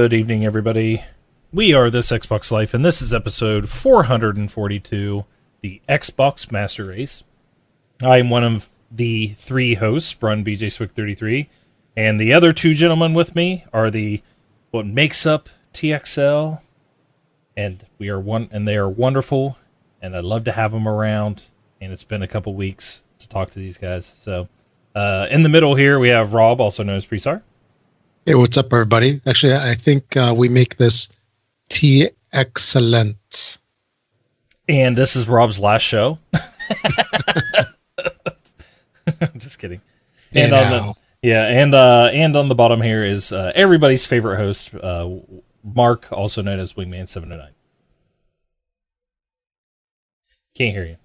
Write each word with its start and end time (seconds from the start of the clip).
Good 0.00 0.14
evening, 0.14 0.46
everybody. 0.46 1.04
We 1.52 1.74
are 1.74 1.90
This 1.90 2.10
Xbox 2.10 2.50
Life, 2.50 2.72
and 2.72 2.82
this 2.82 3.02
is 3.02 3.12
episode 3.12 3.68
442, 3.68 5.26
the 5.60 5.82
Xbox 5.86 6.50
Master 6.50 6.86
Race. 6.86 7.22
I 8.02 8.16
am 8.16 8.30
one 8.30 8.42
of 8.42 8.70
the 8.90 9.34
three 9.36 9.74
hosts, 9.74 10.14
Brun 10.14 10.42
BJ 10.42 10.72
Swick 10.72 10.92
33, 10.92 11.50
and 11.98 12.18
the 12.18 12.32
other 12.32 12.54
two 12.54 12.72
gentlemen 12.72 13.12
with 13.12 13.34
me 13.34 13.66
are 13.74 13.90
the 13.90 14.22
what 14.70 14.86
makes 14.86 15.26
up 15.26 15.50
TXL, 15.74 16.62
and 17.54 17.84
we 17.98 18.08
are 18.08 18.18
one, 18.18 18.48
and 18.50 18.66
they 18.66 18.78
are 18.78 18.88
wonderful, 18.88 19.58
and 20.00 20.16
I 20.16 20.20
love 20.20 20.44
to 20.44 20.52
have 20.52 20.72
them 20.72 20.88
around. 20.88 21.42
And 21.78 21.92
it's 21.92 22.04
been 22.04 22.22
a 22.22 22.26
couple 22.26 22.54
weeks 22.54 23.02
to 23.18 23.28
talk 23.28 23.50
to 23.50 23.58
these 23.58 23.76
guys. 23.76 24.06
So, 24.06 24.48
uh, 24.94 25.26
in 25.30 25.42
the 25.42 25.50
middle 25.50 25.74
here, 25.74 25.98
we 25.98 26.08
have 26.08 26.32
Rob, 26.32 26.58
also 26.58 26.82
known 26.82 26.96
as 26.96 27.04
Presar. 27.04 27.42
Hey, 28.26 28.34
what's 28.34 28.58
up, 28.58 28.70
everybody? 28.70 29.18
Actually, 29.26 29.54
I 29.54 29.74
think 29.74 30.14
uh, 30.14 30.34
we 30.36 30.50
make 30.50 30.76
this 30.76 31.08
T 31.70 32.06
excellent. 32.34 33.58
And 34.68 34.94
this 34.94 35.16
is 35.16 35.26
Rob's 35.26 35.58
last 35.58 35.80
show. 35.80 36.18
Just 39.38 39.58
kidding. 39.58 39.80
And 40.34 40.52
on 40.52 40.70
the 40.70 40.94
yeah, 41.22 41.46
and 41.46 41.74
uh, 41.74 42.10
and 42.12 42.36
on 42.36 42.50
the 42.50 42.54
bottom 42.54 42.82
here 42.82 43.02
is 43.02 43.32
uh, 43.32 43.52
everybody's 43.54 44.04
favorite 44.04 44.36
host, 44.36 44.74
uh, 44.74 45.08
Mark, 45.64 46.12
also 46.12 46.42
known 46.42 46.60
as 46.60 46.74
Wingman 46.74 47.08
Seven 47.08 47.30
Hundred 47.30 47.42
Nine. 47.42 47.52
Can't 50.54 50.74
hear 50.74 50.84
you. 50.84 50.96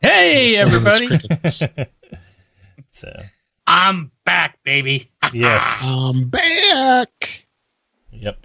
Hey, 0.00 0.56
everybody! 0.56 1.08
so 2.90 3.22
I'm 3.72 4.10
back, 4.24 4.58
baby. 4.64 5.08
yes, 5.32 5.84
I'm 5.86 6.28
back. 6.28 7.46
yep, 8.10 8.44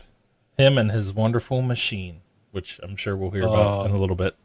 him 0.55 0.77
and 0.77 0.91
his 0.91 1.13
wonderful 1.13 1.63
machine, 1.63 2.21
which 2.51 2.79
I'm 2.83 2.95
sure 2.95 3.17
we'll 3.17 3.31
hear 3.31 3.41
about 3.41 3.87
in 3.87 3.91
a 3.91 3.97
little 3.97 4.15
bit. 4.15 4.35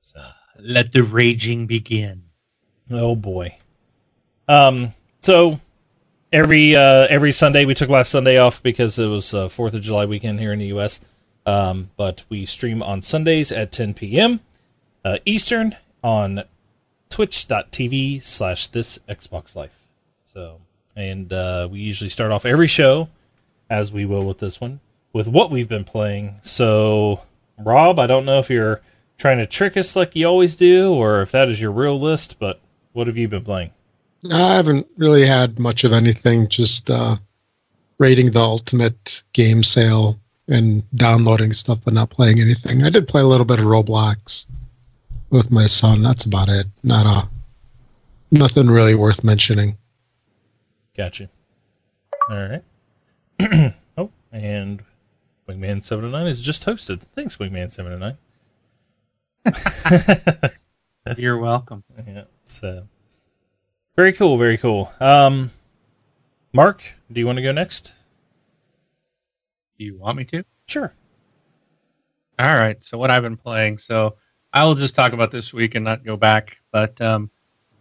So. 0.00 0.20
Let 0.58 0.92
the 0.92 1.04
raging 1.04 1.66
begin. 1.66 2.24
Oh 2.90 3.14
boy. 3.14 3.58
Um. 4.48 4.92
So 5.20 5.60
every 6.32 6.74
uh, 6.74 7.06
every 7.08 7.30
Sunday 7.30 7.64
we 7.64 7.74
took 7.74 7.88
last 7.88 8.10
Sunday 8.10 8.38
off 8.38 8.62
because 8.64 8.98
it 8.98 9.06
was 9.06 9.32
uh, 9.32 9.48
Fourth 9.48 9.74
of 9.74 9.82
July 9.82 10.04
weekend 10.04 10.40
here 10.40 10.52
in 10.52 10.58
the 10.58 10.66
U.S. 10.66 10.98
Um, 11.46 11.90
but 11.96 12.24
we 12.28 12.44
stream 12.44 12.82
on 12.82 13.02
Sundays 13.02 13.52
at 13.52 13.70
10 13.70 13.94
p.m. 13.94 14.40
Uh, 15.04 15.18
Eastern 15.24 15.76
on 16.02 16.42
Twitch.tv 17.10 18.24
slash 18.24 18.68
This 18.68 18.98
Xbox 19.08 19.54
Life. 19.54 19.82
So, 20.24 20.60
and 20.96 21.32
uh, 21.32 21.68
we 21.70 21.80
usually 21.80 22.08
start 22.08 22.32
off 22.32 22.46
every 22.46 22.68
show, 22.68 23.08
as 23.68 23.92
we 23.92 24.06
will 24.06 24.24
with 24.24 24.38
this 24.38 24.60
one, 24.60 24.80
with 25.12 25.28
what 25.28 25.50
we've 25.50 25.68
been 25.68 25.84
playing. 25.84 26.36
So, 26.42 27.20
Rob, 27.58 27.98
I 27.98 28.06
don't 28.06 28.24
know 28.24 28.38
if 28.38 28.48
you're 28.48 28.80
trying 29.18 29.38
to 29.38 29.46
trick 29.46 29.76
us 29.76 29.94
like 29.96 30.16
you 30.16 30.26
always 30.26 30.56
do, 30.56 30.94
or 30.94 31.20
if 31.20 31.32
that 31.32 31.48
is 31.48 31.60
your 31.60 31.72
real 31.72 32.00
list, 32.00 32.38
but 32.38 32.60
what 32.92 33.06
have 33.06 33.16
you 33.16 33.28
been 33.28 33.44
playing? 33.44 33.70
I 34.32 34.54
haven't 34.54 34.86
really 34.96 35.26
had 35.26 35.58
much 35.58 35.84
of 35.84 35.92
anything, 35.92 36.48
just 36.48 36.90
uh, 36.90 37.16
rating 37.98 38.30
the 38.30 38.40
ultimate 38.40 39.22
game 39.32 39.62
sale 39.62 40.16
and 40.48 40.82
downloading 40.94 41.52
stuff, 41.52 41.78
but 41.84 41.94
not 41.94 42.10
playing 42.10 42.40
anything. 42.40 42.82
I 42.82 42.90
did 42.90 43.08
play 43.08 43.22
a 43.22 43.26
little 43.26 43.44
bit 43.44 43.58
of 43.58 43.66
Roblox 43.66 44.46
with 45.30 45.50
my 45.50 45.66
son. 45.66 46.02
That's 46.02 46.24
about 46.24 46.48
it. 46.48 46.66
Not 46.82 47.06
a 47.06 47.28
nothing 48.30 48.68
really 48.68 48.94
worth 48.94 49.24
mentioning. 49.24 49.76
Gotcha. 50.96 51.30
All 52.28 52.36
right. 52.36 52.62
oh, 53.98 54.10
and 54.32 54.82
Wingman 55.48 55.82
seven 55.82 56.04
oh 56.04 56.10
nine 56.10 56.26
is 56.26 56.42
just 56.42 56.66
hosted. 56.66 57.02
Thanks, 57.14 57.36
Wingman 57.36 57.70
seven 57.70 57.92
oh 57.92 57.98
nine. 57.98 58.18
You're 61.16 61.38
welcome. 61.38 61.84
Yeah. 62.06 62.24
So 62.46 62.86
very 63.96 64.12
cool. 64.12 64.36
Very 64.36 64.58
cool. 64.58 64.92
Um, 65.00 65.50
Mark, 66.52 66.94
do 67.12 67.20
you 67.20 67.26
want 67.26 67.36
to 67.36 67.42
go 67.42 67.52
next? 67.52 67.92
Do 69.78 69.84
you 69.84 69.96
want 69.98 70.16
me 70.18 70.24
to? 70.24 70.44
Sure. 70.66 70.92
All 72.38 72.56
right. 72.56 72.82
So 72.82 72.98
what 72.98 73.10
I've 73.10 73.22
been 73.22 73.36
playing. 73.36 73.78
So 73.78 74.16
I 74.52 74.64
will 74.64 74.74
just 74.74 74.94
talk 74.94 75.12
about 75.12 75.30
this 75.30 75.52
week 75.52 75.74
and 75.74 75.84
not 75.84 76.04
go 76.04 76.16
back. 76.16 76.60
But 76.72 77.00
um, 77.00 77.30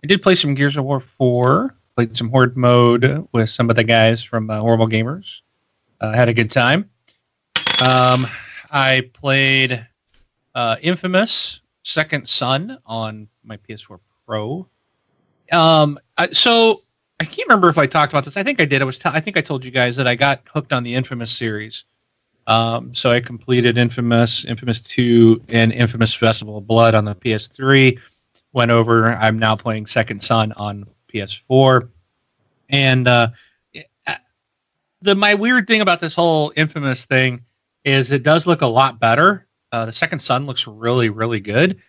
I 0.04 0.08
did 0.08 0.22
play 0.22 0.36
some 0.36 0.54
Gears 0.54 0.78
of 0.78 0.86
War 0.86 1.00
four. 1.00 1.76
Played 1.96 2.16
some 2.16 2.30
Horde 2.30 2.56
mode 2.56 3.28
with 3.34 3.50
some 3.50 3.70
of 3.70 3.76
the 3.76 3.84
guys 3.84 4.24
from 4.24 4.50
uh, 4.50 4.60
Horrible 4.60 4.88
Gamers. 4.88 5.42
Uh, 6.00 6.14
had 6.14 6.30
a 6.30 6.34
good 6.34 6.50
time. 6.50 6.90
Um, 7.82 8.26
I 8.72 9.10
played 9.14 9.86
uh, 10.56 10.78
Infamous 10.82 11.60
Second 11.84 12.28
Son 12.28 12.78
on 12.86 13.28
my 13.44 13.58
PS4 13.58 14.00
Pro. 14.26 14.68
Um, 15.52 16.00
I, 16.18 16.30
so 16.30 16.84
I 17.20 17.26
can't 17.26 17.48
remember 17.48 17.68
if 17.68 17.78
I 17.78 17.86
talked 17.86 18.14
about 18.14 18.24
this. 18.24 18.38
I 18.38 18.44
think 18.44 18.62
I 18.62 18.66
did. 18.66 18.82
I 18.82 18.86
was. 18.86 18.98
T- 18.98 19.10
I 19.12 19.20
think 19.20 19.36
I 19.36 19.42
told 19.42 19.66
you 19.66 19.72
guys 19.72 19.96
that 19.98 20.08
I 20.08 20.16
got 20.16 20.42
hooked 20.54 20.72
on 20.72 20.84
the 20.84 20.94
Infamous 20.94 21.32
series. 21.32 21.84
Um, 22.50 22.96
so 22.96 23.12
I 23.12 23.20
completed 23.20 23.78
Infamous, 23.78 24.44
Infamous 24.44 24.82
Two, 24.82 25.42
and 25.50 25.72
Infamous 25.72 26.14
Festival 26.14 26.58
of 26.58 26.68
Blood 26.68 26.96
on 26.96 27.06
the 27.06 27.14
PS3. 27.14 27.98
Went 28.54 28.72
over. 28.72 29.14
I'm 29.14 29.38
now 29.38 29.56
playing 29.56 29.86
Second 29.86 30.22
Son 30.22 30.52
on 30.54 30.88
PS4, 31.14 31.88
and 32.70 33.08
uh, 33.08 33.30
the 35.02 35.14
my 35.14 35.36
weird 35.36 35.68
thing 35.68 35.82
about 35.82 36.02
this 36.02 36.16
whole 36.16 36.52
Infamous 36.56 37.06
thing 37.06 37.46
is 37.86 38.12
it 38.12 38.24
does 38.24 38.48
look 38.48 38.62
a 38.62 38.68
lot 38.68 39.00
better. 39.00 39.46
Uh, 39.72 39.86
the 39.86 39.94
Second 39.94 40.20
Son 40.20 40.48
looks 40.48 40.66
really, 40.66 41.10
really 41.10 41.40
good, 41.40 41.80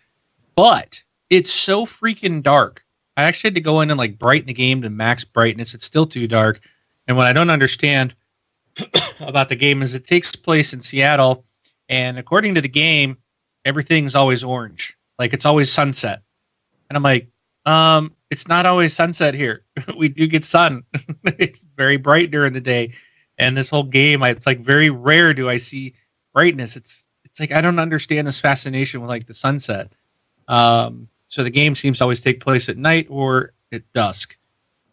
but 0.55 1.01
it's 1.31 1.51
so 1.51 1.87
freaking 1.87 2.43
dark. 2.43 2.85
I 3.17 3.23
actually 3.23 3.49
had 3.49 3.55
to 3.55 3.61
go 3.61 3.81
in 3.81 3.89
and 3.89 3.97
like 3.97 4.19
brighten 4.19 4.47
the 4.47 4.53
game 4.53 4.83
to 4.83 4.91
max 4.91 5.23
brightness. 5.23 5.73
It's 5.73 5.85
still 5.85 6.05
too 6.05 6.27
dark. 6.27 6.61
And 7.07 7.17
what 7.17 7.25
I 7.25 7.33
don't 7.33 7.49
understand 7.49 8.13
about 9.23 9.49
the 9.49 9.55
game 9.55 9.81
is 9.81 9.93
it 9.93 10.05
takes 10.05 10.35
place 10.35 10.73
in 10.73 10.79
Seattle, 10.79 11.45
and 11.89 12.17
according 12.17 12.55
to 12.55 12.61
the 12.61 12.69
game, 12.69 13.17
everything's 13.65 14.15
always 14.15 14.43
orange. 14.43 14.97
Like 15.19 15.33
it's 15.33 15.45
always 15.45 15.71
sunset. 15.71 16.21
And 16.89 16.97
I'm 16.97 17.03
like, 17.03 17.27
um, 17.65 18.13
it's 18.29 18.47
not 18.47 18.65
always 18.65 18.93
sunset 18.93 19.33
here. 19.33 19.63
we 19.97 20.09
do 20.09 20.27
get 20.27 20.45
sun. 20.45 20.83
it's 21.23 21.65
very 21.75 21.97
bright 21.97 22.31
during 22.31 22.53
the 22.53 22.61
day. 22.61 22.93
And 23.37 23.57
this 23.57 23.69
whole 23.69 23.83
game, 23.83 24.23
it's 24.23 24.45
like 24.45 24.59
very 24.59 24.89
rare 24.89 25.33
do 25.33 25.49
I 25.49 25.57
see 25.57 25.95
brightness. 26.33 26.75
It's 26.75 27.05
it's 27.23 27.39
like 27.39 27.51
I 27.51 27.61
don't 27.61 27.79
understand 27.79 28.27
this 28.27 28.39
fascination 28.39 29.01
with 29.01 29.09
like 29.09 29.25
the 29.25 29.33
sunset. 29.33 29.91
Um, 30.47 31.07
so 31.27 31.43
the 31.43 31.49
game 31.49 31.75
seems 31.75 31.99
to 31.99 32.03
always 32.03 32.21
take 32.21 32.41
place 32.41 32.67
at 32.67 32.77
night 32.77 33.07
or 33.09 33.53
at 33.71 33.83
dusk. 33.93 34.37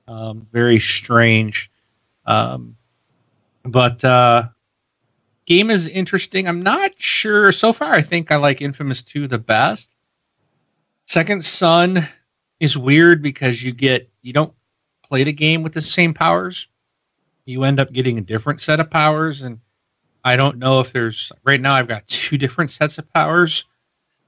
Um, 0.07 0.47
very 0.53 0.79
strange. 0.79 1.71
Um, 2.27 2.77
but 3.71 4.05
uh, 4.05 4.49
game 5.47 5.71
is 5.71 5.89
interesting. 5.89 6.47
I'm 6.47 6.63
not 6.63 6.93
sure. 6.99 7.53
So 7.53 7.73
far, 7.73 7.95
I 7.95 8.03
think 8.03 8.31
I 8.31 8.37
like 8.37 8.61
Infamous 8.61 9.03
2 9.03 9.27
the 9.29 9.39
best. 9.39 9.91
Second 11.07 11.45
Son 11.45 12.07
is 12.61 12.77
weird 12.77 13.23
because 13.23 13.63
you 13.63 13.73
get 13.73 14.11
you 14.23 14.33
don't 14.33 14.53
play 15.03 15.25
the 15.25 15.33
game 15.33 15.63
with 15.63 15.73
the 15.73 15.81
same 15.81 16.13
powers. 16.13 16.69
You 17.47 17.65
end 17.65 17.81
up 17.81 17.93
getting 17.93 18.19
a 18.19 18.21
different 18.21 18.61
set 18.61 18.79
of 18.79 18.91
powers, 18.91 19.41
and 19.41 19.59
I 20.25 20.37
don't 20.37 20.59
know 20.59 20.81
if 20.81 20.93
there's 20.93 21.33
right 21.45 21.61
now. 21.61 21.75
I've 21.75 21.89
got 21.89 22.07
two 22.09 22.37
different 22.37 22.71
sets 22.71 22.99
of 22.99 23.11
powers. 23.15 23.65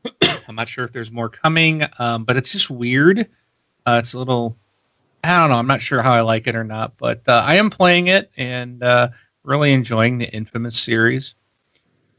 I'm 0.48 0.54
not 0.54 0.68
sure 0.68 0.84
if 0.84 0.92
there's 0.92 1.10
more 1.10 1.28
coming, 1.28 1.84
um, 1.98 2.24
but 2.24 2.36
it's 2.36 2.52
just 2.52 2.70
weird. 2.70 3.28
Uh, 3.86 4.00
it's 4.02 4.14
a 4.14 4.18
little, 4.18 4.56
I 5.22 5.36
don't 5.38 5.50
know. 5.50 5.56
I'm 5.56 5.66
not 5.66 5.82
sure 5.82 6.00
how 6.00 6.12
I 6.12 6.22
like 6.22 6.46
it 6.46 6.54
or 6.54 6.64
not, 6.64 6.96
but 6.96 7.20
uh, 7.28 7.42
I 7.44 7.56
am 7.56 7.68
playing 7.68 8.06
it 8.06 8.30
and 8.38 8.82
uh, 8.82 9.08
really 9.50 9.72
enjoying 9.72 10.16
the 10.16 10.32
Infamous 10.32 10.78
series. 10.78 11.34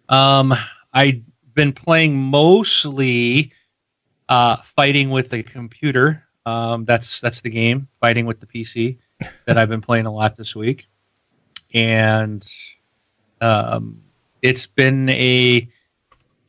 Um, 0.09 0.53
I've 0.93 1.21
been 1.53 1.71
playing 1.71 2.15
mostly 2.17 3.53
uh, 4.27 4.57
fighting 4.75 5.09
with 5.09 5.29
the 5.29 5.41
computer. 5.41 6.23
Um, 6.45 6.83
that's 6.83 7.21
that's 7.21 7.39
the 7.39 7.49
game, 7.49 7.87
fighting 8.01 8.25
with 8.25 8.41
the 8.41 8.45
PC, 8.45 8.97
that 9.47 9.57
I've 9.57 9.69
been 9.69 9.81
playing 9.81 10.05
a 10.07 10.13
lot 10.13 10.35
this 10.35 10.55
week, 10.55 10.87
and 11.73 12.45
um, 13.39 14.01
it's 14.41 14.67
been 14.67 15.07
a 15.09 15.69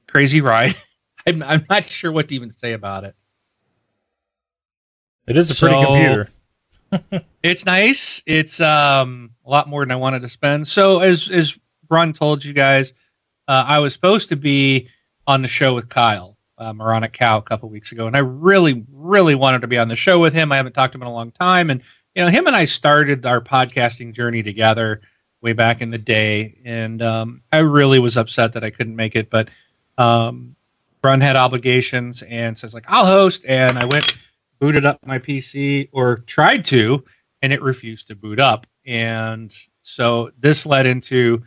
crazy 0.08 0.40
ride. 0.40 0.76
I'm, 1.28 1.42
I'm 1.44 1.64
not 1.70 1.84
sure 1.84 2.10
what 2.10 2.28
to 2.28 2.34
even 2.34 2.50
say 2.50 2.72
about 2.72 3.04
it. 3.04 3.14
It 5.28 5.36
is 5.36 5.52
a 5.52 5.54
pretty 5.54 5.76
So- 5.76 5.86
computer. 5.86 6.28
It's 7.42 7.64
nice. 7.64 8.22
It's 8.26 8.60
um, 8.60 9.30
a 9.44 9.50
lot 9.50 9.68
more 9.68 9.82
than 9.82 9.90
I 9.90 9.96
wanted 9.96 10.22
to 10.22 10.28
spend. 10.28 10.68
So 10.68 11.00
as 11.00 11.28
as 11.30 11.58
Ron 11.88 12.12
told 12.12 12.44
you 12.44 12.52
guys, 12.52 12.92
uh, 13.48 13.64
I 13.66 13.78
was 13.78 13.92
supposed 13.92 14.28
to 14.28 14.36
be 14.36 14.88
on 15.26 15.42
the 15.42 15.48
show 15.48 15.74
with 15.74 15.88
Kyle 15.88 16.36
uh, 16.58 16.72
Moronic 16.72 17.12
Cow 17.12 17.38
a 17.38 17.42
couple 17.42 17.68
weeks 17.68 17.92
ago, 17.92 18.06
and 18.06 18.16
I 18.16 18.20
really, 18.20 18.84
really 18.92 19.34
wanted 19.34 19.60
to 19.62 19.66
be 19.66 19.78
on 19.78 19.88
the 19.88 19.96
show 19.96 20.18
with 20.18 20.32
him. 20.32 20.52
I 20.52 20.56
haven't 20.56 20.72
talked 20.72 20.92
to 20.92 20.98
him 20.98 21.02
in 21.02 21.08
a 21.08 21.12
long 21.12 21.32
time, 21.32 21.70
and 21.70 21.82
you 22.14 22.22
know, 22.22 22.30
him 22.30 22.46
and 22.46 22.54
I 22.54 22.64
started 22.64 23.24
our 23.26 23.40
podcasting 23.40 24.12
journey 24.12 24.42
together 24.42 25.00
way 25.40 25.52
back 25.52 25.80
in 25.80 25.90
the 25.90 25.98
day, 25.98 26.58
and 26.64 27.02
um, 27.02 27.42
I 27.52 27.58
really 27.58 27.98
was 27.98 28.16
upset 28.16 28.52
that 28.52 28.62
I 28.62 28.70
couldn't 28.70 28.94
make 28.94 29.16
it. 29.16 29.30
But 29.30 29.48
um, 29.98 30.54
had 31.02 31.36
obligations 31.36 32.22
and 32.22 32.56
says 32.56 32.74
like 32.74 32.84
I'll 32.86 33.06
host, 33.06 33.44
and 33.46 33.78
I 33.78 33.84
went 33.84 34.16
booted 34.62 34.86
up 34.86 35.04
my 35.04 35.18
PC 35.18 35.88
or 35.90 36.18
tried 36.18 36.64
to, 36.64 37.04
and 37.42 37.52
it 37.52 37.60
refused 37.60 38.06
to 38.06 38.14
boot 38.14 38.38
up, 38.38 38.64
and 38.86 39.52
so 39.80 40.30
this 40.38 40.64
led 40.64 40.86
into 40.86 41.42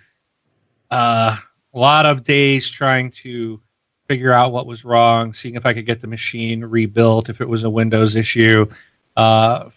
uh, 0.91 1.37
a 1.73 1.79
lot 1.79 2.05
of 2.05 2.25
days 2.25 2.69
trying 2.69 3.09
to 3.09 3.61
figure 4.09 4.33
out 4.33 4.51
what 4.51 4.67
was 4.67 4.83
wrong, 4.83 5.31
seeing 5.31 5.55
if 5.55 5.65
I 5.65 5.73
could 5.73 5.85
get 5.85 6.01
the 6.01 6.07
machine 6.07 6.65
rebuilt 6.65 7.29
if 7.29 7.39
it 7.39 7.47
was 7.47 7.63
a 7.63 7.69
Windows 7.69 8.17
issue. 8.17 8.65
Uh, 9.15 9.69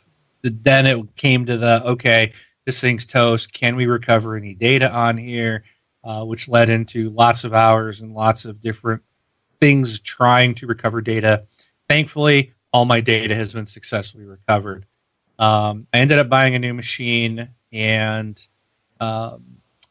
then 0.42 0.84
it 0.84 0.98
came 1.14 1.46
to 1.46 1.56
the 1.56 1.80
okay, 1.84 2.32
this 2.66 2.80
thing's 2.80 3.06
toast. 3.06 3.52
Can 3.52 3.76
we 3.76 3.86
recover 3.86 4.34
any 4.34 4.54
data 4.54 4.90
on 4.90 5.16
here? 5.16 5.62
Uh, 6.02 6.24
which 6.24 6.48
led 6.48 6.70
into 6.70 7.10
lots 7.10 7.44
of 7.44 7.54
hours 7.54 8.00
and 8.00 8.14
lots 8.14 8.44
of 8.44 8.60
different 8.60 9.00
things 9.60 10.00
trying 10.00 10.56
to 10.56 10.66
recover 10.66 11.00
data. 11.00 11.44
Thankfully, 11.88 12.52
all 12.78 12.84
my 12.84 13.00
data 13.00 13.34
has 13.34 13.52
been 13.52 13.66
successfully 13.66 14.24
recovered. 14.24 14.86
Um, 15.40 15.88
I 15.92 15.98
ended 15.98 16.20
up 16.20 16.28
buying 16.28 16.54
a 16.54 16.60
new 16.60 16.72
machine, 16.72 17.48
and 17.72 18.40
um, 19.00 19.42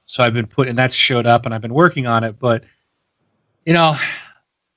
so 0.06 0.24
I've 0.24 0.34
been 0.34 0.48
put, 0.48 0.70
and 0.70 0.80
that's 0.80 0.96
showed 0.96 1.26
up, 1.26 1.46
and 1.46 1.54
I've 1.54 1.62
been 1.62 1.74
working 1.74 2.08
on 2.08 2.24
it. 2.24 2.40
But 2.40 2.64
you 3.66 3.74
know, 3.74 3.98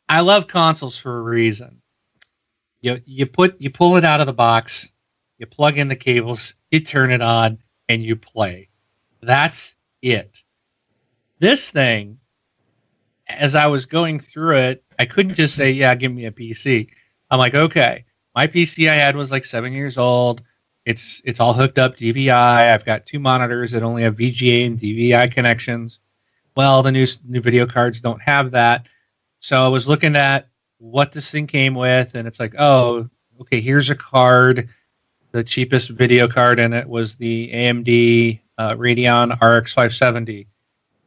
I 0.08 0.22
love 0.22 0.48
consoles 0.48 0.98
for 0.98 1.18
a 1.18 1.22
reason. 1.22 1.80
You 2.80 3.00
you 3.06 3.26
put 3.26 3.60
you 3.60 3.70
pull 3.70 3.96
it 3.96 4.04
out 4.04 4.18
of 4.20 4.26
the 4.26 4.32
box, 4.32 4.88
you 5.38 5.46
plug 5.46 5.78
in 5.78 5.86
the 5.86 5.94
cables, 5.94 6.54
you 6.72 6.80
turn 6.80 7.12
it 7.12 7.22
on, 7.22 7.58
and 7.88 8.02
you 8.02 8.16
play. 8.16 8.70
That's 9.22 9.76
it. 10.02 10.42
This 11.38 11.70
thing, 11.70 12.18
as 13.28 13.54
I 13.54 13.68
was 13.68 13.86
going 13.86 14.18
through 14.18 14.56
it, 14.56 14.84
I 14.98 15.06
couldn't 15.06 15.36
just 15.36 15.54
say, 15.54 15.70
"Yeah, 15.70 15.94
give 15.94 16.12
me 16.12 16.24
a 16.24 16.32
PC." 16.32 16.88
I'm 17.30 17.38
like, 17.38 17.54
okay, 17.54 18.04
my 18.34 18.46
PC 18.46 18.90
I 18.90 18.96
had 18.96 19.16
was 19.16 19.30
like 19.30 19.44
seven 19.44 19.72
years 19.72 19.98
old. 19.98 20.42
It's 20.84 21.20
it's 21.24 21.40
all 21.40 21.52
hooked 21.52 21.78
up 21.78 21.96
DVI. 21.96 22.72
I've 22.72 22.84
got 22.84 23.06
two 23.06 23.18
monitors 23.18 23.70
that 23.70 23.82
only 23.82 24.02
have 24.02 24.16
VGA 24.16 24.66
and 24.66 24.78
DVI 24.78 25.30
connections. 25.30 26.00
Well, 26.56 26.82
the 26.82 26.92
new 26.92 27.06
new 27.26 27.40
video 27.40 27.66
cards 27.66 28.00
don't 28.00 28.20
have 28.22 28.50
that. 28.52 28.86
So 29.40 29.64
I 29.64 29.68
was 29.68 29.88
looking 29.88 30.16
at 30.16 30.48
what 30.78 31.12
this 31.12 31.30
thing 31.30 31.46
came 31.46 31.74
with, 31.74 32.14
and 32.14 32.26
it's 32.26 32.40
like, 32.40 32.54
oh, 32.58 33.08
okay, 33.40 33.60
here's 33.60 33.90
a 33.90 33.94
card. 33.94 34.68
The 35.32 35.44
cheapest 35.44 35.90
video 35.90 36.26
card 36.26 36.58
in 36.58 36.72
it 36.72 36.88
was 36.88 37.16
the 37.16 37.50
AMD 37.52 38.40
uh, 38.58 38.74
Radeon 38.74 39.32
RX 39.40 39.72
570, 39.72 40.48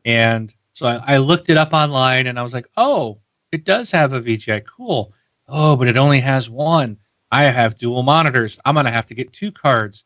and 0.06 0.54
so 0.72 0.88
I, 0.88 1.16
I 1.16 1.18
looked 1.18 1.50
it 1.50 1.58
up 1.58 1.74
online, 1.74 2.28
and 2.28 2.40
I 2.40 2.44
was 2.44 2.54
like, 2.54 2.68
oh, 2.78 3.20
it 3.52 3.66
does 3.66 3.92
have 3.92 4.14
a 4.14 4.22
VGA. 4.22 4.64
Cool. 4.66 5.14
Oh, 5.48 5.76
but 5.76 5.88
it 5.88 5.98
only 5.98 6.20
has 6.20 6.50
one. 6.50 6.98
I 7.32 7.44
have 7.44 7.78
dual 7.78 8.04
monitors. 8.04 8.58
I'm 8.64 8.76
gonna 8.76 8.92
have 8.92 9.08
to 9.08 9.16
get 9.16 9.34
two 9.34 9.52
cards. 9.52 10.04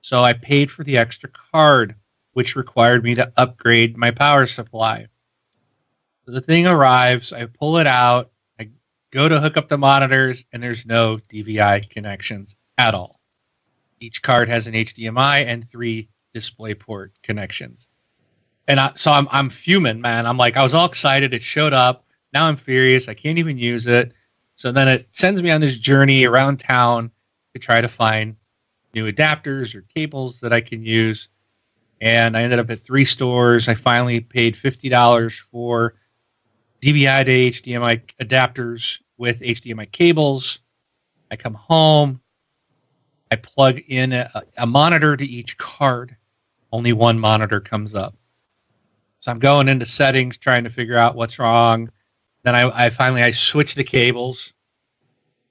So 0.00 0.22
I 0.22 0.32
paid 0.32 0.70
for 0.70 0.84
the 0.84 0.96
extra 0.96 1.28
card, 1.52 1.94
which 2.32 2.56
required 2.56 3.02
me 3.02 3.14
to 3.16 3.32
upgrade 3.36 3.96
my 3.96 4.10
power 4.10 4.46
supply. 4.46 5.06
So 6.24 6.32
the 6.32 6.40
thing 6.40 6.66
arrives, 6.66 7.32
I 7.32 7.46
pull 7.46 7.78
it 7.78 7.86
out, 7.86 8.30
I 8.60 8.70
go 9.10 9.28
to 9.28 9.40
hook 9.40 9.56
up 9.56 9.68
the 9.68 9.78
monitors, 9.78 10.44
and 10.52 10.62
there's 10.62 10.86
no 10.86 11.18
DVI 11.32 11.88
connections 11.90 12.54
at 12.76 12.94
all. 12.94 13.20
Each 14.00 14.22
card 14.22 14.48
has 14.48 14.66
an 14.66 14.74
HDMI 14.74 15.46
and 15.46 15.68
three 15.68 16.08
DisplayPort 16.34 17.10
connections. 17.22 17.88
And 18.68 18.78
I, 18.78 18.92
so 18.94 19.10
I'm, 19.10 19.26
I'm 19.32 19.50
fuming, 19.50 20.00
man. 20.00 20.26
I'm 20.26 20.36
like, 20.36 20.56
I 20.56 20.62
was 20.62 20.74
all 20.74 20.86
excited. 20.86 21.34
It 21.34 21.42
showed 21.42 21.72
up. 21.72 22.04
Now 22.32 22.46
I'm 22.46 22.56
furious. 22.56 23.08
I 23.08 23.14
can't 23.14 23.38
even 23.38 23.58
use 23.58 23.86
it. 23.86 24.12
So 24.58 24.72
then 24.72 24.88
it 24.88 25.08
sends 25.12 25.40
me 25.40 25.52
on 25.52 25.60
this 25.60 25.78
journey 25.78 26.24
around 26.24 26.58
town 26.58 27.12
to 27.54 27.60
try 27.60 27.80
to 27.80 27.88
find 27.88 28.34
new 28.92 29.10
adapters 29.10 29.72
or 29.72 29.82
cables 29.82 30.40
that 30.40 30.52
I 30.52 30.60
can 30.60 30.84
use. 30.84 31.28
And 32.00 32.36
I 32.36 32.42
ended 32.42 32.58
up 32.58 32.68
at 32.68 32.84
three 32.84 33.04
stores. 33.04 33.68
I 33.68 33.76
finally 33.76 34.18
paid 34.18 34.56
$50 34.56 35.32
for 35.52 35.94
DVI 36.82 37.24
to 37.24 37.70
HDMI 37.70 38.02
adapters 38.20 38.98
with 39.16 39.40
HDMI 39.40 39.92
cables. 39.92 40.58
I 41.30 41.36
come 41.36 41.54
home. 41.54 42.20
I 43.30 43.36
plug 43.36 43.78
in 43.86 44.12
a, 44.12 44.42
a, 44.56 44.66
monitor 44.66 45.16
to 45.16 45.24
each 45.24 45.56
card. 45.58 46.16
Only 46.72 46.92
one 46.92 47.18
monitor 47.18 47.60
comes 47.60 47.94
up. 47.94 48.16
So 49.20 49.30
I'm 49.30 49.38
going 49.38 49.68
into 49.68 49.86
settings, 49.86 50.36
trying 50.36 50.64
to 50.64 50.70
figure 50.70 50.96
out 50.96 51.14
what's 51.14 51.38
wrong. 51.38 51.90
And 52.48 52.54
then 52.54 52.72
I, 52.72 52.86
I 52.86 52.88
finally 52.88 53.22
I 53.22 53.30
switched 53.30 53.76
the 53.76 53.84
cables, 53.84 54.54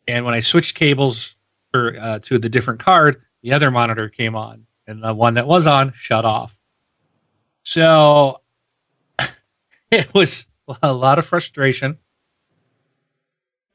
and 0.07 0.25
when 0.25 0.33
I 0.33 0.39
switched 0.39 0.75
cables 0.75 1.35
for, 1.71 1.95
uh, 1.99 2.17
to 2.23 2.39
the 2.39 2.49
different 2.49 2.79
card, 2.79 3.21
the 3.43 3.53
other 3.53 3.69
monitor 3.69 4.09
came 4.09 4.35
on, 4.35 4.65
and 4.87 5.03
the 5.03 5.13
one 5.13 5.35
that 5.35 5.45
was 5.45 5.67
on 5.67 5.93
shut 5.95 6.25
off. 6.25 6.57
So 7.61 8.41
it 9.91 10.11
was 10.15 10.47
a 10.81 10.91
lot 10.91 11.19
of 11.19 11.27
frustration, 11.27 11.99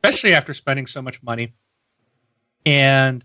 especially 0.03 0.35
after 0.35 0.53
spending 0.53 0.89
so 0.89 1.01
much 1.01 1.23
money. 1.23 1.55
And 2.67 3.25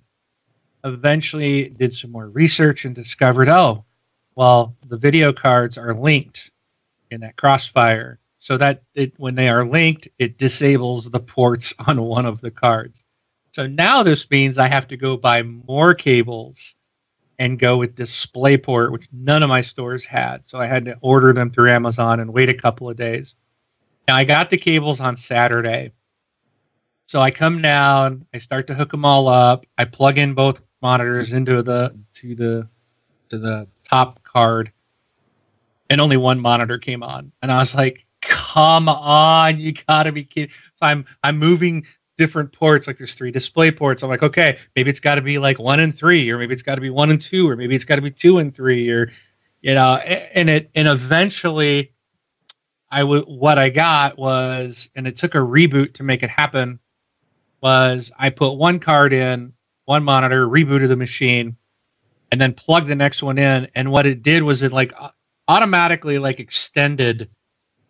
eventually 0.84 1.70
did 1.70 1.92
some 1.92 2.12
more 2.12 2.30
research 2.30 2.86
and 2.86 2.94
discovered 2.94 3.50
oh, 3.50 3.84
well, 4.36 4.76
the 4.90 4.98
video 4.98 5.34
cards 5.34 5.76
are 5.76 5.96
linked 5.96 6.52
in 7.10 7.22
that 7.22 7.36
crossfire. 7.36 8.20
So 8.38 8.58
that 8.58 8.84
it, 8.94 9.14
when 9.18 9.36
they 9.36 9.50
are 9.50 9.66
linked, 9.66 10.08
it 10.20 10.38
disables 10.38 11.10
the 11.10 11.20
ports 11.20 11.74
on 11.88 12.02
one 12.02 12.26
of 12.26 12.42
the 12.42 12.52
cards. 12.52 13.04
So 13.54 13.66
now 13.66 14.04
this 14.04 14.30
means 14.30 14.58
I 14.58 14.68
have 14.68 14.88
to 14.90 14.98
go 14.98 15.18
buy 15.18 15.42
more 15.42 15.94
cables 15.96 16.76
and 17.40 17.60
go 17.60 17.78
with 17.78 17.96
DisplayPort, 17.96 18.92
which 18.92 19.08
none 19.12 19.44
of 19.44 19.50
my 19.50 19.62
stores 19.62 20.06
had. 20.06 20.46
So 20.46 20.60
I 20.60 20.66
had 20.66 20.86
to 20.86 20.98
order 21.02 21.34
them 21.34 21.52
through 21.52 21.72
Amazon 21.72 22.20
and 22.20 22.34
wait 22.34 22.50
a 22.50 22.54
couple 22.54 22.90
of 22.90 22.98
days. 22.98 23.36
Now 24.08 24.16
I 24.16 24.24
got 24.24 24.50
the 24.50 24.58
cables 24.58 25.02
on 25.02 25.18
Saturday. 25.18 25.92
So 27.08 27.22
I 27.22 27.32
come 27.32 27.62
down, 27.62 28.26
I 28.34 28.38
start 28.38 28.68
to 28.68 28.74
hook 28.74 28.92
them 28.92 29.06
all 29.06 29.28
up. 29.28 29.66
I 29.78 29.86
plug 29.86 30.18
in 30.18 30.34
both 30.34 30.62
monitors 30.82 31.32
into 31.32 31.62
the 31.62 31.96
to 32.16 32.36
the 32.36 32.68
to 33.30 33.38
the 33.38 33.68
top 33.84 34.22
card, 34.24 34.72
and 35.90 36.02
only 36.02 36.18
one 36.18 36.40
monitor 36.40 36.78
came 36.78 37.04
on. 37.04 37.32
And 37.42 37.52
I 37.52 37.60
was 37.60 37.76
like, 37.76 38.06
"Come 38.54 38.90
on, 38.90 39.60
you 39.60 39.74
gotta 39.88 40.12
be 40.12 40.24
kidding!" 40.24 40.56
So 40.76 40.86
I'm 40.86 41.06
I'm 41.24 41.38
moving 41.38 41.86
different 42.18 42.52
ports. 42.52 42.88
Like 42.88 42.98
there's 42.98 43.14
three 43.14 43.32
display 43.32 43.72
ports. 43.72 44.04
I'm 44.04 44.10
like, 44.10 44.24
okay, 44.24 44.58
maybe 44.76 44.90
it's 44.90 45.00
got 45.00 45.16
to 45.16 45.22
be 45.22 45.38
like 45.38 45.60
one 45.60 45.80
and 45.80 45.96
three, 45.96 46.30
or 46.32 46.38
maybe 46.38 46.54
it's 46.54 46.64
got 46.64 46.76
to 46.76 46.82
be 46.82 46.90
one 46.90 47.12
and 47.12 47.22
two, 47.22 47.48
or 47.50 47.56
maybe 47.56 47.76
it's 47.76 47.86
got 47.86 47.98
to 47.98 48.02
be 48.02 48.12
two 48.12 48.40
and 48.40 48.56
three, 48.56 48.90
or 48.90 49.12
you 49.62 49.74
know, 49.74 49.96
and 49.96 50.50
it 50.50 50.72
and 50.76 50.88
eventually 50.88 51.92
I 52.92 53.02
w- 53.02 53.26
what 53.26 53.58
I 53.58 53.70
got 53.70 54.18
was, 54.18 54.90
and 54.96 55.08
it 55.08 55.18
took 55.18 55.36
a 55.36 55.40
reboot 55.40 55.94
to 55.96 56.04
make 56.04 56.24
it 56.24 56.30
happen. 56.30 56.80
Was 57.62 58.12
I 58.18 58.30
put 58.30 58.54
one 58.54 58.80
card 58.80 59.14
in, 59.14 59.54
one 59.86 60.04
monitor, 60.04 60.48
rebooted 60.48 60.88
the 60.88 60.96
machine, 60.96 61.58
and 62.32 62.40
then 62.40 62.54
plugged 62.54 62.88
the 62.88 62.96
next 62.96 63.24
one 63.24 63.38
in. 63.38 63.68
And 63.76 63.92
what 63.92 64.06
it 64.06 64.22
did 64.22 64.44
was 64.44 64.62
it 64.62 64.72
like 64.72 64.94
automatically 65.48 66.20
like 66.20 66.40
extended. 66.40 67.30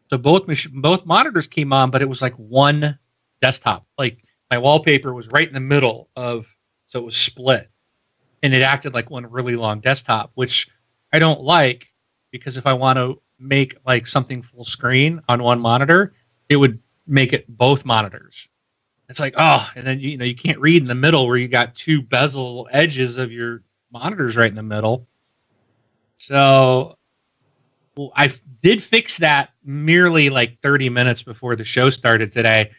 So 0.09 0.17
both 0.17 0.47
mach- 0.47 0.71
both 0.71 1.05
monitors 1.05 1.47
came 1.47 1.73
on, 1.73 1.91
but 1.91 2.01
it 2.01 2.09
was 2.09 2.21
like 2.21 2.35
one 2.35 2.97
desktop. 3.41 3.85
Like 3.97 4.23
my 4.49 4.57
wallpaper 4.57 5.13
was 5.13 5.27
right 5.27 5.47
in 5.47 5.53
the 5.53 5.59
middle 5.59 6.09
of, 6.15 6.47
so 6.85 6.99
it 6.99 7.05
was 7.05 7.17
split, 7.17 7.69
and 8.43 8.53
it 8.53 8.61
acted 8.61 8.93
like 8.93 9.09
one 9.09 9.29
really 9.29 9.55
long 9.55 9.79
desktop, 9.79 10.31
which 10.35 10.69
I 11.11 11.19
don't 11.19 11.41
like 11.41 11.87
because 12.31 12.57
if 12.57 12.65
I 12.65 12.73
want 12.73 12.97
to 12.97 13.21
make 13.39 13.75
like 13.85 14.07
something 14.07 14.41
full 14.41 14.65
screen 14.65 15.21
on 15.29 15.43
one 15.43 15.59
monitor, 15.59 16.13
it 16.49 16.55
would 16.55 16.79
make 17.05 17.33
it 17.33 17.45
both 17.47 17.85
monitors. 17.85 18.47
It's 19.09 19.19
like, 19.19 19.35
oh, 19.37 19.69
and 19.75 19.85
then 19.85 19.99
you 19.99 20.17
know 20.17 20.25
you 20.25 20.35
can't 20.35 20.59
read 20.59 20.81
in 20.81 20.87
the 20.87 20.95
middle 20.95 21.27
where 21.27 21.37
you 21.37 21.47
got 21.47 21.75
two 21.75 22.01
bezel 22.01 22.67
edges 22.71 23.17
of 23.17 23.31
your 23.31 23.63
monitors 23.91 24.35
right 24.35 24.49
in 24.49 24.55
the 24.55 24.63
middle. 24.63 25.07
So 26.17 26.97
I 28.15 28.33
did 28.61 28.81
fix 28.81 29.17
that 29.17 29.51
merely 29.63 30.29
like 30.29 30.59
30 30.61 30.89
minutes 30.89 31.23
before 31.23 31.55
the 31.55 31.63
show 31.63 31.89
started 31.89 32.31
today. 32.31 32.71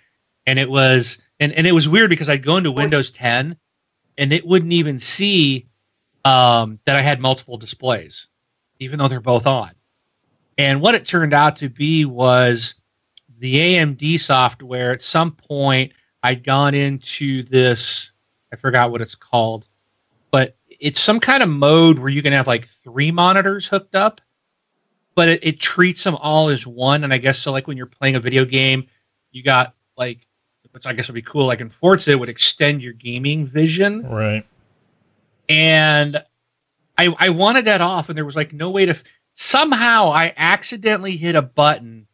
And 0.46 0.58
it 0.58 0.70
was 0.70 1.18
and, 1.40 1.52
and 1.52 1.66
it 1.66 1.72
was 1.72 1.88
weird 1.88 2.10
because 2.10 2.28
I'd 2.28 2.44
go 2.44 2.56
into 2.56 2.72
Windows 2.72 3.10
10 3.10 3.56
and 4.16 4.32
it 4.32 4.46
wouldn't 4.46 4.72
even 4.72 4.98
see 4.98 5.66
um, 6.25 6.78
that 6.84 6.96
I 6.96 7.00
had 7.00 7.20
multiple 7.20 7.56
displays, 7.56 8.26
even 8.80 8.98
though 8.98 9.08
they're 9.08 9.20
both 9.20 9.46
on. 9.46 9.70
And 10.58 10.80
what 10.80 10.94
it 10.94 11.06
turned 11.06 11.32
out 11.32 11.54
to 11.56 11.68
be 11.68 12.04
was 12.04 12.75
the 13.38 13.54
AMD 13.54 14.20
software. 14.20 14.90
At 14.90 15.02
some 15.02 15.30
point, 15.30 15.92
I'd 16.25 16.42
gone 16.42 16.75
into 16.75 17.44
this, 17.44 18.10
I 18.52 18.56
forgot 18.56 18.90
what 18.90 19.00
it's 19.00 19.14
called, 19.14 19.66
but 20.32 20.56
it's 20.68 21.00
some 21.00 21.20
kind 21.20 21.42
of 21.42 21.48
mode 21.48 22.00
where 22.00 22.08
you 22.08 22.22
can 22.22 22.32
have 22.32 22.48
like 22.48 22.66
three 22.66 23.12
monitors 23.12 23.68
hooked 23.68 23.94
up 23.94 24.20
but 25.18 25.28
it, 25.28 25.40
it 25.42 25.58
treats 25.58 26.04
them 26.04 26.14
all 26.14 26.48
as 26.48 26.64
one. 26.64 27.02
And 27.02 27.12
I 27.12 27.18
guess 27.18 27.40
so, 27.40 27.50
like 27.50 27.66
when 27.66 27.76
you're 27.76 27.87
playing 27.87 28.14
a 28.14 28.20
video 28.20 28.44
game, 28.44 28.87
you 29.32 29.42
got 29.42 29.75
like, 29.96 30.20
which 30.70 30.87
I 30.87 30.92
guess 30.92 31.08
would 31.08 31.14
be 31.16 31.22
cool. 31.22 31.44
Like 31.46 31.58
in 31.60 31.70
Forza, 31.70 32.12
it 32.12 32.20
would 32.20 32.28
extend 32.28 32.82
your 32.82 32.92
gaming 32.92 33.44
vision, 33.44 34.06
Right. 34.08 34.46
and 35.48 36.22
I 36.96 37.12
I 37.18 37.30
wanted 37.30 37.64
that 37.64 37.80
off, 37.80 38.08
and 38.08 38.16
there 38.16 38.25
was 38.25 38.37
like 38.37 38.52
no 38.52 38.70
way 38.70 38.87
to. 38.87 38.96
Somehow, 39.34 40.12
I 40.12 40.34
accidentally 40.37 41.16
hit 41.16 41.34
a 41.34 41.42
button 41.42 42.06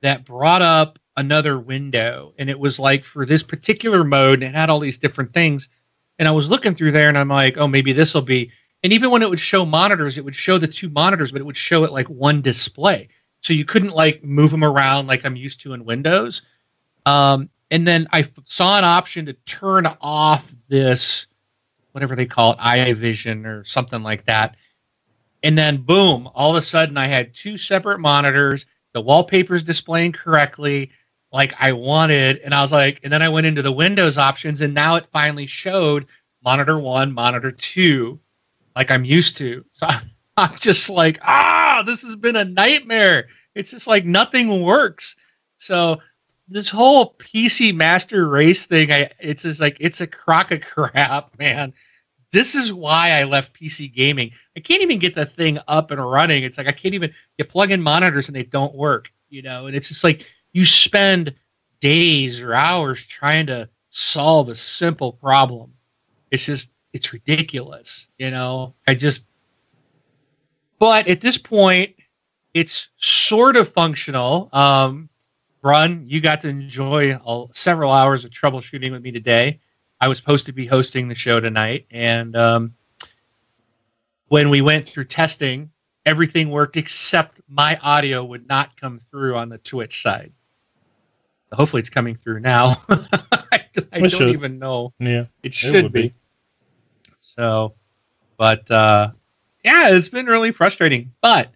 that 0.00 0.24
brought 0.24 0.62
up 0.62 0.98
another 1.18 1.58
window, 1.58 2.32
and 2.38 2.48
it 2.48 2.58
was 2.58 2.78
like 2.80 3.04
for 3.04 3.26
this 3.26 3.42
particular 3.42 4.02
mode, 4.02 4.42
and 4.42 4.54
it 4.54 4.58
had 4.58 4.70
all 4.70 4.80
these 4.80 4.96
different 4.96 5.34
things. 5.34 5.68
And 6.18 6.26
I 6.26 6.30
was 6.30 6.48
looking 6.48 6.74
through 6.74 6.92
there, 6.92 7.10
and 7.10 7.18
I'm 7.18 7.28
like, 7.28 7.58
oh, 7.58 7.68
maybe 7.68 7.92
this 7.92 8.14
will 8.14 8.22
be. 8.22 8.50
And 8.82 8.92
even 8.92 9.10
when 9.10 9.22
it 9.22 9.28
would 9.28 9.40
show 9.40 9.66
monitors, 9.66 10.16
it 10.16 10.24
would 10.24 10.36
show 10.36 10.58
the 10.58 10.68
two 10.68 10.88
monitors, 10.88 11.32
but 11.32 11.40
it 11.40 11.44
would 11.44 11.56
show 11.56 11.84
it 11.84 11.92
like 11.92 12.08
one 12.08 12.40
display, 12.40 13.08
so 13.42 13.52
you 13.52 13.64
couldn't 13.64 13.92
like 13.92 14.24
move 14.24 14.50
them 14.50 14.64
around 14.64 15.06
like 15.06 15.24
I'm 15.24 15.36
used 15.36 15.60
to 15.62 15.74
in 15.74 15.84
Windows. 15.84 16.42
Um, 17.06 17.50
and 17.70 17.86
then 17.86 18.08
I 18.12 18.26
saw 18.46 18.78
an 18.78 18.84
option 18.84 19.26
to 19.26 19.32
turn 19.32 19.86
off 20.00 20.50
this 20.68 21.26
whatever 21.92 22.14
they 22.14 22.26
call 22.26 22.52
it, 22.52 22.58
eye 22.60 22.92
vision 22.92 23.46
or 23.46 23.64
something 23.64 24.02
like 24.02 24.24
that. 24.26 24.56
And 25.42 25.56
then 25.56 25.78
boom, 25.78 26.28
all 26.34 26.50
of 26.50 26.56
a 26.56 26.66
sudden 26.66 26.96
I 26.96 27.06
had 27.06 27.34
two 27.34 27.58
separate 27.58 27.98
monitors, 27.98 28.66
the 28.92 29.00
wallpaper's 29.00 29.62
displaying 29.62 30.12
correctly, 30.12 30.90
like 31.32 31.54
I 31.58 31.72
wanted. 31.72 32.38
And 32.38 32.54
I 32.54 32.62
was 32.62 32.72
like, 32.72 33.00
and 33.02 33.12
then 33.12 33.22
I 33.22 33.28
went 33.28 33.46
into 33.46 33.62
the 33.62 33.72
Windows 33.72 34.18
options 34.18 34.60
and 34.60 34.74
now 34.74 34.96
it 34.96 35.06
finally 35.12 35.46
showed 35.46 36.06
monitor 36.44 36.78
one, 36.78 37.12
monitor 37.12 37.52
two, 37.52 38.20
like 38.80 38.90
I'm 38.90 39.04
used 39.04 39.36
to. 39.36 39.62
So 39.72 39.86
I'm 40.38 40.56
just 40.56 40.88
like, 40.88 41.18
ah, 41.22 41.82
this 41.84 42.00
has 42.02 42.16
been 42.16 42.36
a 42.36 42.46
nightmare. 42.46 43.28
It's 43.54 43.70
just 43.70 43.86
like 43.86 44.06
nothing 44.06 44.62
works. 44.62 45.16
So 45.58 45.98
this 46.48 46.70
whole 46.70 47.14
PC 47.18 47.74
master 47.74 48.26
race 48.26 48.64
thing, 48.64 48.90
I 48.90 49.10
it's 49.20 49.42
just 49.42 49.60
like 49.60 49.76
it's 49.80 50.00
a 50.00 50.06
crock 50.06 50.50
of 50.50 50.62
crap, 50.62 51.30
man. 51.38 51.74
This 52.32 52.54
is 52.54 52.72
why 52.72 53.10
I 53.10 53.24
left 53.24 53.52
PC 53.52 53.92
gaming. 53.92 54.30
I 54.56 54.60
can't 54.60 54.80
even 54.80 54.98
get 54.98 55.14
the 55.14 55.26
thing 55.26 55.58
up 55.68 55.90
and 55.90 56.02
running. 56.02 56.42
It's 56.42 56.56
like 56.56 56.68
I 56.68 56.72
can't 56.72 56.94
even 56.94 57.12
you 57.36 57.44
plug 57.44 57.70
in 57.72 57.82
monitors 57.82 58.28
and 58.28 58.36
they 58.36 58.44
don't 58.44 58.74
work, 58.74 59.12
you 59.28 59.42
know. 59.42 59.66
And 59.66 59.76
it's 59.76 59.88
just 59.88 60.04
like 60.04 60.24
you 60.54 60.64
spend 60.64 61.34
days 61.80 62.40
or 62.40 62.54
hours 62.54 63.06
trying 63.06 63.46
to 63.48 63.68
solve 63.90 64.48
a 64.48 64.54
simple 64.54 65.12
problem. 65.12 65.74
It's 66.30 66.46
just 66.46 66.70
it's 66.92 67.12
ridiculous, 67.12 68.08
you 68.18 68.30
know. 68.30 68.74
I 68.86 68.94
just 68.94 69.26
but 70.78 71.08
at 71.08 71.20
this 71.20 71.38
point 71.38 71.94
it's 72.54 72.88
sort 72.98 73.56
of 73.56 73.68
functional. 73.68 74.48
Um 74.52 75.08
Brun, 75.62 76.04
you 76.06 76.20
got 76.20 76.40
to 76.40 76.48
enjoy 76.48 77.14
a, 77.14 77.46
several 77.52 77.92
hours 77.92 78.24
of 78.24 78.30
troubleshooting 78.30 78.90
with 78.90 79.02
me 79.02 79.12
today. 79.12 79.60
I 80.00 80.08
was 80.08 80.16
supposed 80.16 80.46
to 80.46 80.52
be 80.52 80.66
hosting 80.66 81.08
the 81.08 81.14
show 81.14 81.40
tonight, 81.40 81.86
and 81.90 82.34
um, 82.34 82.74
when 84.28 84.48
we 84.48 84.62
went 84.62 84.88
through 84.88 85.04
testing, 85.04 85.70
everything 86.06 86.48
worked 86.48 86.78
except 86.78 87.42
my 87.48 87.76
audio 87.82 88.24
would 88.24 88.48
not 88.48 88.80
come 88.80 88.98
through 89.10 89.36
on 89.36 89.50
the 89.50 89.58
Twitch 89.58 90.02
side. 90.02 90.32
Hopefully, 91.52 91.80
it's 91.80 91.90
coming 91.90 92.14
through 92.14 92.40
now. 92.40 92.80
I, 92.88 93.64
I 93.92 93.98
don't 94.00 94.08
should. 94.08 94.28
even 94.30 94.58
know. 94.58 94.94
Yeah. 94.98 95.24
It 95.42 95.52
should 95.52 95.82
would 95.82 95.92
be. 95.92 96.02
be. 96.02 96.14
So, 97.36 97.74
but 98.36 98.70
uh, 98.70 99.12
yeah, 99.64 99.90
it's 99.90 100.08
been 100.08 100.26
really 100.26 100.52
frustrating. 100.52 101.12
But 101.20 101.52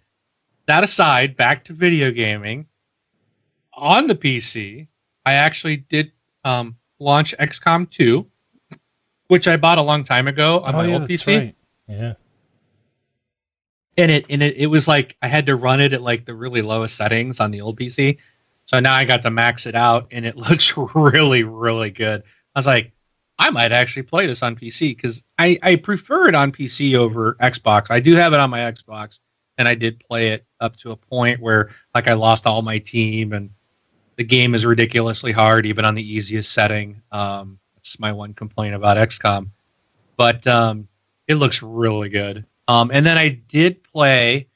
that 0.67 0.83
aside, 0.83 1.35
back 1.35 1.63
to 1.65 1.73
video 1.73 2.11
gaming. 2.11 2.65
On 3.73 4.07
the 4.07 4.15
PC, 4.15 4.87
I 5.25 5.33
actually 5.33 5.77
did 5.77 6.11
um, 6.43 6.75
launch 6.99 7.35
XCOM 7.39 7.89
2, 7.89 8.25
which 9.27 9.47
I 9.47 9.57
bought 9.57 9.77
a 9.77 9.81
long 9.81 10.03
time 10.03 10.27
ago 10.27 10.61
on 10.61 10.75
oh, 10.75 10.77
my 10.77 10.87
yeah, 10.87 10.93
old 10.93 11.09
PC. 11.09 11.27
right. 11.27 11.55
Yeah. 11.87 12.13
And 13.97 14.11
it 14.11 14.25
and 14.29 14.43
it, 14.43 14.57
it 14.57 14.67
was 14.67 14.87
like 14.87 15.15
I 15.21 15.27
had 15.27 15.45
to 15.45 15.55
run 15.55 15.79
it 15.79 15.93
at 15.93 16.01
like 16.01 16.25
the 16.25 16.35
really 16.35 16.61
lowest 16.61 16.97
settings 16.97 17.39
on 17.39 17.51
the 17.51 17.61
old 17.61 17.79
PC. 17.79 18.17
So 18.65 18.79
now 18.79 18.93
I 18.93 19.05
got 19.05 19.21
to 19.23 19.31
max 19.31 19.65
it 19.65 19.75
out 19.75 20.07
and 20.11 20.25
it 20.25 20.35
looks 20.49 20.75
really, 20.95 21.43
really 21.43 21.91
good. 21.91 22.23
I 22.55 22.59
was 22.59 22.65
like, 22.65 22.91
I 23.37 23.49
might 23.49 23.71
actually 23.71 24.03
play 24.03 24.27
this 24.27 24.41
on 24.41 24.55
PC 24.55 24.95
because 24.95 25.23
I, 25.37 25.59
I 25.61 25.75
prefer 25.75 26.29
it 26.29 26.35
on 26.35 26.51
PC 26.51 26.95
over 26.95 27.35
Xbox. 27.41 27.87
I 27.89 27.99
do 27.99 28.13
have 28.15 28.33
it 28.33 28.39
on 28.39 28.49
my 28.49 28.59
Xbox 28.59 29.19
and 29.57 29.67
I 29.67 29.75
did 29.75 29.99
play 29.99 30.29
it 30.29 30.45
up 30.59 30.77
to 30.77 30.91
a 30.91 30.95
point 30.95 31.41
where 31.41 31.69
like 31.93 32.07
I 32.07 32.13
lost 32.13 32.47
all 32.47 32.61
my 32.61 32.79
team 32.79 33.33
and 33.33 33.49
the 34.15 34.23
game 34.23 34.55
is 34.55 34.65
ridiculously 34.65 35.31
hard 35.31 35.65
even 35.65 35.83
on 35.83 35.95
the 35.95 36.13
easiest 36.13 36.53
setting. 36.53 37.01
Um, 37.11 37.59
that's 37.75 37.99
my 37.99 38.11
one 38.11 38.33
complaint 38.33 38.75
about 38.75 38.97
XCOM. 38.97 39.49
But 40.17 40.47
um, 40.47 40.87
it 41.27 41.35
looks 41.35 41.61
really 41.61 42.09
good. 42.09 42.45
Um, 42.67 42.89
and 42.93 43.05
then 43.05 43.17
I 43.17 43.29
did 43.29 43.83
play 43.83 44.47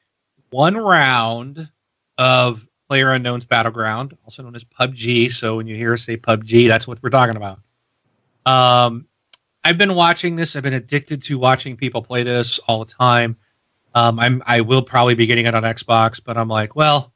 one 0.52 0.76
round 0.76 1.70
of 2.18 2.68
Player 2.88 3.12
Unknown's 3.12 3.46
Battleground, 3.46 4.18
also 4.24 4.42
known 4.42 4.56
as 4.56 4.64
PUBG. 4.64 5.32
So 5.32 5.58
when 5.58 5.68
you 5.68 5.76
hear 5.76 5.94
us 5.94 6.04
say 6.04 6.18
PUBG, 6.18 6.68
that's 6.68 6.88
what 6.88 7.02
we're 7.04 7.10
talking 7.10 7.36
about. 7.36 7.60
Um, 8.50 9.06
I've 9.64 9.78
been 9.78 9.94
watching 9.94 10.36
this. 10.36 10.56
I've 10.56 10.64
been 10.64 10.74
addicted 10.74 11.22
to 11.24 11.38
watching 11.38 11.78
people 11.78 12.02
play 12.02 12.24
this 12.24 12.58
all 12.68 12.84
the 12.84 12.92
time. 12.92 13.38
Um, 13.94 14.20
I'm 14.20 14.42
I 14.48 14.62
will 14.62 14.82
probably 14.82 15.14
be 15.14 15.28
getting 15.28 15.46
it 15.46 15.54
on 15.54 15.64
Xbox, 15.64 16.20
but 16.24 16.36
I'm 16.36 16.48
like, 16.48 16.76
well, 16.76 17.14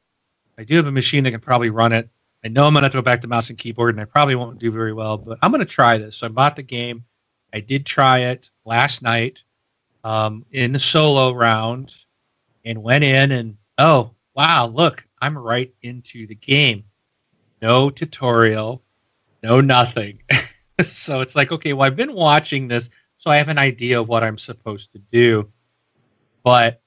I 0.58 0.62
do 0.62 0.76
have 0.76 0.86
a 0.86 0.92
machine 0.92 1.24
that 1.24 1.32
can 1.32 1.40
probably 1.40 1.70
run 1.70 1.92
it. 1.92 2.08
I 2.44 2.48
know 2.48 2.66
I'm 2.66 2.74
gonna 2.74 2.84
have 2.84 2.92
to 2.92 2.98
go 2.98 3.02
back 3.02 3.20
to 3.22 3.28
mouse 3.28 3.48
and 3.48 3.58
keyboard, 3.58 3.96
and 3.96 4.00
I 4.00 4.04
probably 4.04 4.36
won't 4.36 4.60
do 4.60 4.70
very 4.70 4.92
well, 4.92 5.16
but 5.18 5.38
I'm 5.42 5.50
gonna 5.50 5.64
try 5.64 5.98
this. 5.98 6.18
So 6.18 6.26
I 6.26 6.28
bought 6.28 6.54
the 6.54 6.62
game. 6.62 7.04
I 7.52 7.58
did 7.58 7.84
try 7.84 8.20
it 8.20 8.50
last 8.64 9.02
night 9.02 9.42
um, 10.04 10.44
in 10.52 10.72
the 10.72 10.80
solo 10.80 11.32
round, 11.32 11.96
and 12.64 12.80
went 12.80 13.02
in 13.02 13.32
and 13.32 13.56
oh 13.78 14.12
wow, 14.36 14.66
look, 14.66 15.04
I'm 15.20 15.36
right 15.36 15.74
into 15.82 16.28
the 16.28 16.36
game. 16.36 16.84
No 17.60 17.90
tutorial, 17.90 18.82
no 19.42 19.60
nothing. 19.60 20.22
so 20.84 21.20
it's 21.20 21.36
like, 21.36 21.52
okay, 21.52 21.72
well, 21.72 21.86
I've 21.86 21.96
been 21.96 22.14
watching 22.14 22.68
this, 22.68 22.90
so 23.18 23.30
I 23.30 23.36
have 23.36 23.48
an 23.48 23.58
idea 23.58 24.00
of 24.00 24.08
what 24.08 24.24
I'm 24.24 24.38
supposed 24.38 24.92
to 24.92 24.98
do. 25.12 25.50
But, 26.42 26.80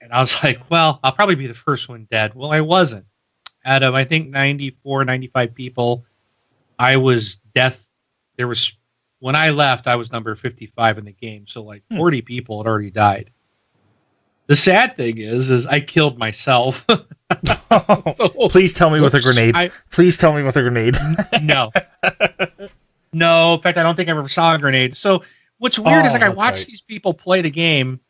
and 0.00 0.12
I 0.12 0.18
was 0.20 0.36
like, 0.42 0.60
well, 0.70 1.00
I'll 1.02 1.12
probably 1.12 1.34
be 1.36 1.46
the 1.46 1.54
first 1.54 1.88
one 1.88 2.06
dead. 2.10 2.34
Well, 2.34 2.50
I 2.52 2.60
wasn't. 2.60 3.06
Out 3.64 3.82
of, 3.82 3.94
I 3.94 4.04
think, 4.04 4.30
94, 4.30 5.04
95 5.04 5.54
people, 5.54 6.04
I 6.78 6.96
was 6.96 7.36
death. 7.54 7.86
There 8.36 8.48
was, 8.48 8.72
when 9.18 9.34
I 9.34 9.50
left, 9.50 9.86
I 9.86 9.96
was 9.96 10.10
number 10.12 10.34
55 10.34 10.98
in 10.98 11.04
the 11.04 11.12
game. 11.12 11.46
So, 11.48 11.62
like, 11.62 11.82
Hmm. 11.90 11.96
40 11.96 12.22
people 12.22 12.62
had 12.62 12.68
already 12.68 12.90
died. 12.90 13.30
The 14.46 14.56
sad 14.56 14.96
thing 14.96 15.18
is, 15.18 15.50
is 15.50 15.66
I 15.66 15.80
killed 15.80 16.16
myself. 16.18 16.82
so, 18.16 18.28
Please 18.48 18.72
tell 18.72 18.88
me 18.88 18.98
with 19.00 19.12
a 19.14 19.20
grenade. 19.20 19.54
I- 19.54 19.70
Please 19.90 20.16
tell 20.16 20.32
me 20.32 20.42
with 20.42 20.56
a 20.56 20.62
grenade. 20.62 20.96
no. 21.42 21.70
No, 23.12 23.54
in 23.54 23.60
fact, 23.60 23.78
I 23.78 23.82
don't 23.82 23.94
think 23.96 24.08
I 24.08 24.12
ever 24.12 24.28
saw 24.28 24.54
a 24.54 24.58
grenade. 24.58 24.96
So 24.96 25.22
what's 25.58 25.78
weird 25.78 26.04
is 26.06 26.12
Oh, 26.12 26.14
like 26.14 26.22
I 26.22 26.28
oh, 26.28 26.32
watch 26.32 26.56
right. 26.58 26.66
these 26.66 26.80
people 26.82 27.14
play 27.14 27.40
the 27.42 27.50
game 27.50 28.00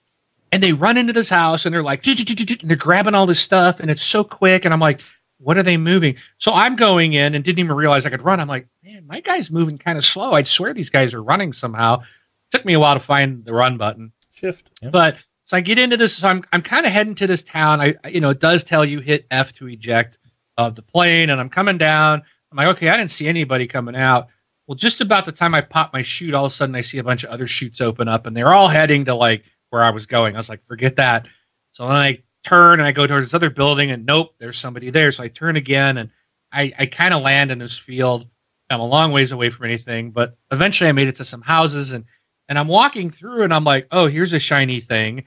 and 0.53 0.63
they 0.63 0.73
run 0.73 0.97
into 0.97 1.13
this 1.13 1.29
house 1.29 1.67
and 1.67 1.75
they're 1.75 1.83
like, 1.83 2.07
and 2.07 2.17
they're 2.65 2.77
grabbing 2.77 3.15
all 3.15 3.27
this 3.27 3.41
stuff 3.41 3.81
and 3.81 3.91
it's 3.91 4.03
so 4.03 4.25
quick. 4.25 4.65
And 4.65 4.73
I'm 4.75 4.81
like, 4.81 5.01
what 5.39 5.57
are 5.57 5.63
they 5.63 5.77
moving? 5.77 6.17
So 6.39 6.53
I'm 6.53 6.75
going 6.75 7.13
in 7.13 7.35
and 7.35 7.45
didn't 7.45 7.61
even 7.61 7.77
realize 7.77 8.05
I 8.07 8.11
could 8.11 8.23
run. 8.23 8.41
I'm 8.41 8.49
like, 8.49 8.67
man, 8.83 9.07
my 9.07 9.21
guy's 9.21 9.51
moving 9.51 9.79
kind 9.79 9.97
of 9.97 10.05
slow. 10.05 10.33
I'd 10.33 10.49
swear 10.49 10.75
these 10.75 10.91
guys 10.91 11.15
are 11.15 11.23
running 11.23 11.53
somehow. 11.53 12.03
Took 12.51 12.65
me 12.65 12.73
a 12.75 12.81
while 12.81 12.95
to 12.95 13.01
find 13.01 13.45
the 13.45 13.53
run 13.53 13.77
button. 13.77 14.11
Shift. 14.33 14.71
Yeah. 14.83 14.91
But 14.91 15.17
so 15.45 15.57
I 15.57 15.61
get 15.61 15.79
into 15.79 15.97
this. 15.97 16.17
So 16.17 16.29
I'm 16.29 16.43
I'm 16.53 16.63
kind 16.63 16.87
of 16.87 16.93
heading 16.93 17.15
to 17.17 17.27
this 17.27 17.43
town. 17.43 17.81
I 17.81 17.95
I- 18.05 18.09
you 18.09 18.21
know 18.21 18.31
it 18.31 18.41
does 18.41 18.65
tell 18.65 18.85
you 18.85 19.01
hit 19.01 19.27
F 19.31 19.53
to 19.55 19.69
eject 19.69 20.19
of 20.57 20.75
the 20.75 20.83
plane, 20.83 21.31
and 21.31 21.41
I'm 21.41 21.49
coming 21.51 21.79
down. 21.79 22.23
I'm 22.51 22.57
like, 22.57 22.67
okay, 22.77 22.89
I 22.89 22.97
didn't 22.97 23.11
see 23.11 23.29
anybody 23.29 23.67
coming 23.67 23.95
out. 23.95 24.29
Well, 24.69 24.77
just 24.77 25.01
about 25.01 25.25
the 25.25 25.33
time 25.33 25.55
I 25.55 25.63
pop 25.63 25.95
my 25.95 26.03
chute, 26.03 26.35
all 26.35 26.45
of 26.45 26.53
a 26.53 26.55
sudden 26.55 26.75
I 26.75 26.83
see 26.83 26.99
a 26.99 27.03
bunch 27.03 27.25
of 27.25 27.31
other 27.31 27.47
chutes 27.47 27.81
open 27.81 28.07
up, 28.07 28.27
and 28.27 28.37
they're 28.37 28.53
all 28.53 28.69
heading 28.69 29.05
to 29.07 29.15
like 29.15 29.43
where 29.71 29.83
I 29.83 29.89
was 29.89 30.05
going. 30.05 30.37
I 30.37 30.39
was 30.39 30.51
like, 30.51 30.65
forget 30.67 30.95
that. 30.97 31.27
So 31.73 31.87
then 31.87 31.97
I 31.97 32.23
turn 32.45 32.79
and 32.79 32.87
I 32.87 32.93
go 32.93 33.07
towards 33.07 33.27
this 33.27 33.35
other 33.35 33.49
building, 33.49 33.91
and 33.91 34.05
nope, 34.05 34.35
there's 34.39 34.59
somebody 34.59 34.91
there. 34.91 35.11
So 35.11 35.25
I 35.25 35.29
turn 35.29 35.57
again, 35.57 35.97
and 35.97 36.11
I 36.53 36.73
I 36.79 36.85
kind 36.87 37.15
of 37.15 37.23
land 37.23 37.51
in 37.51 37.59
this 37.59 37.79
field. 37.79 38.29
I'm 38.71 38.81
a 38.81 38.87
long 38.87 39.11
ways 39.11 39.33
away 39.33 39.49
from 39.49 39.65
anything, 39.65 40.11
but 40.11 40.37
eventually 40.53 40.89
I 40.89 40.93
made 40.93 41.09
it 41.09 41.17
to 41.17 41.25
some 41.25 41.41
houses, 41.41 41.93
and 41.93 42.05
and 42.51 42.59
I'm 42.59 42.69
walking 42.69 43.09
through, 43.09 43.45
and 43.45 43.55
I'm 43.55 43.65
like, 43.65 43.89
oh, 43.91 44.07
here's 44.07 44.35
a 44.35 44.39
shiny 44.39 44.81
thing. 44.81 45.25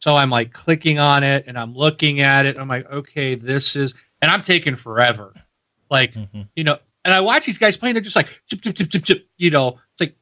So 0.00 0.16
I'm 0.16 0.28
like 0.28 0.52
clicking 0.52 0.98
on 0.98 1.22
it 1.24 1.44
and 1.46 1.58
I'm 1.58 1.74
looking 1.74 2.20
at 2.20 2.44
it. 2.46 2.50
And 2.50 2.60
I'm 2.60 2.68
like, 2.68 2.90
okay, 2.90 3.34
this 3.34 3.76
is, 3.76 3.94
and 4.20 4.30
I'm 4.30 4.42
taking 4.42 4.76
forever. 4.76 5.34
Like, 5.90 6.12
Mhm. 6.14 6.46
you 6.54 6.64
know, 6.64 6.78
and 7.06 7.14
I 7.14 7.20
watch 7.20 7.46
these 7.46 7.56
guys 7.56 7.76
playing. 7.76 7.94
They're 7.94 8.02
just 8.02 8.16
like, 8.16 8.40
chip, 8.48 8.60
chip, 8.60 8.76
chip, 8.76 8.90
chip, 8.90 9.04
chip, 9.04 9.28
you 9.36 9.50
know, 9.50 9.78
it's 9.92 10.00
like, 10.00 10.16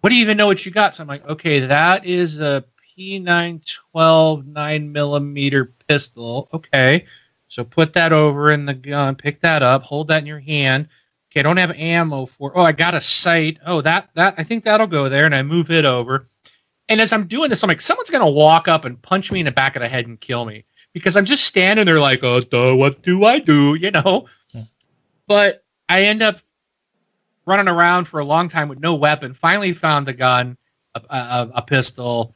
what 0.00 0.10
do 0.10 0.16
you 0.16 0.22
even 0.22 0.36
know 0.36 0.46
what 0.46 0.64
you 0.64 0.72
got? 0.72 0.94
So 0.94 1.02
I'm 1.02 1.08
like, 1.08 1.28
okay, 1.28 1.60
that 1.60 2.04
is 2.06 2.40
a 2.40 2.64
P912 2.98 4.46
9 4.46 4.92
millimeter 4.92 5.72
pistol. 5.86 6.48
Okay. 6.52 7.04
So 7.48 7.62
put 7.62 7.92
that 7.92 8.12
over 8.12 8.50
in 8.50 8.64
the 8.64 8.74
gun, 8.74 9.14
pick 9.14 9.40
that 9.42 9.62
up, 9.62 9.82
hold 9.82 10.08
that 10.08 10.18
in 10.18 10.26
your 10.26 10.40
hand. 10.40 10.88
Okay, 11.30 11.40
I 11.40 11.42
don't 11.42 11.56
have 11.56 11.72
ammo 11.72 12.26
for. 12.26 12.56
Oh, 12.56 12.62
I 12.62 12.72
got 12.72 12.94
a 12.94 13.00
sight. 13.00 13.58
Oh, 13.66 13.80
that 13.82 14.08
that 14.14 14.34
I 14.38 14.44
think 14.44 14.64
that'll 14.64 14.86
go 14.86 15.08
there, 15.08 15.26
and 15.26 15.34
I 15.34 15.42
move 15.42 15.70
it 15.70 15.84
over. 15.84 16.28
And 16.88 17.00
as 17.00 17.12
I'm 17.12 17.26
doing 17.26 17.50
this, 17.50 17.62
I'm 17.62 17.68
like, 17.68 17.80
someone's 17.80 18.10
gonna 18.10 18.28
walk 18.30 18.66
up 18.66 18.84
and 18.84 19.00
punch 19.02 19.30
me 19.30 19.40
in 19.40 19.46
the 19.46 19.52
back 19.52 19.76
of 19.76 19.82
the 19.82 19.88
head 19.88 20.06
and 20.06 20.20
kill 20.20 20.44
me 20.44 20.64
because 20.92 21.16
I'm 21.16 21.24
just 21.24 21.44
standing 21.44 21.86
there 21.86 22.00
like, 22.00 22.22
oh, 22.22 22.40
duh, 22.40 22.74
what 22.74 23.02
do 23.02 23.24
I 23.24 23.38
do? 23.40 23.74
You 23.74 23.90
know. 23.90 24.26
Yeah. 24.50 24.62
But 25.26 25.63
I 25.88 26.04
end 26.04 26.22
up 26.22 26.40
running 27.46 27.68
around 27.68 28.06
for 28.06 28.20
a 28.20 28.24
long 28.24 28.48
time 28.48 28.68
with 28.68 28.80
no 28.80 28.94
weapon. 28.94 29.34
Finally, 29.34 29.74
found 29.74 30.08
a 30.08 30.12
gun, 30.12 30.56
a, 30.94 31.00
a, 31.10 31.50
a 31.56 31.62
pistol, 31.62 32.34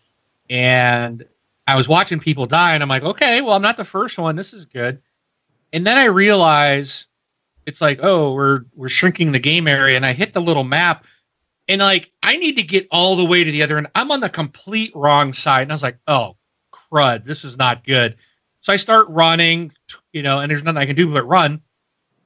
and 0.51 1.25
I 1.67 1.77
was 1.77 1.89
watching 1.89 2.21
people 2.21 2.47
die, 2.47 2.75
and 2.75 2.83
I'm 2.83 2.89
like, 2.89 3.03
okay, 3.03 3.41
well, 3.41 3.55
I'm 3.55 3.63
not 3.63 3.77
the 3.77 3.85
first 3.85 4.19
one. 4.19 4.37
This 4.37 4.53
is 4.53 4.65
good. 4.65 5.01
And 5.73 5.87
then 5.87 5.99
I 5.99 6.05
realize 6.05 7.07
it's 7.67 7.81
like, 7.81 8.01
oh, 8.03 8.33
we're 8.33 8.65
we're 8.75 8.89
shrinking 8.89 9.33
the 9.33 9.39
game 9.39 9.69
area, 9.69 9.97
and 9.97 10.07
I 10.07 10.13
hit 10.13 10.33
the 10.33 10.41
little 10.41 10.65
map, 10.65 11.05
and 11.69 11.81
like 11.81 12.11
I 12.23 12.37
need 12.37 12.57
to 12.57 12.63
get 12.63 12.89
all 12.91 13.17
the 13.17 13.25
way 13.25 13.45
to 13.45 13.53
the 13.53 13.63
other 13.63 13.77
end. 13.79 13.89
I'm 13.95 14.11
on 14.11 14.21
the 14.21 14.31
complete 14.31 14.93
wrong 14.95 15.33
side, 15.33 15.63
and 15.63 15.73
I 15.73 15.75
was 15.75 15.83
like, 15.83 15.99
oh, 16.07 16.37
crud, 16.73 17.25
this 17.25 17.45
is 17.45 17.59
not 17.59 17.85
good. 17.85 18.17
So 18.61 18.73
I 18.73 18.77
start 18.77 19.07
running, 19.09 19.73
you 20.13 20.23
know, 20.23 20.41
and 20.41 20.51
there's 20.51 20.63
nothing 20.63 20.79
I 20.79 20.87
can 20.87 20.97
do 20.97 21.13
but 21.13 21.27
run. 21.29 21.61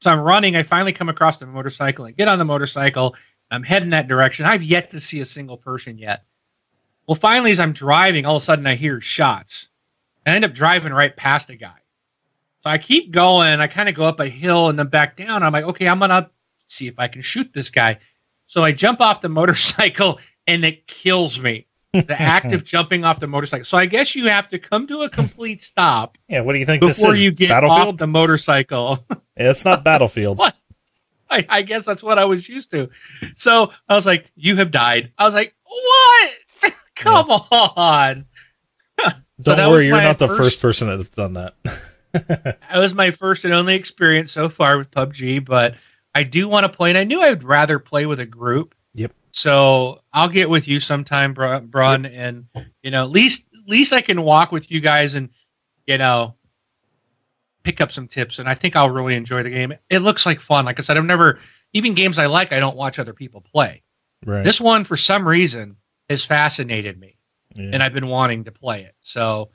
So 0.02 0.10
I'm 0.10 0.18
running. 0.18 0.56
I 0.56 0.64
finally 0.64 0.92
come 0.92 1.08
across 1.08 1.36
the 1.36 1.46
motorcycle. 1.46 2.04
I 2.04 2.10
get 2.10 2.26
on 2.26 2.40
the 2.40 2.44
motorcycle. 2.44 3.14
I'm 3.52 3.62
heading 3.62 3.90
that 3.90 4.08
direction. 4.08 4.44
I've 4.44 4.64
yet 4.64 4.90
to 4.90 5.00
see 5.00 5.20
a 5.20 5.24
single 5.24 5.56
person 5.56 5.96
yet. 5.96 6.24
Well, 7.06 7.14
finally, 7.14 7.52
as 7.52 7.60
I'm 7.60 7.72
driving, 7.72 8.26
all 8.26 8.34
of 8.34 8.42
a 8.42 8.44
sudden 8.44 8.66
I 8.66 8.74
hear 8.74 9.00
shots. 9.00 9.68
I 10.26 10.30
end 10.30 10.44
up 10.44 10.54
driving 10.54 10.92
right 10.92 11.16
past 11.16 11.50
a 11.50 11.54
guy. 11.54 11.78
So 12.64 12.70
I 12.70 12.78
keep 12.78 13.12
going. 13.12 13.60
I 13.60 13.68
kind 13.68 13.88
of 13.88 13.94
go 13.94 14.02
up 14.02 14.18
a 14.18 14.26
hill 14.26 14.70
and 14.70 14.76
then 14.76 14.88
back 14.88 15.16
down. 15.16 15.44
I'm 15.44 15.52
like, 15.52 15.66
okay, 15.66 15.86
I'm 15.86 16.00
gonna 16.00 16.28
see 16.66 16.88
if 16.88 16.94
I 16.98 17.06
can 17.06 17.22
shoot 17.22 17.52
this 17.52 17.70
guy. 17.70 18.00
So 18.46 18.64
I 18.64 18.72
jump 18.72 19.00
off 19.00 19.20
the 19.20 19.28
motorcycle 19.28 20.18
and 20.48 20.64
it 20.64 20.88
kills 20.88 21.38
me. 21.38 21.68
The 21.92 22.16
act 22.20 22.52
of 22.52 22.64
jumping 22.64 23.04
off 23.04 23.20
the 23.20 23.26
motorcycle. 23.26 23.64
So 23.66 23.76
I 23.76 23.84
guess 23.86 24.14
you 24.14 24.26
have 24.28 24.48
to 24.48 24.58
come 24.58 24.86
to 24.86 25.02
a 25.02 25.10
complete 25.10 25.60
stop 25.60 26.16
Yeah, 26.28 26.40
what 26.40 26.54
do 26.54 26.58
you 26.58 26.64
think 26.64 26.80
this 26.82 26.96
before 26.98 27.12
is? 27.12 27.20
you 27.20 27.30
get 27.30 27.50
Battlefield? 27.50 27.88
off 27.88 27.96
the 27.98 28.06
motorcycle. 28.06 29.04
Yeah, 29.38 29.50
it's 29.50 29.64
not 29.64 29.82
Battlefield. 29.82 30.36
what? 30.38 30.54
I, 31.30 31.46
I 31.48 31.62
guess 31.62 31.86
that's 31.86 32.02
what 32.02 32.18
I 32.18 32.24
was 32.26 32.46
used 32.48 32.70
to. 32.72 32.90
So 33.34 33.72
I 33.88 33.94
was 33.94 34.04
like, 34.04 34.30
"You 34.36 34.56
have 34.56 34.70
died." 34.70 35.10
I 35.16 35.24
was 35.24 35.32
like, 35.34 35.54
"What? 35.64 36.30
Come 36.96 37.30
on!" 37.30 38.26
So 39.04 39.10
Don't 39.40 39.56
that 39.56 39.68
worry, 39.70 39.76
was 39.78 39.84
you're 39.86 40.02
not 40.02 40.18
the 40.18 40.28
first- 40.28 40.38
first 40.40 40.62
person 40.62 40.88
that's 40.88 41.08
done 41.08 41.32
that. 41.32 41.54
That 42.12 42.58
was 42.78 42.94
my 42.94 43.10
first 43.10 43.44
and 43.46 43.52
only 43.54 43.74
experience 43.74 44.30
so 44.30 44.48
far 44.50 44.76
with 44.78 44.90
PUBG, 44.90 45.44
but 45.44 45.74
I 46.14 46.22
do 46.24 46.46
want 46.46 46.64
to 46.64 46.68
play, 46.68 46.90
and 46.90 46.98
I 46.98 47.04
knew 47.04 47.20
I'd 47.22 47.42
rather 47.42 47.78
play 47.78 48.04
with 48.06 48.20
a 48.20 48.26
group. 48.26 48.74
So 49.32 50.00
I'll 50.12 50.28
get 50.28 50.48
with 50.48 50.68
you 50.68 50.78
sometime, 50.78 51.32
Brun, 51.32 52.06
and 52.06 52.46
you 52.82 52.90
know, 52.90 53.02
at 53.02 53.10
least 53.10 53.46
at 53.54 53.68
least 53.68 53.92
I 53.92 54.00
can 54.00 54.22
walk 54.22 54.52
with 54.52 54.70
you 54.70 54.80
guys 54.80 55.14
and 55.14 55.28
you 55.86 55.98
know 55.98 56.34
pick 57.62 57.80
up 57.80 57.92
some 57.92 58.06
tips, 58.06 58.38
and 58.38 58.48
I 58.48 58.54
think 58.54 58.76
I'll 58.76 58.90
really 58.90 59.16
enjoy 59.16 59.42
the 59.42 59.50
game. 59.50 59.72
It 59.90 60.00
looks 60.00 60.26
like 60.26 60.40
fun. 60.40 60.64
Like 60.64 60.78
I 60.78 60.82
said, 60.82 60.96
I've 60.96 61.04
never 61.04 61.38
even 61.72 61.94
games 61.94 62.18
I 62.18 62.26
like, 62.26 62.52
I 62.52 62.60
don't 62.60 62.76
watch 62.76 62.98
other 62.98 63.14
people 63.14 63.40
play. 63.40 63.82
right. 64.26 64.44
This 64.44 64.60
one, 64.60 64.84
for 64.84 64.96
some 64.96 65.26
reason, 65.26 65.76
has 66.10 66.24
fascinated 66.24 67.00
me 67.00 67.16
yeah. 67.54 67.70
and 67.72 67.82
I've 67.82 67.94
been 67.94 68.08
wanting 68.08 68.44
to 68.44 68.52
play 68.52 68.82
it. 68.82 68.94
So 69.00 69.50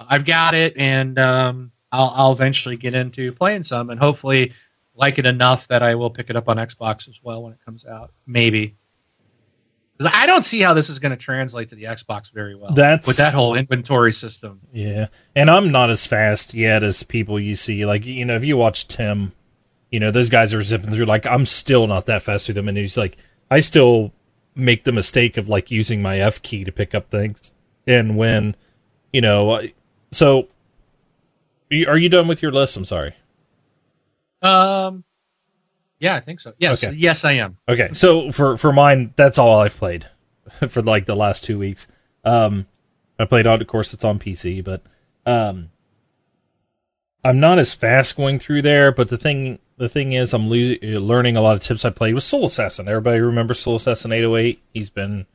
I've 0.00 0.24
got 0.24 0.54
it, 0.54 0.76
and 0.76 1.18
um, 1.18 1.72
I'll, 1.92 2.12
I'll 2.14 2.32
eventually 2.32 2.76
get 2.76 2.94
into 2.94 3.32
playing 3.32 3.64
some, 3.64 3.90
and 3.90 3.98
hopefully 3.98 4.52
like 4.94 5.18
it 5.18 5.26
enough 5.26 5.66
that 5.68 5.82
I 5.82 5.94
will 5.94 6.10
pick 6.10 6.30
it 6.30 6.36
up 6.36 6.48
on 6.48 6.56
Xbox 6.56 7.08
as 7.08 7.16
well 7.22 7.42
when 7.42 7.52
it 7.52 7.58
comes 7.64 7.84
out. 7.84 8.12
Maybe. 8.26 8.76
'Cause 10.00 10.10
I 10.14 10.26
don't 10.26 10.44
see 10.44 10.60
how 10.60 10.74
this 10.74 10.88
is 10.88 10.98
going 11.00 11.10
to 11.10 11.16
translate 11.16 11.68
to 11.70 11.74
the 11.74 11.84
Xbox 11.84 12.30
very 12.32 12.54
well. 12.54 12.72
That's- 12.72 13.06
with 13.06 13.16
that 13.16 13.34
whole 13.34 13.54
inventory 13.56 14.12
system. 14.12 14.60
Yeah, 14.72 15.08
and 15.34 15.50
I'm 15.50 15.72
not 15.72 15.90
as 15.90 16.06
fast 16.06 16.54
yet 16.54 16.82
as 16.84 17.02
people 17.02 17.40
you 17.40 17.56
see. 17.56 17.84
Like 17.84 18.06
you 18.06 18.24
know, 18.24 18.36
if 18.36 18.44
you 18.44 18.56
watch 18.56 18.86
Tim, 18.86 19.32
you 19.90 19.98
know 19.98 20.10
those 20.12 20.30
guys 20.30 20.54
are 20.54 20.62
zipping 20.62 20.90
through. 20.92 21.06
Like 21.06 21.26
I'm 21.26 21.44
still 21.46 21.86
not 21.88 22.06
that 22.06 22.22
fast 22.22 22.46
through 22.46 22.54
them, 22.54 22.68
and 22.68 22.78
he's 22.78 22.96
like, 22.96 23.16
I 23.50 23.58
still 23.60 24.12
make 24.54 24.84
the 24.84 24.92
mistake 24.92 25.36
of 25.36 25.48
like 25.48 25.70
using 25.70 26.00
my 26.00 26.18
F 26.20 26.42
key 26.42 26.62
to 26.62 26.70
pick 26.70 26.94
up 26.94 27.10
things, 27.10 27.52
and 27.86 28.16
when, 28.16 28.54
you 29.12 29.20
know, 29.20 29.60
so 30.12 30.46
are 31.86 31.98
you 31.98 32.08
done 32.08 32.28
with 32.28 32.40
your 32.40 32.52
list? 32.52 32.76
I'm 32.76 32.84
sorry. 32.84 33.14
Um, 34.42 35.02
yeah, 36.00 36.14
I 36.14 36.20
think 36.20 36.40
so. 36.40 36.52
Yes, 36.58 36.82
Okay. 36.84 36.94
yes, 36.96 37.24
I 37.24 37.32
am. 37.32 37.56
Okay, 37.68 37.90
so 37.92 38.30
for 38.32 38.56
for 38.56 38.72
mine, 38.72 39.12
that's 39.16 39.38
all 39.38 39.60
I've 39.60 39.76
played 39.76 40.06
for 40.68 40.82
like 40.82 41.06
the 41.06 41.16
last 41.16 41.44
two 41.44 41.58
weeks. 41.58 41.86
Um, 42.24 42.66
I 43.18 43.24
played 43.24 43.46
on, 43.46 43.60
of 43.60 43.66
course, 43.66 43.92
it's 43.94 44.04
on 44.04 44.18
PC, 44.18 44.62
but 44.62 44.82
um, 45.26 45.70
I'm 47.24 47.40
not 47.40 47.58
as 47.58 47.74
fast 47.74 48.16
going 48.16 48.38
through 48.38 48.62
there. 48.62 48.92
But 48.92 49.08
the 49.08 49.18
thing, 49.18 49.58
the 49.76 49.88
thing 49.88 50.12
is, 50.12 50.32
I'm 50.32 50.48
lo- 50.48 50.76
learning 50.82 51.36
a 51.36 51.40
lot 51.40 51.56
of 51.56 51.62
tips. 51.62 51.84
I 51.84 51.90
played 51.90 52.14
with 52.14 52.24
Soul 52.24 52.46
Assassin. 52.46 52.88
Everybody 52.88 53.20
remembers 53.20 53.58
Soul 53.60 53.76
Assassin 53.76 54.12
808. 54.12 54.62
He's 54.72 54.90
been, 54.90 55.26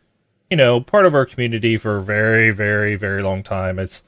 you 0.49 0.57
know, 0.57 0.79
part 0.79 1.05
of 1.05 1.13
our 1.15 1.25
community 1.25 1.75
for 1.77 1.97
a 1.97 2.01
very, 2.01 2.51
very, 2.51 2.95
very 2.95 3.21
long 3.21 3.43
time. 3.43 3.79
It's 3.79 4.01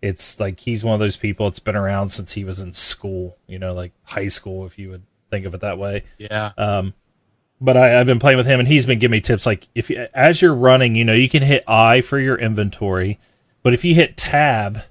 it's 0.00 0.38
like 0.38 0.60
he's 0.60 0.84
one 0.84 0.94
of 0.94 1.00
those 1.00 1.16
people. 1.16 1.48
It's 1.48 1.58
been 1.58 1.74
around 1.74 2.10
since 2.10 2.34
he 2.34 2.44
was 2.44 2.60
in 2.60 2.72
school. 2.72 3.36
You 3.48 3.58
know, 3.58 3.74
like 3.74 3.92
high 4.04 4.28
school, 4.28 4.64
if 4.64 4.78
you 4.78 4.90
would 4.90 5.02
think 5.30 5.46
of 5.46 5.54
it 5.54 5.60
that 5.60 5.78
way. 5.78 6.04
Yeah. 6.18 6.52
Um, 6.56 6.94
but 7.60 7.76
I, 7.76 7.98
I've 7.98 8.06
been 8.06 8.18
playing 8.18 8.36
with 8.36 8.46
him, 8.46 8.60
and 8.60 8.68
he's 8.68 8.86
been 8.86 8.98
giving 8.98 9.12
me 9.12 9.20
tips. 9.20 9.46
Like 9.46 9.68
if 9.74 9.90
you, 9.90 10.06
as 10.14 10.40
you're 10.40 10.54
running, 10.54 10.94
you 10.94 11.04
know, 11.04 11.12
you 11.12 11.28
can 11.28 11.42
hit 11.42 11.64
I 11.66 12.00
for 12.00 12.18
your 12.18 12.36
inventory, 12.36 13.18
but 13.62 13.74
if 13.74 13.84
you 13.84 13.94
hit 13.94 14.16
Tab, 14.16 14.82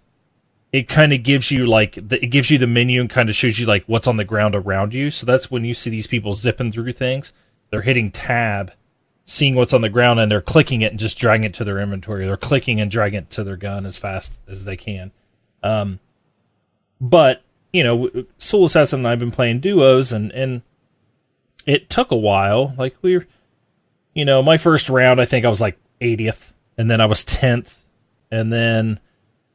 it 0.71 0.87
kind 0.87 1.13
of 1.13 1.23
gives 1.23 1.49
you 1.49 1.65
like 1.65 1.95
the, 1.95 2.21
it 2.21 2.27
gives 2.27 2.51
you 2.51 2.57
the 2.57 2.67
menu 2.67 2.99
and 2.99 3.09
kind 3.09 3.29
of 3.29 3.35
shows 3.35 3.57
you 3.57 3.65
like 3.65 3.85
what's 3.85 4.07
on 4.07 4.17
the 4.17 4.25
ground 4.25 4.53
around 4.53 4.93
you. 4.93 5.09
So 5.09 5.25
that's 5.25 5.49
when 5.49 5.63
you 5.63 5.73
see 5.73 5.89
these 5.89 6.07
people 6.07 6.33
zipping 6.33 6.71
through 6.71 6.91
things. 6.93 7.33
They're 7.69 7.81
hitting 7.81 8.11
Tab, 8.11 8.73
seeing 9.25 9.55
what's 9.55 9.73
on 9.73 9.81
the 9.81 9.89
ground, 9.89 10.19
and 10.19 10.31
they're 10.31 10.41
clicking 10.41 10.81
it 10.81 10.91
and 10.91 10.99
just 10.99 11.17
dragging 11.17 11.45
it 11.45 11.53
to 11.55 11.63
their 11.63 11.79
inventory. 11.79 12.25
They're 12.25 12.37
clicking 12.37 12.81
and 12.81 12.91
dragging 12.91 13.19
it 13.19 13.29
to 13.31 13.43
their 13.43 13.57
gun 13.57 13.85
as 13.85 13.97
fast 13.97 14.39
as 14.47 14.65
they 14.65 14.75
can. 14.75 15.11
Um, 15.63 15.99
but 16.99 17.43
you 17.73 17.83
know, 17.83 18.09
Soul 18.37 18.65
Assassin 18.65 18.99
and 18.99 19.07
I've 19.07 19.19
been 19.19 19.31
playing 19.31 19.59
duos, 19.59 20.11
and 20.11 20.31
and 20.31 20.61
it 21.65 21.89
took 21.89 22.11
a 22.11 22.15
while. 22.15 22.73
Like 22.77 22.95
we 23.01 23.17
were, 23.17 23.27
you 24.13 24.25
know, 24.25 24.41
my 24.41 24.57
first 24.57 24.89
round, 24.89 25.21
I 25.21 25.25
think 25.25 25.45
I 25.45 25.49
was 25.49 25.61
like 25.61 25.77
80th, 26.01 26.53
and 26.77 26.89
then 26.89 27.01
I 27.01 27.05
was 27.05 27.25
10th, 27.25 27.75
and 28.31 28.51
then 28.51 28.99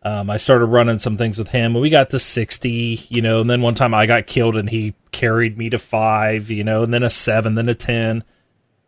um, 0.05 0.31
I 0.31 0.37
started 0.37 0.66
running 0.66 0.98
some 0.98 1.16
things 1.16 1.38
with 1.38 1.48
him, 1.48 1.75
and 1.75 1.83
we 1.83 1.90
got 1.90 2.11
to 2.11 2.18
60, 2.18 3.07
you 3.09 3.22
know, 3.22 3.40
and 3.40 3.48
then 3.48 3.62
one 3.62 3.75
time 3.75 3.94
I 3.94 4.07
got 4.07 4.27
killed, 4.27 4.57
and 4.57 4.68
he 4.68 4.94
carried 5.12 5.57
me 5.57 5.70
to 5.70 5.79
five, 5.79 6.51
you 6.51 6.64
know, 6.64 6.83
and 6.83 6.92
then 6.92 7.03
a 7.03 7.11
seven, 7.11 7.55
then 7.55 7.68
a 7.68 7.75
10. 7.75 8.25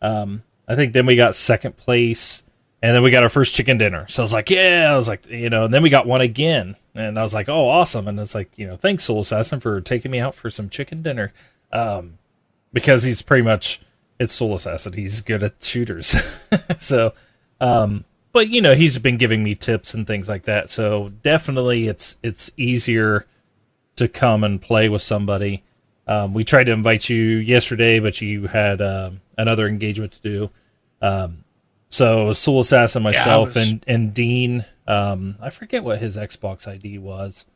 Um, 0.02 0.42
I 0.66 0.74
think 0.74 0.92
then 0.92 1.06
we 1.06 1.16
got 1.16 1.34
second 1.34 1.76
place, 1.76 2.42
and 2.84 2.94
then 2.94 3.02
we 3.02 3.10
got 3.10 3.22
our 3.22 3.30
first 3.30 3.54
chicken 3.54 3.78
dinner. 3.78 4.06
So 4.10 4.22
I 4.22 4.24
was 4.24 4.34
like, 4.34 4.50
yeah, 4.50 4.90
I 4.92 4.94
was 4.94 5.08
like, 5.08 5.24
you 5.26 5.48
know, 5.48 5.64
and 5.64 5.72
then 5.72 5.82
we 5.82 5.88
got 5.88 6.06
one 6.06 6.20
again, 6.20 6.76
and 6.94 7.18
I 7.18 7.22
was 7.22 7.32
like, 7.32 7.48
oh, 7.48 7.66
awesome, 7.66 8.06
and 8.06 8.20
it's 8.20 8.34
like, 8.34 8.50
you 8.56 8.66
know, 8.66 8.76
thanks 8.76 9.04
Soul 9.04 9.20
Assassin 9.20 9.58
for 9.58 9.80
taking 9.80 10.10
me 10.10 10.20
out 10.20 10.34
for 10.34 10.50
some 10.50 10.68
chicken 10.68 11.00
dinner. 11.00 11.32
Um, 11.72 12.18
because 12.74 13.04
he's 13.04 13.22
pretty 13.22 13.42
much 13.42 13.80
it's 14.18 14.34
Soul 14.34 14.54
Assassin. 14.54 14.92
He's 14.92 15.22
good 15.22 15.42
at 15.42 15.62
shooters. 15.62 16.14
so, 16.78 17.14
um, 17.58 18.04
but 18.32 18.50
you 18.50 18.60
know, 18.60 18.74
he's 18.74 18.98
been 18.98 19.16
giving 19.16 19.42
me 19.42 19.54
tips 19.54 19.94
and 19.94 20.06
things 20.06 20.28
like 20.28 20.42
that. 20.42 20.68
So 20.68 21.10
definitely, 21.22 21.88
it's 21.88 22.18
it's 22.22 22.50
easier 22.58 23.24
to 23.96 24.08
come 24.08 24.44
and 24.44 24.60
play 24.60 24.90
with 24.90 25.00
somebody. 25.00 25.62
Um, 26.06 26.34
we 26.34 26.44
tried 26.44 26.64
to 26.64 26.72
invite 26.72 27.08
you 27.08 27.16
yesterday, 27.16 27.98
but 27.98 28.20
you 28.20 28.48
had 28.48 28.82
um, 28.82 29.22
another 29.38 29.66
engagement 29.66 30.12
to 30.12 30.20
do. 30.20 30.50
Um, 31.00 31.43
so 31.94 32.32
Soul 32.32 32.60
Assassin, 32.60 33.02
myself, 33.04 33.54
was- 33.54 33.68
and 33.68 33.84
and 33.86 34.12
Dean. 34.14 34.64
Um, 34.86 35.36
I 35.40 35.50
forget 35.50 35.84
what 35.84 35.98
his 35.98 36.16
Xbox 36.16 36.66
ID 36.66 36.98
was. 36.98 37.46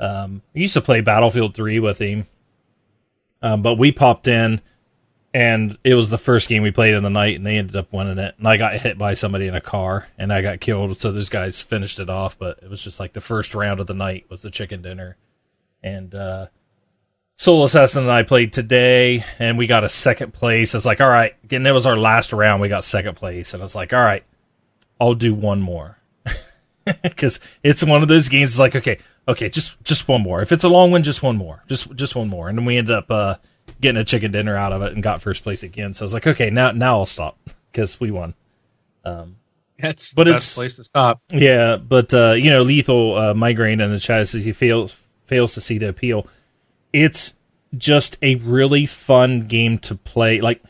Um, 0.00 0.42
I 0.54 0.58
used 0.60 0.74
to 0.74 0.80
play 0.80 1.00
Battlefield 1.02 1.54
Three 1.54 1.78
with 1.78 1.98
him. 2.00 2.26
Um, 3.42 3.62
but 3.62 3.74
we 3.76 3.92
popped 3.92 4.26
in, 4.26 4.60
and 5.32 5.78
it 5.84 5.94
was 5.94 6.10
the 6.10 6.18
first 6.18 6.48
game 6.48 6.62
we 6.62 6.70
played 6.72 6.94
in 6.94 7.02
the 7.04 7.10
night, 7.10 7.36
and 7.36 7.46
they 7.46 7.56
ended 7.56 7.76
up 7.76 7.92
winning 7.92 8.18
it. 8.18 8.34
And 8.38 8.48
I 8.48 8.56
got 8.56 8.74
hit 8.80 8.98
by 8.98 9.14
somebody 9.14 9.46
in 9.46 9.54
a 9.54 9.60
car, 9.60 10.08
and 10.18 10.32
I 10.32 10.42
got 10.42 10.60
killed. 10.60 10.96
So 10.98 11.12
those 11.12 11.28
guys 11.28 11.62
finished 11.62 12.00
it 12.00 12.08
off. 12.10 12.36
But 12.38 12.58
it 12.62 12.70
was 12.70 12.82
just 12.82 12.98
like 12.98 13.12
the 13.12 13.20
first 13.20 13.54
round 13.54 13.78
of 13.80 13.86
the 13.86 13.94
night 13.94 14.24
was 14.28 14.42
the 14.42 14.50
chicken 14.50 14.82
dinner, 14.82 15.16
and 15.82 16.14
uh, 16.14 16.46
Soul 17.40 17.62
Assassin 17.62 18.02
and 18.02 18.10
I 18.10 18.24
played 18.24 18.52
today, 18.52 19.24
and 19.38 19.56
we 19.56 19.68
got 19.68 19.84
a 19.84 19.88
second 19.88 20.34
place. 20.34 20.74
It's 20.74 20.84
like, 20.84 21.00
all 21.00 21.08
right, 21.08 21.34
and 21.52 21.64
it 21.66 21.70
was 21.72 21.86
our 21.86 21.96
last 21.96 22.32
round. 22.32 22.60
We 22.60 22.68
got 22.68 22.82
second 22.82 23.14
place, 23.14 23.54
and 23.54 23.62
it's 23.62 23.76
like, 23.76 23.92
all 23.92 24.00
right, 24.02 24.24
I'll 25.00 25.14
do 25.14 25.32
one 25.32 25.60
more. 25.60 25.98
because 27.02 27.38
it's 27.62 27.84
one 27.84 28.02
of 28.02 28.08
those 28.08 28.28
games. 28.28 28.50
It's 28.50 28.58
like 28.58 28.74
okay, 28.74 28.98
okay, 29.28 29.48
just 29.48 29.76
just 29.84 30.08
one 30.08 30.20
more. 30.22 30.42
If 30.42 30.50
it's 30.50 30.64
a 30.64 30.68
long 30.68 30.90
one, 30.90 31.04
just 31.04 31.22
one 31.22 31.36
more, 31.36 31.62
just 31.68 31.94
just 31.94 32.16
one 32.16 32.28
more, 32.28 32.48
and 32.48 32.58
then 32.58 32.64
we 32.64 32.76
ended 32.76 32.96
up 32.96 33.08
uh, 33.08 33.36
getting 33.80 34.00
a 34.00 34.04
chicken 34.04 34.32
dinner 34.32 34.56
out 34.56 34.72
of 34.72 34.82
it 34.82 34.92
and 34.94 35.00
got 35.02 35.22
first 35.22 35.44
place 35.44 35.62
again. 35.62 35.94
So 35.94 36.02
I 36.02 36.06
was 36.06 36.14
like, 36.14 36.26
okay, 36.26 36.50
now 36.50 36.72
now 36.72 36.98
I'll 36.98 37.06
stop 37.06 37.38
because 37.72 38.00
we 38.00 38.10
won. 38.10 38.34
Um, 39.04 39.36
That's 39.78 40.12
But 40.12 40.26
it's- 40.26 40.56
place 40.56 40.74
to 40.74 40.82
stop. 40.84 41.20
yeah, 41.30 41.76
but 41.76 42.12
uh, 42.12 42.32
you 42.32 42.50
know, 42.50 42.62
lethal 42.62 43.16
uh, 43.16 43.32
migraine 43.34 43.80
in 43.80 43.90
the 43.90 44.00
chat 44.00 44.26
says 44.26 44.44
he 44.44 44.50
fails 44.50 45.00
fails 45.26 45.54
to 45.54 45.60
see 45.60 45.78
the 45.78 45.88
appeal. 45.90 46.26
It's 46.92 47.34
just 47.76 48.16
a 48.22 48.36
really 48.36 48.86
fun 48.86 49.46
game 49.46 49.78
to 49.80 49.94
play. 49.94 50.40
Like 50.40 50.62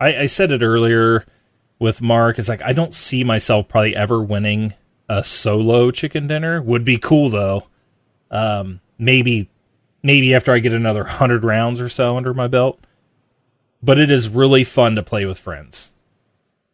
I, 0.00 0.16
I 0.16 0.26
said 0.26 0.52
it 0.52 0.62
earlier 0.62 1.24
with 1.78 2.02
Mark, 2.02 2.38
it's 2.38 2.48
like 2.48 2.62
I 2.62 2.72
don't 2.72 2.94
see 2.94 3.24
myself 3.24 3.68
probably 3.68 3.96
ever 3.96 4.22
winning 4.22 4.74
a 5.08 5.24
solo 5.24 5.90
chicken 5.90 6.26
dinner. 6.26 6.60
Would 6.60 6.84
be 6.84 6.98
cool 6.98 7.30
though. 7.30 7.66
Um, 8.30 8.80
maybe 8.98 9.48
maybe 10.02 10.34
after 10.34 10.52
I 10.52 10.58
get 10.58 10.72
another 10.72 11.04
hundred 11.04 11.44
rounds 11.44 11.80
or 11.80 11.88
so 11.88 12.16
under 12.16 12.34
my 12.34 12.46
belt. 12.46 12.80
But 13.82 13.98
it 13.98 14.10
is 14.10 14.28
really 14.28 14.64
fun 14.64 14.96
to 14.96 15.02
play 15.02 15.26
with 15.26 15.38
friends. 15.38 15.92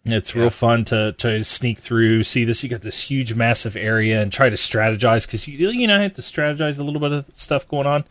It's 0.05 0.35
real 0.35 0.51
fun 0.51 0.85
to 0.87 1.13
to 1.13 1.45
sneak 1.45 1.79
through, 1.79 2.25
see 2.25 2.45
this. 2.45 2.63
You 2.63 2.69
got 2.69 2.83
this 2.83 3.03
huge, 3.03 3.35
massive 3.35 3.77
area, 3.77 4.21
and 4.21 4.33
try 4.33 4.49
to 4.49 4.57
strategize 4.57 5.27
because 5.27 5.47
you 5.47 5.71
you 5.71 5.87
know 5.87 5.99
I 5.99 6.03
have 6.03 6.15
to 6.15 6.23
strategize 6.23 6.79
a 6.79 6.83
little 6.83 7.01
bit 7.01 7.13
of 7.13 7.31
stuff 7.35 7.69
going 7.69 7.87
on, 7.87 8.05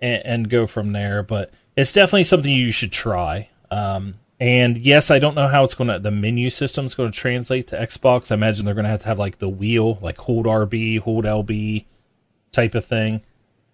and, 0.00 0.26
and 0.26 0.50
go 0.50 0.66
from 0.66 0.92
there. 0.92 1.22
But 1.22 1.52
it's 1.76 1.92
definitely 1.92 2.24
something 2.24 2.52
you 2.52 2.72
should 2.72 2.92
try. 2.92 3.48
Um, 3.70 4.14
and 4.38 4.78
yes, 4.78 5.10
I 5.10 5.18
don't 5.18 5.34
know 5.34 5.48
how 5.48 5.64
it's 5.64 5.74
going 5.74 5.88
to 5.88 5.98
the 5.98 6.10
menu 6.10 6.48
system 6.48 6.86
is 6.86 6.94
going 6.94 7.12
to 7.12 7.18
translate 7.18 7.66
to 7.68 7.76
Xbox. 7.76 8.30
I 8.30 8.34
imagine 8.34 8.64
they're 8.64 8.74
going 8.74 8.84
to 8.84 8.90
have 8.90 9.00
to 9.00 9.08
have 9.08 9.18
like 9.18 9.38
the 9.38 9.48
wheel, 9.48 9.98
like 10.00 10.16
hold 10.16 10.46
RB, 10.46 10.98
hold 10.98 11.24
LB, 11.24 11.84
type 12.50 12.74
of 12.74 12.84
thing. 12.84 13.20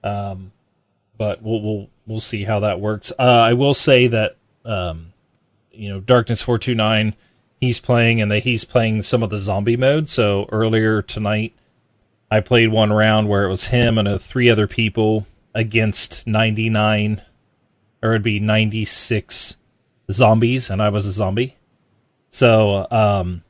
Um, 0.03 0.53
but 1.17 1.43
we'll 1.43 1.63
we'll 1.63 1.89
we'll 2.07 2.21
see 2.21 2.45
how 2.45 2.61
that 2.61 2.81
works. 2.81 3.13
Uh, 3.19 3.23
I 3.23 3.53
will 3.53 3.75
say 3.75 4.09
that 4.09 4.37
um, 4.65 5.13
you 5.73 5.89
know 5.89 6.01
Darkness 6.01 6.43
four 6.43 6.59
two 6.59 6.75
nine 6.75 7.15
he's 7.61 7.81
playing 7.81 8.21
and 8.21 8.31
that 8.31 8.43
he's 8.45 8.65
playing 8.65 9.03
some 9.03 9.23
of 9.23 9.31
the 9.31 9.39
zombie 9.39 9.77
mode. 9.77 10.09
So 10.09 10.49
earlier 10.53 11.01
tonight, 11.01 11.55
I 12.31 12.41
played 12.41 12.69
one 12.69 12.93
round 12.93 13.29
where 13.29 13.45
it 13.45 13.49
was 13.49 13.69
him 13.69 13.99
and 13.99 14.21
three 14.21 14.51
other 14.51 14.67
people 14.67 15.27
against 15.57 16.25
ninety 16.27 16.71
nine, 16.71 17.23
or 18.03 18.11
it'd 18.11 18.23
be 18.23 18.39
ninety 18.39 18.85
six 18.85 19.57
zombies, 20.13 20.71
and 20.71 20.81
I 20.81 20.91
was 20.91 21.07
a 21.07 21.13
zombie. 21.13 21.57
So 22.31 22.87
um, 22.91 23.43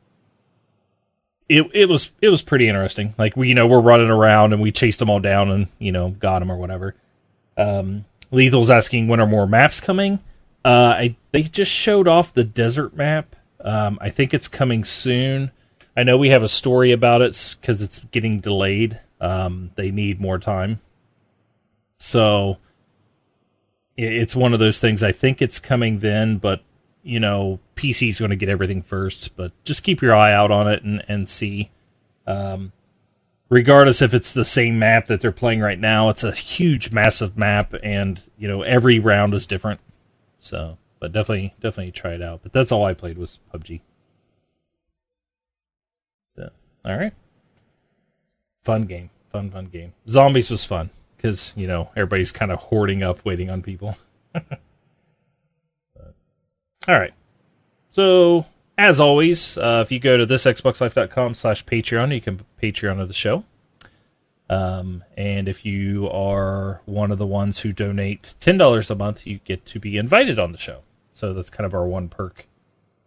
it 1.48 1.68
it 1.74 1.88
was 1.88 2.12
it 2.22 2.28
was 2.28 2.40
pretty 2.40 2.68
interesting. 2.68 3.14
Like 3.18 3.36
we 3.36 3.48
you 3.48 3.54
know 3.54 3.66
we're 3.66 3.80
running 3.80 4.10
around 4.10 4.52
and 4.52 4.62
we 4.62 4.72
chased 4.72 5.00
them 5.00 5.10
all 5.10 5.20
down 5.20 5.50
and 5.50 5.66
you 5.78 5.92
know 5.92 6.10
got 6.10 6.38
them 6.38 6.50
or 6.50 6.56
whatever. 6.56 6.94
Um, 7.56 8.04
Lethal's 8.30 8.70
asking 8.70 9.08
when 9.08 9.20
are 9.20 9.26
more 9.26 9.46
maps 9.46 9.80
coming. 9.80 10.20
Uh, 10.64 10.94
I 10.96 11.16
they 11.32 11.42
just 11.42 11.70
showed 11.70 12.08
off 12.08 12.32
the 12.32 12.44
desert 12.44 12.96
map. 12.96 13.36
Um, 13.60 13.98
I 14.00 14.10
think 14.10 14.32
it's 14.32 14.48
coming 14.48 14.84
soon. 14.84 15.50
I 15.96 16.02
know 16.02 16.16
we 16.16 16.28
have 16.28 16.42
a 16.42 16.48
story 16.48 16.92
about 16.92 17.22
it 17.22 17.56
because 17.60 17.80
it's 17.80 18.00
getting 18.10 18.40
delayed. 18.40 19.00
Um, 19.20 19.70
they 19.76 19.90
need 19.90 20.20
more 20.20 20.38
time, 20.38 20.80
so 21.98 22.58
it's 23.96 24.36
one 24.36 24.52
of 24.52 24.58
those 24.58 24.80
things. 24.80 25.02
I 25.02 25.12
think 25.12 25.40
it's 25.40 25.58
coming 25.58 26.00
then, 26.00 26.38
but 26.38 26.62
you 27.02 27.20
know, 27.20 27.60
PC's 27.76 28.18
going 28.18 28.30
to 28.30 28.36
get 28.36 28.48
everything 28.48 28.82
first. 28.82 29.36
But 29.36 29.52
just 29.64 29.82
keep 29.82 30.02
your 30.02 30.14
eye 30.14 30.32
out 30.32 30.50
on 30.50 30.68
it 30.68 30.82
and 30.82 31.04
and 31.08 31.28
see. 31.28 31.70
Um, 32.26 32.72
regardless 33.48 34.02
if 34.02 34.12
it's 34.12 34.32
the 34.32 34.44
same 34.44 34.78
map 34.78 35.06
that 35.06 35.20
they're 35.20 35.32
playing 35.32 35.60
right 35.60 35.78
now, 35.78 36.08
it's 36.08 36.24
a 36.24 36.32
huge, 36.32 36.92
massive 36.92 37.36
map, 37.36 37.74
and 37.82 38.20
you 38.36 38.48
know 38.48 38.62
every 38.62 38.98
round 38.98 39.34
is 39.34 39.46
different. 39.46 39.80
So, 40.40 40.78
but 41.00 41.12
definitely, 41.12 41.54
definitely 41.60 41.92
try 41.92 42.12
it 42.12 42.22
out. 42.22 42.40
But 42.42 42.52
that's 42.52 42.72
all 42.72 42.84
I 42.84 42.92
played 42.92 43.18
was 43.18 43.38
PUBG. 43.54 43.80
So, 46.34 46.50
all 46.84 46.98
right, 46.98 47.14
fun 48.62 48.82
game, 48.82 49.10
fun, 49.32 49.50
fun 49.50 49.66
game. 49.66 49.94
Zombies 50.08 50.50
was 50.50 50.64
fun 50.64 50.90
because 51.26 51.52
you 51.56 51.66
know 51.66 51.90
everybody's 51.96 52.30
kind 52.30 52.52
of 52.52 52.58
hoarding 52.58 53.02
up, 53.02 53.24
waiting 53.24 53.50
on 53.50 53.60
people. 53.62 53.98
All 56.88 57.00
right, 57.00 57.14
so 57.90 58.46
as 58.78 59.00
always, 59.00 59.58
uh, 59.58 59.82
if 59.84 59.90
you 59.90 59.98
go 59.98 60.16
to 60.16 60.24
this 60.24 60.44
thisxboxlife.com 60.44 61.34
slash 61.34 61.64
Patreon, 61.64 62.14
you 62.14 62.20
can 62.20 62.42
Patreon 62.62 63.00
of 63.00 63.08
the 63.08 63.14
show. 63.14 63.44
Um, 64.48 65.02
and 65.16 65.48
if 65.48 65.66
you 65.66 66.08
are 66.08 66.80
one 66.84 67.10
of 67.10 67.18
the 67.18 67.26
ones 67.26 67.60
who 67.60 67.72
donate 67.72 68.36
$10 68.40 68.90
a 68.90 68.94
month, 68.94 69.26
you 69.26 69.40
get 69.44 69.66
to 69.66 69.80
be 69.80 69.96
invited 69.96 70.38
on 70.38 70.52
the 70.52 70.58
show. 70.58 70.82
So 71.12 71.34
that's 71.34 71.50
kind 71.50 71.66
of 71.66 71.74
our 71.74 71.84
one 71.84 72.08
perk 72.08 72.46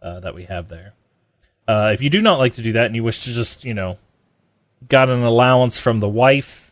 uh, 0.01 0.19
that 0.19 0.35
we 0.35 0.43
have 0.45 0.67
there. 0.67 0.95
Uh, 1.65 1.91
if 1.93 2.01
you 2.01 2.09
do 2.09 2.21
not 2.21 2.39
like 2.39 2.51
to 2.55 2.61
do 2.61 2.73
that 2.73 2.87
and 2.87 2.95
you 2.95 3.05
wish 3.05 3.23
to 3.23 3.31
just, 3.31 3.63
you 3.63 3.73
know, 3.73 3.97
got 4.89 5.09
an 5.09 5.23
allowance 5.23 5.79
from 5.79 5.99
the 5.99 6.09
wife, 6.09 6.68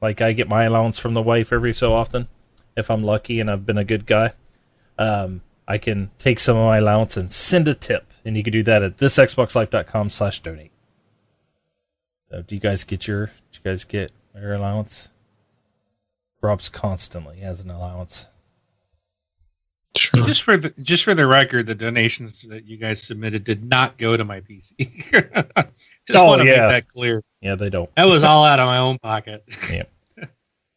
like 0.00 0.20
I 0.20 0.32
get 0.32 0.48
my 0.48 0.64
allowance 0.64 0.98
from 0.98 1.14
the 1.14 1.22
wife 1.22 1.52
every 1.52 1.72
so 1.72 1.92
often, 1.92 2.28
if 2.76 2.90
I'm 2.90 3.02
lucky 3.02 3.40
and 3.40 3.50
I've 3.50 3.66
been 3.66 3.78
a 3.78 3.84
good 3.84 4.06
guy, 4.06 4.32
um, 4.98 5.42
I 5.66 5.78
can 5.78 6.10
take 6.18 6.38
some 6.38 6.56
of 6.56 6.66
my 6.66 6.78
allowance 6.78 7.16
and 7.16 7.30
send 7.30 7.68
a 7.68 7.74
tip. 7.74 8.12
And 8.24 8.36
you 8.36 8.42
can 8.42 8.52
do 8.52 8.62
that 8.64 8.82
at 8.82 8.96
thisxboxlife.com 8.98 10.10
slash 10.10 10.40
donate. 10.40 10.72
So 12.30 12.42
do 12.42 12.54
you 12.54 12.60
guys 12.60 12.84
get 12.84 13.06
your, 13.06 13.26
do 13.26 13.32
you 13.52 13.70
guys 13.70 13.84
get 13.84 14.12
your 14.34 14.52
allowance? 14.52 15.10
Rob's 16.42 16.68
constantly 16.68 17.38
has 17.38 17.60
an 17.60 17.70
allowance. 17.70 18.28
Sure. 19.96 20.24
Just 20.26 20.42
for 20.42 20.56
the 20.58 20.74
just 20.82 21.04
for 21.04 21.14
the 21.14 21.26
record, 21.26 21.66
the 21.66 21.74
donations 21.74 22.42
that 22.42 22.66
you 22.66 22.76
guys 22.76 23.02
submitted 23.02 23.44
did 23.44 23.64
not 23.64 23.96
go 23.96 24.16
to 24.16 24.24
my 24.24 24.40
PC. 24.40 24.72
just 26.06 26.18
Oh, 26.18 26.26
want 26.26 26.42
to 26.42 26.46
yeah. 26.48 26.62
make 26.68 26.70
that 26.70 26.88
clear. 26.88 27.22
Yeah, 27.40 27.54
they 27.54 27.70
don't. 27.70 27.94
That 27.96 28.04
was 28.04 28.22
all 28.24 28.44
out 28.44 28.58
of 28.60 28.66
my 28.66 28.78
own 28.78 28.98
pocket. 28.98 29.44
Yeah. 29.70 29.84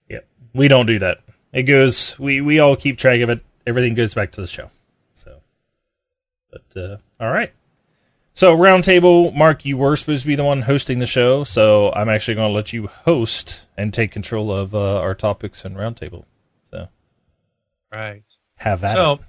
Yeah. 0.09 0.19
We 0.53 0.67
don't 0.67 0.85
do 0.85 0.99
that. 0.99 1.19
It 1.53 1.63
goes. 1.63 2.17
We 2.19 2.41
we 2.41 2.59
all 2.59 2.75
keep 2.75 2.97
track 2.97 3.21
of 3.21 3.29
it. 3.29 3.41
Everything 3.67 3.93
goes 3.95 4.13
back 4.13 4.31
to 4.33 4.41
the 4.41 4.47
show. 4.47 4.69
So, 5.13 5.39
but 6.51 6.63
uh, 6.81 6.97
all 7.19 7.31
right. 7.31 7.51
So 8.33 8.55
roundtable, 8.55 9.33
Mark, 9.35 9.65
you 9.65 9.75
were 9.75 9.95
supposed 9.97 10.21
to 10.21 10.27
be 10.27 10.35
the 10.35 10.45
one 10.45 10.61
hosting 10.61 10.99
the 10.99 11.05
show, 11.05 11.43
so 11.43 11.91
I'm 11.93 12.07
actually 12.07 12.35
going 12.35 12.49
to 12.49 12.53
let 12.55 12.71
you 12.71 12.87
host 12.87 13.65
and 13.75 13.93
take 13.93 14.11
control 14.11 14.51
of 14.51 14.73
uh, 14.73 14.97
our 14.99 15.13
topics 15.13 15.65
and 15.65 15.75
roundtable. 15.75 16.23
So 16.71 16.87
Right. 17.91 18.23
have 18.57 18.79
that. 18.81 18.95
So, 18.95 19.19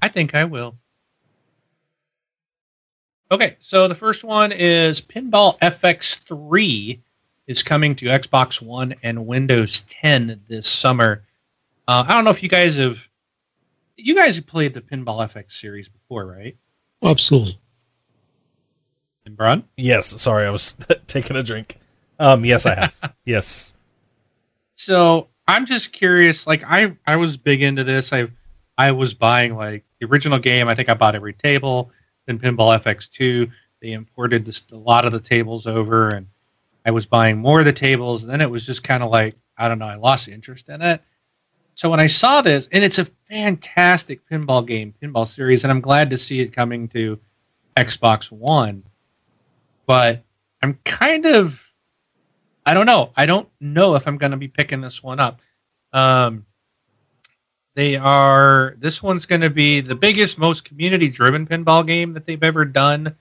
I 0.00 0.08
think 0.08 0.34
I 0.36 0.44
will. 0.44 0.76
Okay, 3.34 3.56
so 3.58 3.88
the 3.88 3.96
first 3.96 4.22
one 4.22 4.52
is 4.52 5.00
Pinball 5.00 5.58
FX3 5.58 7.00
is 7.48 7.64
coming 7.64 7.96
to 7.96 8.06
Xbox 8.06 8.62
One 8.62 8.94
and 9.02 9.26
Windows 9.26 9.80
10 9.88 10.40
this 10.46 10.68
summer. 10.68 11.24
Uh, 11.88 12.04
I 12.06 12.14
don't 12.14 12.22
know 12.22 12.30
if 12.30 12.44
you 12.44 12.48
guys 12.48 12.76
have. 12.76 12.96
You 13.96 14.14
guys 14.14 14.36
have 14.36 14.46
played 14.46 14.72
the 14.72 14.80
Pinball 14.80 15.28
FX 15.28 15.50
series 15.50 15.88
before, 15.88 16.26
right? 16.26 16.56
Absolutely. 17.02 17.58
And 19.26 19.36
Brun? 19.36 19.64
Yes, 19.76 20.20
sorry, 20.22 20.46
I 20.46 20.50
was 20.50 20.72
taking 21.08 21.34
a 21.34 21.42
drink. 21.42 21.80
Um, 22.20 22.44
yes, 22.44 22.66
I 22.66 22.76
have. 22.76 23.14
yes. 23.24 23.72
So 24.76 25.26
I'm 25.48 25.66
just 25.66 25.92
curious. 25.92 26.46
Like 26.46 26.62
I, 26.68 26.96
I 27.04 27.16
was 27.16 27.36
big 27.36 27.62
into 27.64 27.82
this. 27.82 28.12
I, 28.12 28.28
I 28.78 28.92
was 28.92 29.12
buying 29.12 29.56
like 29.56 29.82
the 29.98 30.06
original 30.06 30.38
game. 30.38 30.68
I 30.68 30.76
think 30.76 30.88
I 30.88 30.94
bought 30.94 31.16
every 31.16 31.32
table. 31.32 31.90
Then 32.26 32.38
Pinball 32.38 32.80
FX2. 32.82 33.50
They 33.80 33.92
imported 33.92 34.44
this, 34.44 34.62
a 34.72 34.76
lot 34.76 35.04
of 35.04 35.12
the 35.12 35.20
tables 35.20 35.66
over, 35.66 36.08
and 36.08 36.26
I 36.86 36.90
was 36.90 37.06
buying 37.06 37.38
more 37.38 37.60
of 37.60 37.66
the 37.66 37.72
tables. 37.72 38.24
And 38.24 38.32
then 38.32 38.40
it 38.40 38.50
was 38.50 38.64
just 38.64 38.82
kind 38.82 39.02
of 39.02 39.10
like 39.10 39.36
I 39.56 39.68
don't 39.68 39.78
know. 39.78 39.86
I 39.86 39.94
lost 39.94 40.28
interest 40.28 40.68
in 40.68 40.82
it. 40.82 41.00
So 41.74 41.90
when 41.90 42.00
I 42.00 42.06
saw 42.06 42.40
this, 42.40 42.68
and 42.72 42.84
it's 42.84 42.98
a 42.98 43.06
fantastic 43.28 44.28
pinball 44.28 44.66
game, 44.66 44.94
pinball 45.02 45.26
series, 45.26 45.64
and 45.64 45.70
I'm 45.70 45.80
glad 45.80 46.10
to 46.10 46.16
see 46.16 46.40
it 46.40 46.52
coming 46.52 46.88
to 46.88 47.18
Xbox 47.76 48.30
One. 48.30 48.84
But 49.86 50.22
I'm 50.62 50.78
kind 50.84 51.26
of 51.26 51.60
I 52.66 52.74
don't 52.74 52.86
know. 52.86 53.10
I 53.16 53.26
don't 53.26 53.48
know 53.60 53.94
if 53.94 54.06
I'm 54.06 54.16
going 54.16 54.30
to 54.30 54.38
be 54.38 54.48
picking 54.48 54.80
this 54.80 55.02
one 55.02 55.20
up. 55.20 55.40
Um, 55.92 56.46
they 57.74 57.96
are. 57.96 58.76
This 58.78 59.02
one's 59.02 59.26
going 59.26 59.40
to 59.40 59.50
be 59.50 59.80
the 59.80 59.94
biggest, 59.94 60.38
most 60.38 60.64
community-driven 60.64 61.46
pinball 61.46 61.86
game 61.86 62.12
that 62.12 62.26
they've 62.26 62.42
ever 62.42 62.64
done. 62.64 63.14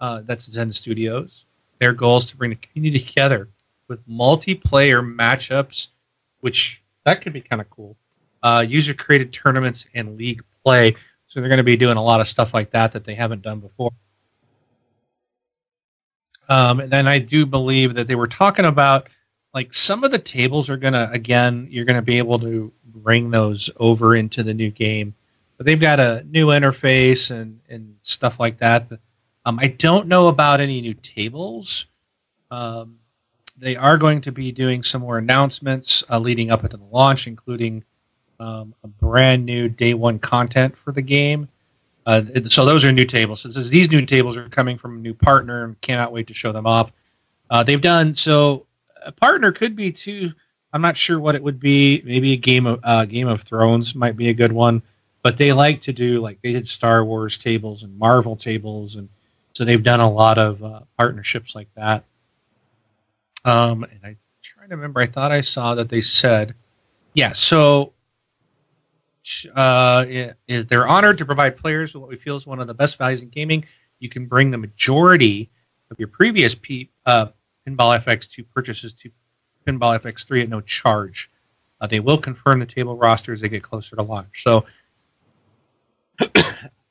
Uh, 0.00 0.22
that's 0.24 0.50
Zen 0.50 0.72
Studios. 0.72 1.44
Their 1.78 1.92
goal 1.92 2.18
is 2.18 2.26
to 2.26 2.36
bring 2.36 2.50
the 2.50 2.56
community 2.56 3.04
together 3.04 3.48
with 3.88 4.06
multiplayer 4.08 5.02
matchups, 5.02 5.88
which 6.40 6.82
that 7.04 7.22
could 7.22 7.32
be 7.32 7.40
kind 7.40 7.60
of 7.60 7.68
cool. 7.70 7.96
Uh, 8.42 8.64
user-created 8.66 9.32
tournaments 9.32 9.86
and 9.94 10.16
league 10.16 10.42
play. 10.64 10.94
So 11.26 11.40
they're 11.40 11.48
going 11.48 11.58
to 11.58 11.64
be 11.64 11.76
doing 11.76 11.96
a 11.96 12.02
lot 12.02 12.20
of 12.20 12.28
stuff 12.28 12.54
like 12.54 12.70
that 12.70 12.92
that 12.92 13.04
they 13.04 13.14
haven't 13.14 13.42
done 13.42 13.60
before. 13.60 13.92
Um, 16.48 16.80
and 16.80 16.90
then 16.90 17.06
I 17.06 17.18
do 17.18 17.44
believe 17.44 17.94
that 17.94 18.06
they 18.06 18.14
were 18.14 18.26
talking 18.26 18.64
about 18.64 19.08
like 19.54 19.72
some 19.74 20.04
of 20.04 20.10
the 20.10 20.18
tables 20.18 20.68
are 20.70 20.76
gonna 20.76 21.08
again 21.12 21.66
you're 21.70 21.84
gonna 21.84 22.02
be 22.02 22.18
able 22.18 22.38
to 22.40 22.72
bring 22.86 23.30
those 23.30 23.70
over 23.76 24.16
into 24.16 24.42
the 24.42 24.54
new 24.54 24.70
game, 24.70 25.14
but 25.56 25.66
they've 25.66 25.80
got 25.80 26.00
a 26.00 26.24
new 26.30 26.48
interface 26.48 27.30
and 27.30 27.60
and 27.68 27.96
stuff 28.02 28.38
like 28.38 28.58
that. 28.58 28.86
Um, 29.44 29.58
I 29.58 29.68
don't 29.68 30.08
know 30.08 30.28
about 30.28 30.60
any 30.60 30.80
new 30.80 30.94
tables. 30.94 31.86
Um, 32.50 32.98
they 33.56 33.76
are 33.76 33.98
going 33.98 34.20
to 34.20 34.32
be 34.32 34.52
doing 34.52 34.84
some 34.84 35.02
more 35.02 35.18
announcements 35.18 36.04
uh, 36.10 36.18
leading 36.18 36.50
up 36.50 36.64
into 36.64 36.76
the 36.76 36.84
launch, 36.84 37.26
including 37.26 37.82
um, 38.40 38.74
a 38.84 38.88
brand 38.88 39.44
new 39.44 39.68
day 39.68 39.94
one 39.94 40.18
content 40.18 40.76
for 40.76 40.92
the 40.92 41.02
game. 41.02 41.48
Uh, 42.06 42.22
so 42.48 42.64
those 42.64 42.84
are 42.84 42.92
new 42.92 43.04
tables. 43.04 43.40
So 43.40 43.48
these 43.48 43.90
new 43.90 44.06
tables 44.06 44.36
are 44.36 44.48
coming 44.48 44.78
from 44.78 44.96
a 44.96 45.00
new 45.00 45.12
partner, 45.12 45.64
and 45.64 45.80
cannot 45.80 46.12
wait 46.12 46.26
to 46.28 46.34
show 46.34 46.52
them 46.52 46.66
off. 46.66 46.92
Uh, 47.50 47.62
they've 47.62 47.80
done 47.80 48.14
so. 48.14 48.64
A 49.04 49.12
partner 49.12 49.52
could 49.52 49.76
be 49.76 49.92
too. 49.92 50.32
I'm 50.72 50.82
not 50.82 50.96
sure 50.96 51.18
what 51.18 51.34
it 51.34 51.42
would 51.42 51.60
be. 51.60 52.02
Maybe 52.04 52.32
a 52.32 52.36
game 52.36 52.66
of 52.66 52.80
uh, 52.82 53.04
Game 53.04 53.28
of 53.28 53.42
Thrones 53.42 53.94
might 53.94 54.16
be 54.16 54.28
a 54.28 54.34
good 54.34 54.52
one. 54.52 54.82
But 55.22 55.36
they 55.36 55.52
like 55.52 55.80
to 55.82 55.92
do 55.92 56.20
like 56.20 56.40
they 56.42 56.52
did 56.52 56.68
Star 56.68 57.04
Wars 57.04 57.38
tables 57.38 57.82
and 57.82 57.98
Marvel 57.98 58.36
tables, 58.36 58.96
and 58.96 59.08
so 59.52 59.64
they've 59.64 59.82
done 59.82 60.00
a 60.00 60.10
lot 60.10 60.38
of 60.38 60.62
uh, 60.62 60.80
partnerships 60.96 61.54
like 61.54 61.68
that. 61.74 62.04
Um, 63.44 63.84
and 63.84 64.00
I'm 64.04 64.18
trying 64.42 64.68
to 64.68 64.76
remember. 64.76 65.00
I 65.00 65.06
thought 65.06 65.32
I 65.32 65.40
saw 65.40 65.74
that 65.74 65.88
they 65.88 66.00
said, 66.00 66.54
yeah. 67.14 67.32
So 67.32 67.92
uh, 69.54 70.04
is 70.46 70.66
they're 70.66 70.86
honored 70.86 71.18
to 71.18 71.24
provide 71.24 71.56
players 71.56 71.94
with 71.94 72.00
what 72.00 72.10
we 72.10 72.16
feel 72.16 72.36
is 72.36 72.46
one 72.46 72.60
of 72.60 72.66
the 72.66 72.74
best 72.74 72.98
values 72.98 73.22
in 73.22 73.28
gaming. 73.28 73.64
You 73.98 74.08
can 74.08 74.26
bring 74.26 74.50
the 74.50 74.58
majority 74.58 75.50
of 75.90 75.98
your 75.98 76.08
previous 76.08 76.54
P, 76.54 76.90
uh, 77.06 77.26
Pinball 77.68 78.02
FX2 78.02 78.44
purchases 78.54 78.92
to 78.94 79.10
Pinball 79.66 79.98
FX3 80.00 80.42
at 80.42 80.48
no 80.48 80.60
charge. 80.60 81.30
Uh, 81.80 81.86
they 81.86 82.00
will 82.00 82.18
confirm 82.18 82.58
the 82.58 82.66
table 82.66 82.96
roster 82.96 83.32
as 83.32 83.40
they 83.40 83.48
get 83.48 83.62
closer 83.62 83.94
to 83.96 84.02
launch. 84.02 84.42
So, 84.42 84.64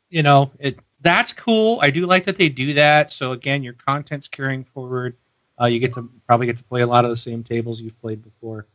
you 0.09 0.23
know, 0.23 0.51
it 0.59 0.79
that's 1.01 1.33
cool. 1.33 1.79
I 1.81 1.89
do 1.89 2.05
like 2.05 2.23
that 2.25 2.37
they 2.37 2.49
do 2.49 2.73
that. 2.75 3.11
So 3.11 3.33
again, 3.33 3.63
your 3.63 3.73
content's 3.73 4.27
carrying 4.27 4.63
forward. 4.63 5.15
Uh, 5.59 5.65
you 5.65 5.79
get 5.79 5.93
to 5.95 6.09
probably 6.25 6.47
get 6.47 6.57
to 6.57 6.63
play 6.63 6.81
a 6.81 6.87
lot 6.87 7.03
of 7.03 7.09
the 7.09 7.17
same 7.17 7.43
tables 7.43 7.81
you've 7.81 7.99
played 7.99 8.23
before. 8.23 8.67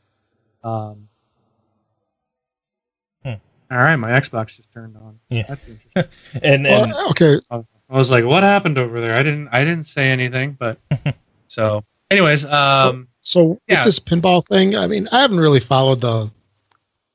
Um, 0.63 1.09
all 3.73 3.79
right, 3.79 3.97
my 3.97 4.11
Xbox 4.11 4.57
just 4.57 4.71
turned 4.71 4.97
on. 4.99 5.19
Yeah. 5.31 5.45
That's 5.49 5.67
interesting. 5.97 6.43
and, 6.43 6.67
and 6.67 6.93
Well, 6.93 7.11
okay, 7.11 7.39
I 7.51 7.65
was 7.89 8.11
like, 8.11 8.25
"What 8.25 8.43
happened 8.43 8.77
over 8.77 9.01
there?" 9.01 9.15
I 9.15 9.23
didn't. 9.23 9.49
I 9.51 9.65
didn't 9.65 9.85
say 9.85 10.11
anything, 10.11 10.57
but 10.59 10.79
so. 11.49 11.83
Anyways, 12.13 12.45
um, 12.45 13.09
so 13.23 13.59
Yeah. 13.69 13.79
with 13.79 13.87
this 13.87 13.99
pinball 13.99 14.47
thing, 14.47 14.77
I 14.77 14.87
mean, 14.87 15.09
I 15.13 15.23
haven't 15.23 15.41
really 15.41 15.61
followed 15.61 16.03
the 16.03 16.31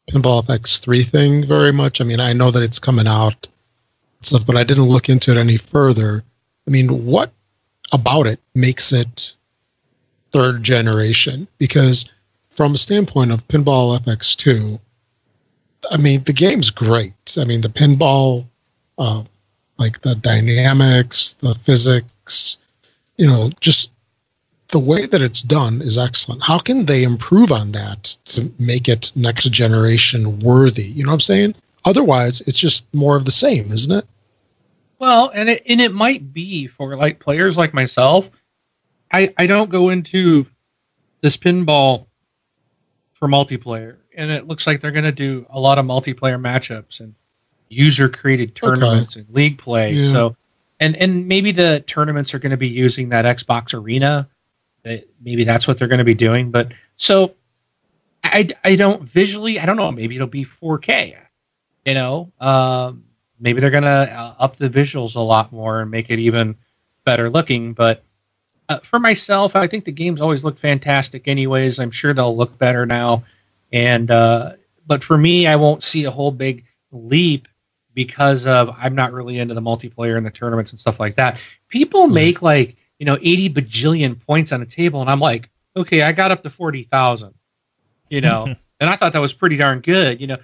Pinball 0.10 0.44
FX3 0.46 1.04
thing 1.04 1.46
very 1.46 1.72
much. 1.72 2.02
I 2.02 2.04
mean, 2.04 2.20
I 2.20 2.34
know 2.34 2.50
that 2.50 2.64
it's 2.64 2.80
coming 2.80 3.06
out 3.08 3.48
and 4.18 4.26
stuff, 4.26 4.44
but 4.46 4.58
I 4.58 4.64
didn't 4.64 4.86
look 4.86 5.08
into 5.08 5.30
it 5.32 5.38
any 5.38 5.58
further. 5.58 6.24
I 6.68 6.72
mean, 6.72 7.06
what 7.06 7.32
about 7.92 8.26
it 8.26 8.40
makes 8.56 8.92
it 8.92 9.36
third 10.32 10.64
generation? 10.64 11.48
Because 11.60 12.06
from 12.50 12.74
a 12.74 12.78
standpoint 12.78 13.32
of 13.32 13.48
Pinball 13.50 14.00
FX2, 14.00 14.80
I 15.92 15.98
mean, 15.98 16.24
the 16.24 16.34
game's 16.34 16.72
great. 16.72 17.36
I 17.38 17.44
mean, 17.46 17.62
the 17.62 17.70
pinball, 17.70 18.46
uh, 18.98 19.24
like 19.78 20.02
the 20.02 20.16
dynamics, 20.16 21.34
the 21.34 21.54
physics, 21.54 22.58
you 23.18 23.28
know, 23.28 23.52
just 23.60 23.92
the 24.70 24.80
way 24.80 25.06
that 25.06 25.22
it's 25.22 25.42
done 25.42 25.82
is 25.82 25.98
excellent. 25.98 26.44
How 26.44 26.60
can 26.60 26.86
they 26.86 27.04
improve 27.04 27.52
on 27.52 27.72
that 27.72 28.04
to 28.26 28.52
make 28.60 28.90
it 28.90 29.12
next 29.16 29.50
generation 29.52 30.40
worthy? 30.40 30.84
You 30.84 31.04
know 31.04 31.12
what 31.12 31.16
I'm 31.16 31.22
saying? 31.22 31.56
Otherwise, 31.86 32.42
it's 32.42 32.58
just 32.58 32.86
more 32.94 33.16
of 33.16 33.26
the 33.26 33.32
same, 33.32 33.72
isn't 33.72 33.92
it? 33.92 34.06
Well, 35.00 35.32
and 35.34 35.50
it 35.50 35.64
and 35.68 35.80
it 35.80 35.94
might 35.94 36.34
be 36.34 36.68
for 36.68 36.96
like 36.98 37.20
players 37.20 37.58
like 37.58 37.74
myself. 37.74 38.30
I 39.14 39.34
I 39.38 39.48
don't 39.48 39.70
go 39.70 39.90
into 39.90 40.46
this 41.22 41.38
pinball 41.38 42.08
for 43.14 43.28
multiplayer, 43.28 43.98
and 44.16 44.32
it 44.32 44.48
looks 44.48 44.68
like 44.68 44.82
they're 44.82 44.92
going 44.92 45.06
to 45.06 45.12
do 45.12 45.46
a 45.50 45.60
lot 45.60 45.78
of 45.78 45.86
multiplayer 45.86 46.40
matchups 46.40 47.00
and 47.00 47.14
user 47.70 48.10
created 48.10 48.56
tournaments 48.56 49.16
and 49.16 49.30
league 49.30 49.58
play. 49.58 49.92
Yeah. 49.92 50.12
So, 50.12 50.36
and 50.80 50.96
and 50.98 51.28
maybe 51.28 51.52
the 51.52 51.84
tournaments 51.88 52.34
are 52.34 52.40
going 52.40 52.52
to 52.52 52.58
be 52.58 52.68
using 52.68 53.10
that 53.10 53.26
Xbox 53.26 53.74
Arena. 53.74 54.28
That 54.88 55.08
maybe 55.22 55.44
that's 55.44 55.68
what 55.68 55.78
they're 55.78 55.88
going 55.88 56.00
to 56.00 56.06
be 56.06 56.16
doing. 56.16 56.52
But 56.52 56.72
so, 56.98 57.36
I 58.24 58.50
I 58.64 58.76
don't 58.76 59.04
visually. 59.04 59.60
I 59.60 59.66
don't 59.66 59.78
know. 59.78 59.92
Maybe 59.92 60.16
it'll 60.16 60.28
be 60.28 60.44
4K. 60.44 61.16
You 61.86 61.94
know, 61.94 62.32
um, 62.42 63.04
maybe 63.40 63.62
they're 63.62 63.70
gonna 63.70 63.88
uh, 63.88 64.36
up 64.40 64.58
the 64.58 64.70
visuals 64.70 65.16
a 65.16 65.20
lot 65.22 65.52
more 65.54 65.82
and 65.82 65.92
make 65.92 66.10
it 66.10 66.20
even 66.20 66.56
better 67.06 67.30
looking. 67.30 67.74
But 67.74 68.04
uh, 68.70 68.80
for 68.80 69.00
myself, 69.00 69.56
I 69.56 69.68
think 69.68 69.86
the 69.86 69.92
games 69.92 70.22
always 70.22 70.44
look 70.44 70.58
fantastic. 70.60 71.28
Anyways, 71.28 71.80
I'm 71.80 71.92
sure 71.92 72.14
they'll 72.14 72.36
look 72.36 72.58
better 72.58 72.86
now. 72.86 73.24
And 73.72 74.12
uh, 74.12 74.54
but 74.86 75.04
for 75.04 75.18
me, 75.18 75.48
I 75.48 75.56
won't 75.56 75.84
see 75.84 76.04
a 76.06 76.12
whole 76.12 76.32
big 76.32 76.66
leap 76.92 77.48
because 77.94 78.46
of 78.46 78.76
I'm 78.78 78.96
not 78.96 79.14
really 79.14 79.40
into 79.40 79.54
the 79.54 79.62
multiplayer 79.62 80.18
and 80.18 80.26
the 80.26 80.32
tournaments 80.32 80.72
and 80.72 80.80
stuff 80.80 81.00
like 81.00 81.16
that. 81.16 81.40
People 81.70 82.08
Mhm. 82.08 82.14
make 82.14 82.42
like 82.42 82.76
you 83.00 83.06
know 83.06 83.18
80 83.22 83.50
bajillion 83.52 84.20
points 84.20 84.52
on 84.52 84.62
a 84.62 84.66
table, 84.66 85.02
and 85.02 85.10
I'm 85.10 85.20
like, 85.20 85.50
okay, 85.76 86.02
I 86.02 86.12
got 86.12 86.32
up 86.32 86.44
to 86.44 86.50
forty 86.50 86.84
thousand. 86.84 87.34
You 88.10 88.22
know, 88.22 88.46
and 88.80 88.90
I 88.90 88.96
thought 88.96 89.14
that 89.14 89.22
was 89.22 89.34
pretty 89.34 89.58
darn 89.58 89.82
good. 89.82 90.20
You 90.20 90.28
know, 90.28 90.38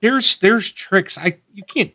there's 0.00 0.38
there's 0.38 0.70
tricks 0.72 1.18
I 1.18 1.38
you 1.52 1.62
can't, 1.64 1.92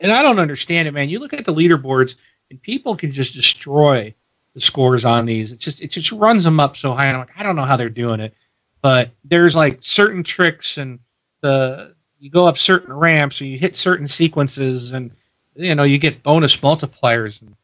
and 0.00 0.12
I 0.12 0.22
don't 0.22 0.38
understand 0.38 0.88
it, 0.88 0.92
man. 0.92 1.08
You 1.08 1.18
look 1.18 1.32
at 1.32 1.44
the 1.44 1.54
leaderboards, 1.54 2.14
and 2.50 2.60
people 2.60 2.96
can 2.96 3.12
just 3.12 3.34
destroy 3.34 4.14
the 4.54 4.60
scores 4.60 5.04
on 5.04 5.26
these. 5.26 5.52
It 5.52 5.58
just 5.58 5.80
it 5.80 5.88
just 5.88 6.12
runs 6.12 6.44
them 6.44 6.60
up 6.60 6.76
so 6.76 6.94
high. 6.94 7.06
And 7.06 7.16
I'm 7.16 7.22
like, 7.22 7.38
I 7.38 7.42
don't 7.42 7.56
know 7.56 7.64
how 7.64 7.76
they're 7.76 7.88
doing 7.88 8.20
it, 8.20 8.34
but 8.82 9.10
there's 9.24 9.56
like 9.56 9.78
certain 9.80 10.22
tricks, 10.22 10.78
and 10.78 10.98
the 11.40 11.94
you 12.18 12.30
go 12.30 12.46
up 12.46 12.58
certain 12.58 12.92
ramps, 12.92 13.40
or 13.40 13.44
you 13.44 13.58
hit 13.58 13.76
certain 13.76 14.08
sequences, 14.08 14.92
and 14.92 15.10
you 15.54 15.74
know 15.74 15.84
you 15.84 15.98
get 15.98 16.22
bonus 16.22 16.56
multipliers. 16.56 17.40
And 17.40 17.54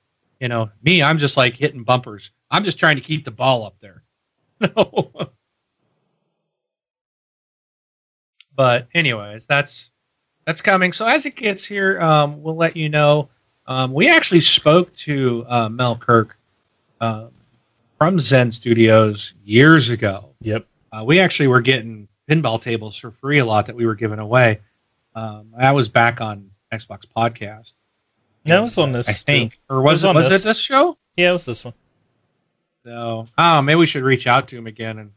you 0.44 0.48
know 0.48 0.70
me, 0.82 1.02
I'm 1.02 1.16
just 1.16 1.38
like 1.38 1.56
hitting 1.56 1.84
bumpers. 1.84 2.30
I'm 2.50 2.64
just 2.64 2.78
trying 2.78 2.96
to 2.96 3.00
keep 3.00 3.24
the 3.24 3.30
ball 3.30 3.64
up 3.64 3.76
there. 3.80 4.02
No. 4.60 5.10
but 8.54 8.86
anyways, 8.92 9.46
that's 9.46 9.90
that's 10.44 10.60
coming. 10.60 10.92
So 10.92 11.06
as 11.06 11.24
it 11.24 11.34
gets 11.34 11.64
here, 11.64 11.98
um, 11.98 12.42
we'll 12.42 12.56
let 12.56 12.76
you 12.76 12.90
know. 12.90 13.30
Um, 13.66 13.94
we 13.94 14.06
actually 14.06 14.42
spoke 14.42 14.92
to 14.96 15.46
uh, 15.48 15.70
Mel 15.70 15.96
Kirk 15.96 16.36
um, 17.00 17.30
from 17.96 18.18
Zen 18.18 18.52
Studios 18.52 19.32
years 19.44 19.88
ago. 19.88 20.28
yep. 20.42 20.66
Uh, 20.92 21.04
we 21.04 21.20
actually 21.20 21.46
were 21.46 21.62
getting 21.62 22.06
pinball 22.28 22.60
tables 22.60 22.98
for 22.98 23.12
free 23.12 23.38
a 23.38 23.44
lot 23.46 23.64
that 23.64 23.74
we 23.76 23.86
were 23.86 23.94
giving 23.94 24.18
away. 24.18 24.60
Um, 25.14 25.54
that 25.58 25.74
was 25.74 25.88
back 25.88 26.20
on 26.20 26.50
Xbox 26.70 27.04
Podcast. 27.16 27.72
Yeah, 28.44 28.58
it 28.58 28.62
was 28.62 28.78
on 28.78 28.92
this. 28.92 29.08
I 29.08 29.12
too. 29.12 29.18
think, 29.18 29.60
or 29.70 29.82
was 29.82 30.04
It 30.04 30.08
it 30.08 30.14
was 30.14 30.16
was, 30.16 30.24
on 30.26 30.30
it 30.30 30.34
this. 30.34 30.44
this 30.44 30.58
show? 30.58 30.98
Yeah, 31.16 31.30
it 31.30 31.32
was 31.32 31.44
this 31.46 31.64
one. 31.64 31.74
No. 32.84 33.26
Oh, 33.38 33.62
maybe 33.62 33.76
we 33.78 33.86
should 33.86 34.02
reach 34.02 34.26
out 34.26 34.48
to 34.48 34.58
him 34.58 34.66
again 34.66 34.98
and 34.98 35.10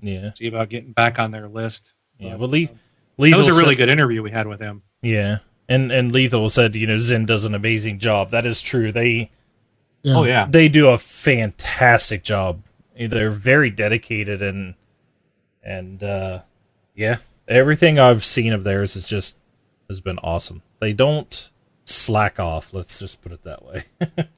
Yeah. 0.00 0.32
see 0.34 0.46
about 0.48 0.68
getting 0.68 0.92
back 0.92 1.18
on 1.18 1.30
their 1.30 1.48
list. 1.48 1.94
Yeah. 2.18 2.32
But, 2.32 2.40
Well, 2.40 2.50
Le- 2.50 2.66
um, 2.68 3.30
that 3.30 3.36
was 3.38 3.48
a 3.48 3.52
really 3.54 3.74
said- 3.74 3.78
good 3.78 3.88
interview 3.88 4.22
we 4.22 4.30
had 4.30 4.46
with 4.46 4.60
him. 4.60 4.82
Yeah. 5.02 5.38
And 5.70 5.90
and 5.92 6.12
Lethal 6.12 6.48
said, 6.50 6.74
you 6.74 6.86
know, 6.86 6.98
Zen 6.98 7.26
does 7.26 7.44
an 7.44 7.54
amazing 7.54 7.98
job. 7.98 8.30
That 8.30 8.44
is 8.46 8.60
true. 8.62 8.90
They 8.92 9.30
Yeah. 10.02 10.14
Oh 10.16 10.24
yeah, 10.24 10.46
they 10.48 10.68
do 10.68 10.88
a 10.88 10.98
fantastic 10.98 12.22
job. 12.22 12.62
They're 12.98 13.30
very 13.30 13.70
dedicated 13.70 14.40
and 14.42 14.74
and 15.62 16.02
uh 16.02 16.40
yeah, 16.94 17.18
everything 17.46 17.98
I've 17.98 18.24
seen 18.24 18.52
of 18.52 18.64
theirs 18.64 18.96
is 18.96 19.04
just 19.04 19.36
has 19.88 20.00
been 20.00 20.18
awesome. 20.18 20.62
They 20.80 20.92
don't 20.92 21.50
slack 21.88 22.38
off, 22.38 22.72
let's 22.74 22.98
just 22.98 23.20
put 23.22 23.32
it 23.32 23.42
that 23.44 23.64
way. 23.64 23.84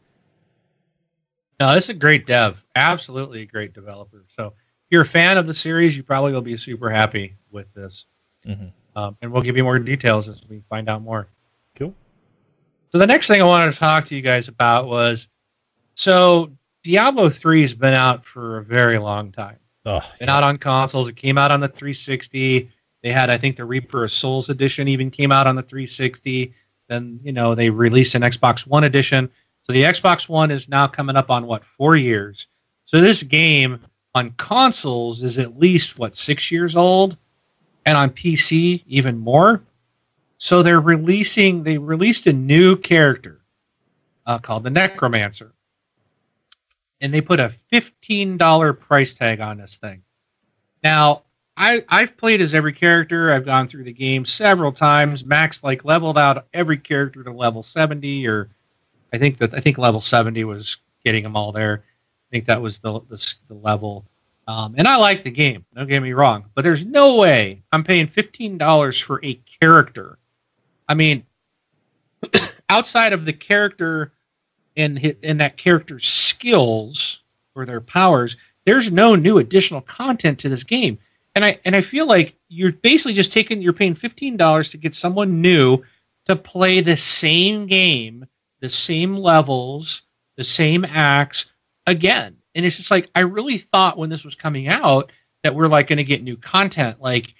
no, 1.60 1.74
this 1.74 1.84
is 1.84 1.90
a 1.90 1.94
great 1.94 2.26
dev. 2.26 2.64
Absolutely 2.76 3.42
a 3.42 3.46
great 3.46 3.72
developer. 3.74 4.24
So 4.36 4.46
if 4.46 4.52
you're 4.90 5.02
a 5.02 5.06
fan 5.06 5.36
of 5.36 5.46
the 5.46 5.54
series, 5.54 5.96
you 5.96 6.02
probably 6.02 6.32
will 6.32 6.40
be 6.42 6.56
super 6.56 6.90
happy 6.90 7.36
with 7.50 7.72
this. 7.74 8.06
Mhm. 8.46 8.72
Um, 8.96 9.16
and 9.22 9.30
we'll 9.32 9.42
give 9.42 9.56
you 9.56 9.64
more 9.64 9.78
details 9.78 10.28
as 10.28 10.40
we 10.48 10.62
find 10.68 10.88
out 10.88 11.02
more. 11.02 11.28
Cool. 11.76 11.94
So 12.90 12.98
the 12.98 13.06
next 13.06 13.26
thing 13.28 13.40
I 13.40 13.44
wanted 13.44 13.72
to 13.72 13.78
talk 13.78 14.04
to 14.06 14.14
you 14.16 14.22
guys 14.22 14.48
about 14.48 14.86
was 14.88 15.28
so 15.94 16.50
Diablo 16.82 17.28
3 17.28 17.60
has 17.62 17.74
been 17.74 17.94
out 17.94 18.24
for 18.24 18.58
a 18.58 18.64
very 18.64 18.98
long 18.98 19.30
time. 19.32 19.56
Oh, 19.86 20.00
Been 20.18 20.28
out 20.28 20.42
on 20.42 20.58
consoles. 20.58 21.08
It 21.08 21.16
came 21.16 21.38
out 21.38 21.50
on 21.50 21.60
the 21.60 21.68
360. 21.68 22.70
They 23.02 23.12
had, 23.12 23.30
I 23.30 23.38
think, 23.38 23.56
the 23.56 23.64
Reaper 23.64 24.04
of 24.04 24.10
Souls 24.12 24.50
edition 24.50 24.88
even 24.88 25.10
came 25.10 25.32
out 25.32 25.46
on 25.46 25.56
the 25.56 25.62
360. 25.62 26.52
Then, 26.90 27.20
you 27.22 27.32
know, 27.32 27.54
they 27.54 27.70
released 27.70 28.16
an 28.16 28.22
Xbox 28.22 28.66
One 28.66 28.82
edition. 28.82 29.30
So 29.62 29.72
the 29.72 29.84
Xbox 29.84 30.28
One 30.28 30.50
is 30.50 30.68
now 30.68 30.88
coming 30.88 31.14
up 31.14 31.30
on 31.30 31.46
what 31.46 31.64
four 31.64 31.94
years. 31.94 32.48
So 32.84 33.00
this 33.00 33.22
game 33.22 33.78
on 34.16 34.32
consoles 34.32 35.22
is 35.22 35.38
at 35.38 35.56
least 35.56 36.00
what 36.00 36.16
six 36.16 36.50
years 36.50 36.74
old, 36.74 37.16
and 37.86 37.96
on 37.96 38.10
PC 38.10 38.82
even 38.88 39.16
more. 39.16 39.62
So 40.38 40.64
they're 40.64 40.80
releasing. 40.80 41.62
They 41.62 41.78
released 41.78 42.26
a 42.26 42.32
new 42.32 42.74
character 42.76 43.40
uh, 44.26 44.38
called 44.38 44.64
the 44.64 44.70
Necromancer, 44.70 45.52
and 47.00 47.14
they 47.14 47.20
put 47.20 47.38
a 47.38 47.50
fifteen 47.70 48.36
dollar 48.36 48.72
price 48.72 49.14
tag 49.14 49.38
on 49.40 49.58
this 49.58 49.76
thing. 49.76 50.02
Now 50.82 51.22
I 51.60 51.84
I've 51.90 52.16
played 52.16 52.40
as 52.40 52.54
every 52.54 52.72
character. 52.72 53.30
I've 53.30 53.44
gone 53.44 53.68
through 53.68 53.84
the 53.84 53.92
game 53.92 54.24
several 54.24 54.72
times. 54.72 55.26
Max 55.26 55.62
like 55.62 55.84
leveled 55.84 56.16
out 56.16 56.46
every 56.54 56.78
character 56.78 57.22
to 57.22 57.30
level 57.30 57.62
seventy, 57.62 58.26
or 58.26 58.48
I 59.12 59.18
think 59.18 59.36
that 59.38 59.52
I 59.52 59.60
think 59.60 59.76
level 59.76 60.00
seventy 60.00 60.42
was 60.44 60.78
getting 61.04 61.22
them 61.22 61.36
all 61.36 61.52
there. 61.52 61.84
I 61.84 62.28
think 62.32 62.46
that 62.46 62.62
was 62.62 62.78
the 62.78 63.00
the, 63.10 63.34
the 63.48 63.54
level. 63.54 64.06
Um, 64.48 64.74
and 64.78 64.88
I 64.88 64.96
like 64.96 65.22
the 65.22 65.30
game. 65.30 65.66
Don't 65.76 65.86
get 65.86 66.02
me 66.02 66.14
wrong, 66.14 66.46
but 66.54 66.62
there's 66.62 66.86
no 66.86 67.16
way 67.16 67.62
I'm 67.72 67.84
paying 67.84 68.06
fifteen 68.06 68.56
dollars 68.56 68.98
for 68.98 69.22
a 69.22 69.38
character. 69.60 70.18
I 70.88 70.94
mean, 70.94 71.24
outside 72.70 73.12
of 73.12 73.26
the 73.26 73.34
character 73.34 74.12
and 74.78 74.98
in 74.98 75.36
that 75.36 75.58
character's 75.58 76.08
skills 76.08 77.20
or 77.54 77.66
their 77.66 77.82
powers, 77.82 78.36
there's 78.64 78.90
no 78.90 79.14
new 79.14 79.36
additional 79.36 79.82
content 79.82 80.38
to 80.38 80.48
this 80.48 80.64
game 80.64 80.98
and 81.40 81.44
I 81.46 81.58
and 81.64 81.74
I 81.74 81.80
feel 81.80 82.06
like 82.06 82.34
you're 82.48 82.72
basically 82.72 83.14
just 83.14 83.32
taking 83.32 83.62
you're 83.62 83.72
paying 83.72 83.94
fifteen 83.94 84.36
dollars 84.36 84.68
to 84.70 84.76
get 84.76 84.94
someone 84.94 85.40
new 85.40 85.82
to 86.26 86.36
play 86.36 86.80
the 86.82 86.96
same 86.96 87.66
game, 87.66 88.26
the 88.60 88.68
same 88.68 89.16
levels, 89.16 90.02
the 90.36 90.44
same 90.44 90.84
acts 90.84 91.46
again. 91.86 92.36
And 92.54 92.66
it's 92.66 92.76
just 92.76 92.90
like 92.90 93.08
I 93.14 93.20
really 93.20 93.56
thought 93.58 93.96
when 93.96 94.10
this 94.10 94.24
was 94.24 94.34
coming 94.34 94.68
out 94.68 95.12
that 95.42 95.54
we're 95.54 95.68
like 95.68 95.86
going 95.86 95.96
to 95.96 96.04
get 96.04 96.22
new 96.22 96.36
content, 96.36 97.00
like 97.00 97.34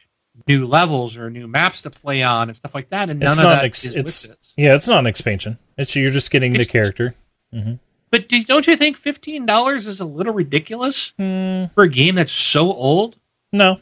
new 0.49 0.67
levels 0.67 1.17
or 1.19 1.29
new 1.29 1.47
maps 1.47 1.83
to 1.83 1.91
play 1.91 2.23
on 2.23 2.49
and 2.49 2.57
stuff 2.57 2.75
like 2.75 2.89
that. 2.89 3.11
And 3.11 3.21
none 3.21 3.33
it's 3.33 3.39
of 3.41 3.45
that 3.45 3.65
ex- 3.65 3.85
it's. 3.85 4.27
Yeah, 4.57 4.75
it's 4.75 4.89
not 4.89 5.01
an 5.01 5.07
expansion. 5.07 5.59
It's 5.77 5.95
you're 5.95 6.11
just 6.11 6.31
getting 6.31 6.53
It's- 6.55 6.67
the 6.67 6.73
character. 6.73 7.15
hmm 7.53 7.75
But 8.11 8.29
do, 8.31 8.43
don't 8.45 8.67
you 8.67 8.77
think 8.77 8.97
fifteen 8.97 9.45
dollars 9.45 9.87
is 9.87 10.01
a 10.01 10.05
little 10.07 10.33
ridiculous 10.33 11.13
Mm, 11.19 11.71
for 11.75 11.85
a 11.85 11.89
game 11.89 12.15
that's 12.15 12.33
so 12.33 12.73
old? 12.73 13.17
no, 13.53 13.79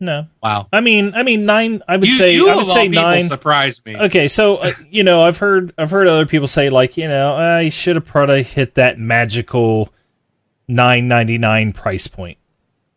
no. 0.00 0.26
Wow. 0.42 0.68
I 0.72 0.80
mean, 0.80 1.12
I 1.14 1.22
mean 1.22 1.44
nine. 1.44 1.82
I 1.88 1.96
would 1.96 2.08
you, 2.08 2.16
say 2.16 2.34
you 2.34 2.48
I 2.48 2.56
would 2.56 2.68
say 2.68 2.88
nine. 2.88 3.28
surprised 3.28 3.84
me. 3.84 3.96
Okay, 3.96 4.28
so 4.28 4.56
uh, 4.56 4.72
you 4.90 5.02
know, 5.02 5.22
I've 5.22 5.38
heard 5.38 5.72
I've 5.76 5.90
heard 5.90 6.06
other 6.06 6.26
people 6.26 6.48
say 6.48 6.70
like, 6.70 6.96
you 6.96 7.08
know, 7.08 7.34
I 7.34 7.68
should 7.68 7.96
have 7.96 8.04
probably 8.04 8.42
hit 8.42 8.74
that 8.74 8.98
magical 8.98 9.92
nine 10.68 11.08
ninety 11.08 11.38
nine 11.38 11.72
price 11.72 12.06
point. 12.06 12.38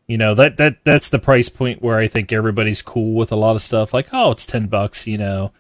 You 0.08 0.18
know 0.18 0.36
that 0.36 0.58
that 0.58 0.84
that's 0.84 1.10
the 1.10 1.20
price 1.20 1.50
point 1.50 1.82
where 1.82 1.98
I 1.98 2.08
think 2.08 2.32
everybody's 2.32 2.82
cool 2.82 3.14
with 3.14 3.32
a 3.32 3.38
lot 3.38 3.56
of 3.56 3.62
stuff. 3.62 3.94
Like, 3.94 4.10
oh, 4.12 4.32
it's 4.32 4.46
ten 4.46 4.68
bucks. 4.68 5.08
You 5.08 5.18
know, 5.18 5.54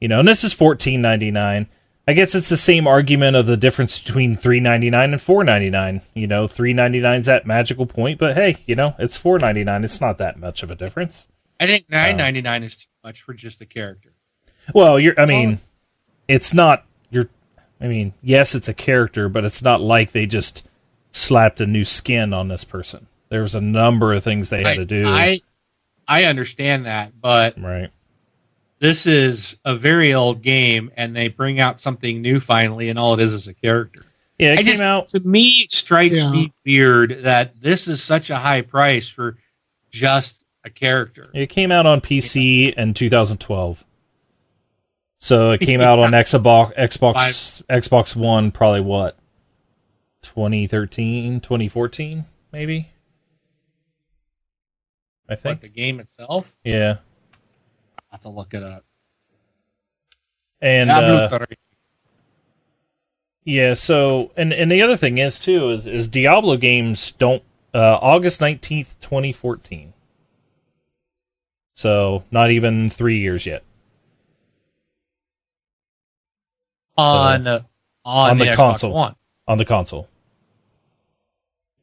you 0.00 0.08
know, 0.08 0.20
and 0.20 0.28
this 0.28 0.44
is 0.44 0.52
fourteen 0.52 1.02
ninety 1.02 1.30
nine. 1.30 1.68
I 2.08 2.14
guess 2.14 2.34
it's 2.34 2.48
the 2.48 2.56
same 2.56 2.86
argument 2.86 3.36
of 3.36 3.44
the 3.44 3.58
difference 3.58 4.00
between 4.02 4.34
three 4.34 4.60
ninety 4.60 4.88
nine 4.88 5.12
and 5.12 5.20
four 5.20 5.44
ninety 5.44 5.68
nine. 5.68 6.00
You 6.14 6.26
know, 6.26 6.46
3.99 6.46 7.20
is 7.20 7.26
that 7.26 7.46
magical 7.46 7.84
point, 7.84 8.18
but 8.18 8.34
hey, 8.34 8.64
you 8.66 8.74
know, 8.74 8.94
it's 8.98 9.18
four 9.18 9.38
ninety 9.38 9.62
nine. 9.62 9.84
It's 9.84 10.00
not 10.00 10.16
that 10.16 10.38
much 10.38 10.62
of 10.62 10.70
a 10.70 10.74
difference. 10.74 11.28
I 11.60 11.66
think 11.66 11.84
uh, 11.92 11.96
nine 11.96 12.16
ninety 12.16 12.40
nine 12.40 12.62
is 12.62 12.78
too 12.78 12.88
much 13.04 13.20
for 13.20 13.34
just 13.34 13.60
a 13.60 13.66
character. 13.66 14.14
Well, 14.72 14.98
you're. 14.98 15.20
I 15.20 15.26
mean, 15.26 15.58
it's 16.28 16.54
not. 16.54 16.86
You're. 17.10 17.28
I 17.78 17.88
mean, 17.88 18.14
yes, 18.22 18.54
it's 18.54 18.70
a 18.70 18.74
character, 18.74 19.28
but 19.28 19.44
it's 19.44 19.62
not 19.62 19.82
like 19.82 20.12
they 20.12 20.24
just 20.24 20.66
slapped 21.12 21.60
a 21.60 21.66
new 21.66 21.84
skin 21.84 22.32
on 22.32 22.48
this 22.48 22.64
person. 22.64 23.06
There 23.28 23.42
was 23.42 23.54
a 23.54 23.60
number 23.60 24.14
of 24.14 24.24
things 24.24 24.48
they 24.48 24.62
had 24.64 24.76
to 24.76 24.86
do. 24.86 25.04
I 25.06 25.42
I 26.08 26.24
understand 26.24 26.86
that, 26.86 27.20
but 27.20 27.60
right. 27.60 27.90
This 28.80 29.06
is 29.06 29.56
a 29.64 29.74
very 29.76 30.14
old 30.14 30.42
game, 30.42 30.90
and 30.96 31.14
they 31.14 31.28
bring 31.28 31.60
out 31.60 31.80
something 31.80 32.20
new 32.22 32.40
finally, 32.40 32.88
and 32.88 32.98
all 32.98 33.14
it 33.14 33.20
is 33.20 33.32
is 33.34 33.48
a 33.48 33.54
character. 33.54 34.04
Yeah, 34.38 34.52
it 34.52 34.60
I 34.60 34.62
came 34.62 34.66
just- 34.66 34.80
out. 34.82 35.08
To 35.08 35.20
me, 35.20 35.48
it 35.64 35.70
strikes 35.72 36.14
Yeah. 36.16 36.30
me 36.30 36.52
weird 36.64 37.22
that 37.24 37.60
this 37.60 37.88
is 37.88 38.02
such 38.02 38.30
a 38.30 38.36
high 38.36 38.62
price 38.62 39.08
for 39.08 39.36
just 39.90 40.44
a 40.64 40.70
character. 40.70 41.30
It 41.34 41.48
came 41.48 41.72
out 41.72 41.86
on 41.86 42.00
PC 42.00 42.72
in 42.76 42.94
2012. 42.94 43.84
So 45.20 45.50
it 45.50 45.60
came 45.60 45.80
out 45.80 45.98
on 45.98 46.12
Xbox, 46.12 46.76
Xbox, 46.76 47.62
Xbox 47.68 48.14
One. 48.14 48.52
Probably 48.52 48.80
what 48.80 49.16
2013, 50.22 51.40
2014, 51.40 52.24
maybe. 52.52 52.90
I 55.28 55.34
But 55.34 55.40
think. 55.40 55.60
the 55.62 55.68
game 55.68 55.98
itself, 56.00 56.52
Yeah, 56.64 56.98
I 58.10 58.14
have 58.14 58.22
to 58.22 58.28
look 58.28 58.54
it 58.54 58.62
up. 58.62 58.84
and 60.60 60.90
uh, 60.90 61.28
Yeah, 63.44 63.74
so 63.74 64.30
and 64.36 64.52
and 64.52 64.70
the 64.70 64.82
other 64.82 64.96
thing 64.96 65.18
is 65.18 65.38
too 65.40 65.70
is 65.70 65.86
is 65.86 66.08
Diablo 66.08 66.56
games 66.56 67.12
don't 67.12 67.42
uh 67.74 67.98
August 68.00 68.40
19th, 68.40 68.96
2014. 69.00 69.92
So, 71.74 72.24
not 72.32 72.50
even 72.50 72.90
3 72.90 73.18
years 73.20 73.46
yet 73.46 73.62
on 76.98 77.46
uh, 77.46 77.62
on, 78.04 78.30
on 78.30 78.38
the, 78.38 78.44
the 78.46 78.50
Xbox 78.50 78.56
console. 78.56 78.92
One. 78.92 79.14
on 79.46 79.58
the 79.58 79.64
console. 79.64 80.08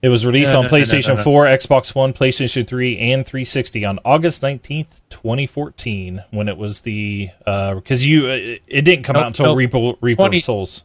It 0.05 0.09
was 0.09 0.23
released 0.23 0.51
No, 0.51 0.59
on 0.59 0.65
no, 0.65 0.69
PlayStation 0.69 1.07
no, 1.07 1.15
no. 1.15 1.23
4, 1.23 1.45
Xbox 1.45 1.95
One, 1.95 2.13
PlayStation 2.13 2.67
3, 2.67 2.99
and 2.99 3.25
360 3.25 3.85
on 3.85 3.97
August 4.05 4.39
19th, 4.43 5.01
2014 5.09 6.23
when 6.29 6.47
it 6.47 6.57
was 6.57 6.81
the 6.81 7.31
uh 7.47 7.79
cuz 7.81 8.05
you 8.05 8.27
it, 8.27 8.61
it 8.67 8.81
didn't 8.83 9.03
come 9.03 9.15
Nope, 9.15 9.23
out 9.23 9.27
until 9.29 9.45
nope. 9.47 9.57
Reaper, 9.57 9.93
Reaper 10.01 10.17
20 10.17 10.37
of 10.37 10.43
Souls. 10.43 10.83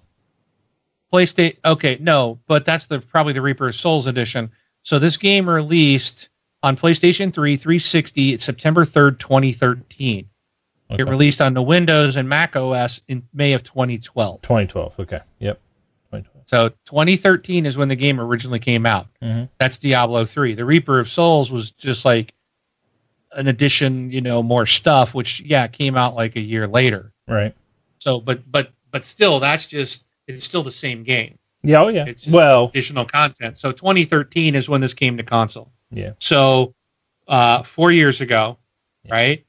PlayStation. 1.13 1.55
Okay, 1.67 1.99
no, 2.01 2.39
but 2.47 2.65
that's 2.65 2.87
the 2.87 2.99
probably 2.99 3.35
the 3.35 3.43
Reaper 3.43 3.69
of 3.69 3.75
Souls 3.75 4.07
edition. 4.07 4.51
So 4.85 4.99
this 4.99 5.19
game 5.19 5.47
released 5.47 6.31
on 6.63 6.75
PlayStation 6.75 7.31
3, 7.31 7.59
360, 7.59 8.39
September 8.39 8.87
3rd, 8.87 9.19
2013. 9.19 10.27
Okay. 10.93 11.03
It 11.03 11.07
released 11.07 11.43
on 11.43 11.53
the 11.53 11.63
Windows 11.63 12.17
and 12.17 12.27
Mac 12.27 12.57
OS 12.57 13.03
in 13.09 13.23
May 13.35 13.53
of 13.53 13.65
2012. 13.65 14.41
2012. 14.41 14.99
Okay. 15.01 15.21
Yep. 15.41 15.61
2012. 16.51 16.73
So 16.73 16.77
2013 16.87 17.67
is 17.67 17.77
when 17.77 17.89
the 17.89 17.97
game 17.97 18.21
originally 18.21 18.59
came 18.59 18.87
out. 18.87 19.07
Mhm. 19.23 19.49
That's 19.59 19.79
Diablo 19.79 20.25
3. 20.25 20.55
The 20.55 20.65
Reaper 20.65 20.99
of 20.99 21.09
Souls 21.11 21.51
was 21.51 21.71
just 21.73 22.05
like 22.05 22.35
an 23.33 23.47
addition, 23.49 24.11
you 24.11 24.21
know, 24.21 24.43
more 24.43 24.67
stuff, 24.67 25.15
which 25.15 25.41
yeah, 25.41 25.67
came 25.69 25.97
out 25.97 26.15
like 26.15 26.37
a 26.37 26.41
year 26.41 26.67
later. 26.67 27.13
Right. 27.29 27.55
So, 27.99 28.21
but 28.21 28.51
but 28.51 28.73
but 28.91 29.05
still, 29.05 29.39
that's 29.41 29.67
just 29.67 30.05
it's 30.27 30.45
still 30.45 30.63
the 30.63 30.71
same 30.71 31.05
game. 31.05 31.39
Yeah, 31.63 31.83
oh 31.83 31.89
yeah. 31.89 32.07
It's 32.07 32.25
just 32.25 32.35
well, 32.35 32.69
additional 32.69 33.05
content. 33.05 33.59
So 33.59 33.71
2013 33.73 34.55
is 34.55 34.69
when 34.69 34.81
this 34.81 34.95
came 34.95 35.17
to 35.19 35.23
console. 35.23 35.71
Yeah. 35.91 36.13
So 36.19 36.75
uh, 37.29 37.63
four 37.63 37.93
years 37.93 38.21
ago, 38.21 38.59
Yeah. 39.05 39.13
right? 39.15 39.47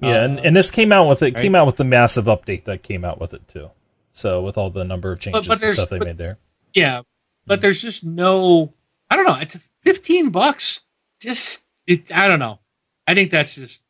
Yeah, 0.00 0.24
and, 0.24 0.38
Uh, 0.40 0.42
and 0.42 0.56
this 0.56 0.70
came 0.72 0.90
out 0.90 1.06
with 1.08 1.22
it 1.22 1.34
right. 1.34 1.42
came 1.42 1.54
out 1.54 1.66
with 1.66 1.76
the 1.76 1.84
massive 1.84 2.24
update 2.24 2.64
that 2.64 2.82
came 2.82 3.04
out 3.04 3.20
with 3.20 3.32
it 3.34 3.46
too. 3.46 3.70
So 4.12 4.42
with 4.42 4.58
all 4.58 4.70
the 4.70 4.84
number 4.84 5.10
of 5.12 5.20
changes 5.20 5.46
but 5.48 5.62
and 5.62 5.72
stuff 5.74 5.88
they 5.88 5.98
but- 5.98 6.06
made 6.08 6.18
there. 6.18 6.38
Yeah, 6.74 7.02
but 7.46 7.60
there's 7.60 7.80
just 7.82 8.04
no. 8.04 8.72
I 9.10 9.16
don't 9.16 9.26
know. 9.26 9.36
It's 9.40 9.56
15 9.82 10.30
bucks. 10.30 10.80
Just 11.20 11.62
it. 11.86 12.10
I 12.14 12.28
don't 12.28 12.38
know. 12.38 12.58
I 13.06 13.14
think 13.14 13.30
that's 13.30 13.54
just 13.54 13.82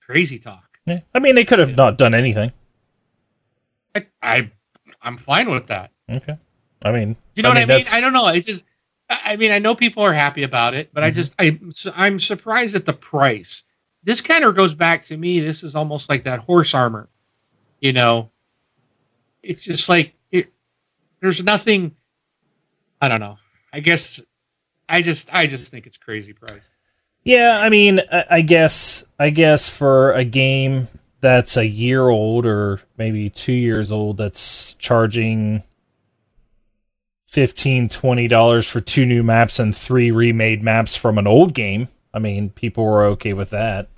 crazy 0.00 0.38
talk. 0.38 0.78
Yeah. 0.86 1.00
I 1.14 1.18
mean, 1.18 1.34
they 1.34 1.44
could 1.44 1.58
have 1.58 1.74
not 1.76 1.98
done 1.98 2.14
anything. 2.14 2.52
I, 3.94 4.06
I 4.22 4.50
I'm 5.02 5.16
fine 5.16 5.50
with 5.50 5.66
that. 5.68 5.90
Okay. 6.14 6.36
I 6.84 6.92
mean, 6.92 7.16
You 7.34 7.42
know 7.42 7.48
what 7.48 7.56
I 7.58 7.60
mean? 7.60 7.68
that's- 7.68 7.92
I 7.92 8.00
don't 8.00 8.12
know. 8.12 8.28
It's 8.28 8.46
just. 8.46 8.64
I 9.08 9.20
I 9.32 9.36
mean, 9.36 9.50
I 9.52 9.58
know 9.58 9.74
people 9.74 10.02
are 10.02 10.12
happy 10.12 10.42
about 10.42 10.74
it, 10.74 10.90
but 10.92 11.02
I 11.02 11.10
Mhm. 11.10 11.14
just 11.14 11.34
I 11.38 11.58
I'm 11.94 12.18
surprised 12.20 12.74
at 12.74 12.84
the 12.84 12.92
price. 12.92 13.62
This 14.04 14.20
kind 14.20 14.44
of 14.44 14.54
goes 14.54 14.74
back 14.74 15.02
to 15.04 15.16
me. 15.16 15.40
This 15.40 15.62
is 15.64 15.74
almost 15.74 16.08
like 16.08 16.24
that 16.24 16.40
horse 16.40 16.74
armor. 16.74 17.08
You 17.80 17.92
know, 17.92 18.30
it's 19.46 19.62
just 19.62 19.88
like 19.88 20.14
it. 20.30 20.52
There's 21.20 21.42
nothing. 21.42 21.94
I 23.00 23.08
don't 23.08 23.20
know. 23.20 23.38
I 23.72 23.80
guess 23.80 24.20
I 24.88 25.02
just 25.02 25.32
I 25.32 25.46
just 25.46 25.70
think 25.70 25.86
it's 25.86 25.96
crazy 25.96 26.32
priced. 26.32 26.70
Yeah, 27.24 27.58
I 27.60 27.70
mean, 27.70 28.00
I, 28.30 28.40
guess 28.40 29.04
I 29.18 29.30
guess 29.30 29.68
for 29.68 30.12
a 30.12 30.24
game 30.24 30.86
that's 31.20 31.56
a 31.56 31.66
year 31.66 32.08
old 32.08 32.46
or 32.46 32.80
maybe 32.96 33.28
two 33.30 33.52
years 33.52 33.90
old, 33.90 34.18
that's 34.18 34.74
charging 34.74 35.64
15 37.26 37.88
20 37.88 38.28
dollars 38.28 38.68
for 38.68 38.80
two 38.80 39.04
new 39.04 39.24
maps 39.24 39.58
and 39.58 39.76
three 39.76 40.12
remade 40.12 40.62
maps 40.62 40.94
from 40.94 41.18
an 41.18 41.26
old 41.26 41.52
game. 41.52 41.88
I 42.14 42.20
mean, 42.20 42.50
people 42.50 42.84
were 42.84 43.04
okay 43.06 43.32
with 43.32 43.50
that. 43.50 43.88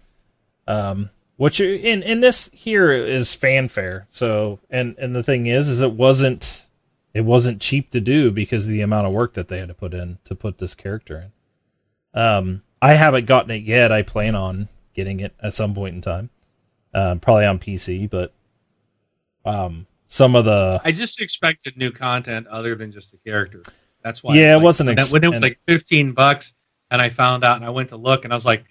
Um, 0.66 1.10
what 1.38 1.58
you 1.58 1.72
in 1.72 2.02
in 2.02 2.20
this 2.20 2.50
here 2.52 2.92
is 2.92 3.32
fanfare. 3.32 4.06
So 4.10 4.58
and 4.68 4.96
and 4.98 5.16
the 5.16 5.22
thing 5.22 5.46
is, 5.46 5.68
is 5.68 5.80
it 5.80 5.92
wasn't 5.92 6.66
it 7.14 7.22
wasn't 7.22 7.62
cheap 7.62 7.90
to 7.92 8.00
do 8.00 8.30
because 8.30 8.66
of 8.66 8.72
the 8.72 8.82
amount 8.82 9.06
of 9.06 9.12
work 9.12 9.32
that 9.34 9.48
they 9.48 9.58
had 9.58 9.68
to 9.68 9.74
put 9.74 9.94
in 9.94 10.18
to 10.24 10.34
put 10.34 10.58
this 10.58 10.74
character 10.74 11.30
in. 12.12 12.20
Um, 12.20 12.62
I 12.82 12.94
haven't 12.94 13.26
gotten 13.26 13.52
it 13.52 13.62
yet. 13.62 13.92
I 13.92 14.02
plan 14.02 14.34
on 14.34 14.68
getting 14.94 15.20
it 15.20 15.32
at 15.40 15.54
some 15.54 15.74
point 15.74 15.94
in 15.94 16.00
time, 16.00 16.30
um, 16.92 17.20
probably 17.20 17.46
on 17.46 17.60
PC. 17.60 18.10
But 18.10 18.32
um, 19.44 19.86
some 20.08 20.34
of 20.34 20.44
the 20.44 20.80
I 20.84 20.90
just 20.90 21.20
expected 21.20 21.76
new 21.76 21.92
content 21.92 22.48
other 22.48 22.74
than 22.74 22.90
just 22.90 23.12
the 23.12 23.18
character. 23.18 23.62
That's 24.02 24.24
why. 24.24 24.34
Yeah, 24.34 24.54
it 24.54 24.56
like, 24.56 24.64
wasn't 24.64 24.90
ex- 24.90 25.12
when 25.12 25.22
it 25.22 25.30
was 25.30 25.42
like 25.42 25.60
fifteen 25.68 26.12
bucks, 26.12 26.52
and 26.90 27.00
I 27.00 27.10
found 27.10 27.44
out, 27.44 27.58
and 27.58 27.64
I 27.64 27.70
went 27.70 27.90
to 27.90 27.96
look, 27.96 28.24
and 28.24 28.32
I 28.32 28.36
was 28.36 28.44
like, 28.44 28.64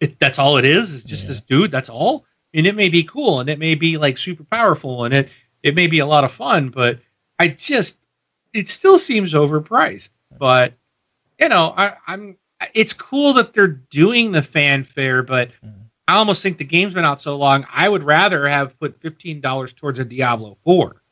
it, 0.00 0.18
"That's 0.18 0.38
all 0.38 0.56
it 0.56 0.64
is? 0.64 0.92
Is 0.92 1.04
just 1.04 1.24
Yeah. 1.24 1.28
this 1.30 1.40
dude? 1.42 1.70
That's 1.70 1.88
all?" 1.88 2.24
And 2.54 2.66
it 2.66 2.74
may 2.76 2.88
be 2.88 3.02
cool, 3.02 3.40
and 3.40 3.48
it 3.50 3.58
may 3.58 3.74
be 3.74 3.96
like 3.96 4.18
super 4.18 4.44
powerful, 4.44 5.04
and 5.04 5.14
it 5.14 5.28
it 5.62 5.74
may 5.74 5.86
be 5.86 5.98
a 6.00 6.06
lot 6.06 6.24
of 6.24 6.32
fun, 6.32 6.68
but 6.68 6.98
I 7.38 7.48
just 7.48 7.96
it 8.52 8.68
still 8.68 8.98
seems 8.98 9.32
overpriced. 9.34 10.10
But 10.38 10.74
you 11.40 11.48
know, 11.48 11.74
I, 11.76 11.94
I'm 12.06 12.36
it's 12.74 12.92
cool 12.92 13.32
that 13.34 13.52
they're 13.52 13.66
doing 13.90 14.30
the 14.32 14.42
fanfare, 14.42 15.22
but 15.22 15.50
Mhm. 15.64 15.72
I 16.06 16.14
almost 16.14 16.42
think 16.42 16.58
the 16.58 16.64
game's 16.64 16.92
been 16.94 17.04
out 17.04 17.20
so 17.22 17.36
long. 17.36 17.66
I 17.72 17.88
would 17.88 18.02
rather 18.04 18.46
have 18.46 18.78
put 18.78 19.00
fifteen 19.00 19.40
dollars 19.40 19.72
towards 19.72 19.98
a 19.98 20.04
Diablo 20.04 20.56
Four. 20.64 21.02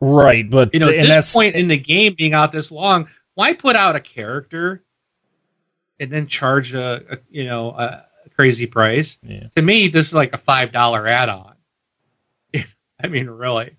right, 0.00 0.48
but 0.48 0.72
You 0.74 0.80
know, 0.80 0.88
at 0.88 1.06
this 1.06 1.32
point 1.32 1.56
in 1.56 1.68
the 1.68 1.76
game 1.78 2.14
being 2.14 2.34
out 2.34 2.52
this 2.52 2.70
long, 2.70 3.08
why 3.34 3.52
put 3.54 3.74
out 3.76 3.96
a 3.96 4.00
character 4.00 4.82
and 6.00 6.10
then 6.10 6.26
charge 6.26 6.74
a, 6.74 7.02
a 7.10 7.18
you 7.30 7.44
know 7.44 7.70
a, 7.70 8.04
crazy 8.34 8.66
price? 8.66 9.16
yeah. 9.22 9.48
To 9.56 9.62
me, 9.62 9.88
this 9.88 10.08
is 10.08 10.14
like 10.14 10.34
a 10.34 10.38
five 10.38 10.72
dollar 10.72 11.06
add 11.06 11.28
on. 11.28 11.54
I 13.02 13.08
mean, 13.08 13.28
really. 13.28 13.76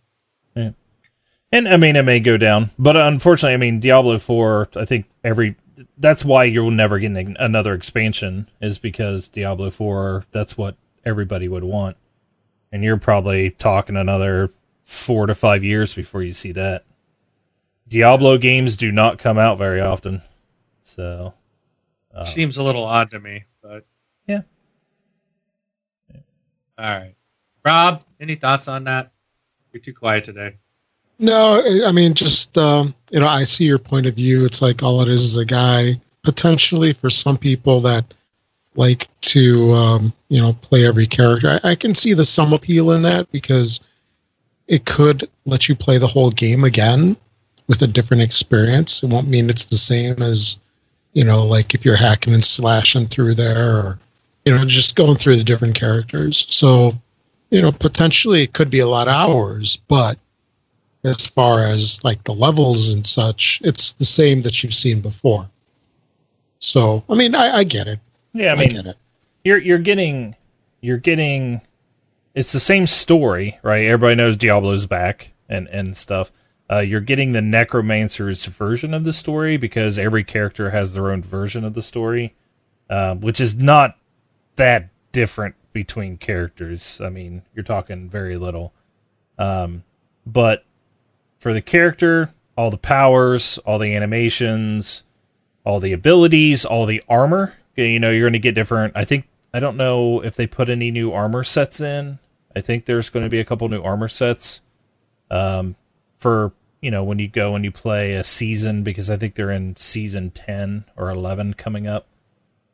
And 1.52 1.68
I 1.68 1.78
mean, 1.78 1.96
it 1.96 2.04
may 2.04 2.20
go 2.20 2.36
down, 2.38 2.72
but 2.78 2.98
uh, 2.98 3.06
unfortunately, 3.06 3.54
I 3.54 3.58
mean, 3.58 3.80
Diablo 3.80 4.18
Four. 4.18 4.68
I 4.76 4.84
think 4.84 5.06
every 5.24 5.56
that's 5.98 6.26
why 6.26 6.44
you'll 6.44 6.72
never 6.72 7.00
get 7.00 7.12
another 7.40 7.74
expansion 7.74 8.50
is 8.60 8.78
because 8.78 9.30
Diablo 9.30 9.72
Four. 9.72 10.26
That's 10.32 10.58
what 10.58 10.76
everybody 11.06 11.48
would 11.48 11.64
want, 11.64 11.96
and 12.72 12.84
you're 12.84 12.98
probably 12.98 13.52
talking 13.52 13.96
another 13.96 14.52
four 14.84 15.26
to 15.26 15.34
five 15.34 15.64
years 15.64 15.94
before 15.94 16.22
you 16.22 16.34
see 16.34 16.52
that. 16.52 16.84
Diablo 17.88 18.38
games 18.38 18.76
do 18.76 18.92
not 18.92 19.18
come 19.18 19.38
out 19.38 19.58
very 19.58 19.80
often, 19.80 20.24
so 20.84 21.34
uh, 22.18 22.24
Seems 22.24 22.58
a 22.58 22.64
little 22.64 22.84
odd 22.84 23.12
to 23.12 23.20
me, 23.20 23.44
but 23.62 23.86
Yeah. 24.28 24.42
All 26.80 26.86
right, 26.92 27.16
Rob, 27.66 28.04
any 28.20 28.36
thoughts 28.36 28.68
on 28.68 28.84
that? 28.84 29.12
You're 29.72 29.82
too 29.82 29.94
quiet 29.94 30.24
today. 30.24 30.56
No, 31.20 31.62
I- 31.66 31.88
I 31.88 31.92
mean, 31.92 32.14
just 32.14 32.58
um, 32.58 32.94
you 33.12 33.20
know, 33.20 33.28
I 33.28 33.44
see 33.44 33.66
your 33.66 33.80
point 33.80 34.06
of 34.06 34.16
view. 34.16 34.46
It's 34.46 34.62
like 34.62 34.84
all 34.84 35.02
it 35.02 35.10
is 35.10 35.24
is 35.24 35.38
a 35.38 35.46
guy 35.46 36.00
potentially 36.24 36.94
for 36.94 37.10
some 37.10 37.38
people 37.38 37.80
that 37.82 38.14
like 38.76 39.08
to 39.22 39.72
um, 39.74 40.14
you 40.30 40.40
know 40.42 40.54
play 40.62 40.86
every 40.86 41.08
character. 41.08 41.60
I, 41.64 41.72
I 41.72 41.76
can 41.76 41.96
see 41.96 42.14
the 42.14 42.26
some 42.26 42.54
appeal 42.54 42.92
in 42.92 43.02
that 43.04 43.32
because 43.32 43.80
it 44.68 44.86
could 44.86 45.28
let 45.46 45.68
you 45.68 45.76
play 45.76 45.98
the 45.98 46.08
whole 46.08 46.30
game 46.30 46.64
again 46.64 47.18
with 47.68 47.82
a 47.82 47.88
different 47.88 48.22
experience. 48.22 49.02
It 49.02 49.10
won't 49.10 49.28
mean 49.28 49.50
it's 49.50 49.66
the 49.66 49.76
same 49.78 50.22
as 50.22 50.58
you 51.14 51.24
know, 51.24 51.44
like 51.44 51.74
if 51.74 51.84
you're 51.86 51.96
hacking 51.96 52.34
and 52.34 52.46
slashing 52.46 53.08
through 53.08 53.36
there, 53.36 53.78
or 53.78 54.00
you 54.46 54.56
know, 54.56 54.66
just 54.66 54.96
going 54.96 55.18
through 55.18 55.38
the 55.38 55.44
different 55.44 55.76
characters. 55.76 56.46
So 56.50 56.92
you 57.50 57.62
know, 57.62 57.72
potentially 57.72 58.44
it 58.44 58.54
could 58.54 58.70
be 58.70 58.80
a 58.80 58.88
lot 58.88 59.08
of 59.08 59.14
hours, 59.14 59.78
but 59.88 60.18
as 61.04 61.26
far 61.28 61.62
as 61.62 62.04
like 62.04 62.24
the 62.24 62.34
levels 62.34 62.94
and 62.94 63.06
such, 63.06 63.62
it's 63.64 63.94
the 63.94 64.06
same 64.06 64.42
that 64.42 64.62
you've 64.62 64.74
seen 64.74 65.02
before. 65.02 65.50
So, 66.60 67.04
I 67.10 67.16
mean, 67.16 67.36
I, 67.36 67.58
I 67.58 67.64
get 67.64 67.88
it. 67.88 68.00
yeah, 68.34 68.50
I, 68.50 68.54
I 68.54 68.56
mean, 68.56 68.76
get 68.76 68.86
it. 68.88 68.98
you're 69.44 69.60
you're 69.60 69.78
getting 69.78 70.36
you're 70.82 70.98
getting 70.98 71.62
it's 72.36 72.52
the 72.52 72.60
same 72.60 72.88
story, 72.88 73.58
right? 73.64 73.86
Everybody 73.86 74.16
knows 74.16 74.38
Diablo's 74.38 74.86
back 74.86 75.32
and 75.50 75.68
and 75.70 75.96
stuff. 75.96 76.32
Uh, 76.70 76.80
you're 76.80 77.00
getting 77.00 77.32
the 77.32 77.42
necromancer's 77.42 78.46
version 78.46 78.94
of 78.94 79.04
the 79.04 79.14
story 79.14 79.58
because 79.58 79.98
every 79.98 80.24
character 80.24 80.72
has 80.72 80.94
their 80.94 81.12
own 81.12 81.22
version 81.22 81.64
of 81.64 81.74
the 81.74 81.82
story, 81.82 82.36
um, 82.90 83.22
which 83.22 83.40
is 83.40 83.56
not 83.56 83.98
that 84.58 84.90
different 85.12 85.56
between 85.72 86.18
characters. 86.18 87.00
I 87.00 87.10
mean, 87.10 87.44
you're 87.54 87.64
talking 87.64 88.10
very 88.10 88.38
little. 88.38 88.74
Um, 89.38 89.84
but 90.26 90.66
for 91.40 91.54
the 91.54 91.62
character, 91.62 92.34
all 92.58 92.72
the 92.72 92.78
powers, 92.78 93.58
all 93.60 93.80
the 93.80 93.96
animations, 93.96 95.04
all 95.64 95.80
the 95.80 95.94
abilities, 95.94 96.66
all 96.66 96.86
the 96.86 97.04
armor. 97.08 97.56
You 97.76 98.00
know, 98.00 98.10
you're 98.10 98.24
going 98.24 98.34
to 98.34 98.40
get 98.40 98.56
different. 98.56 98.94
I 98.96 99.06
think 99.06 99.28
I 99.54 99.60
don't 99.60 99.78
know 99.78 100.22
if 100.22 100.36
they 100.36 100.48
put 100.48 100.70
any 100.70 100.92
new 100.92 101.12
armor 101.12 101.44
sets 101.44 101.80
in. 101.80 102.20
I 102.56 102.62
think 102.62 102.86
there's 102.86 103.10
going 103.10 103.26
to 103.26 103.30
be 103.30 103.40
a 103.40 103.46
couple 103.46 103.70
new 103.70 103.82
armor 103.82 104.08
sets 104.08 104.62
um, 105.30 105.76
for 106.18 106.54
you 106.82 106.92
know 106.92 107.04
when 107.04 107.20
you 107.20 107.28
go 107.28 107.56
and 107.56 107.66
you 107.66 107.72
play 107.72 108.14
a 108.14 108.24
season 108.24 108.84
because 108.84 109.10
I 109.10 109.18
think 109.18 109.36
they're 109.36 109.52
in 109.52 109.76
season 109.76 110.32
ten 110.32 110.86
or 110.96 111.10
eleven 111.10 111.54
coming 111.54 111.88
up. 111.88 112.08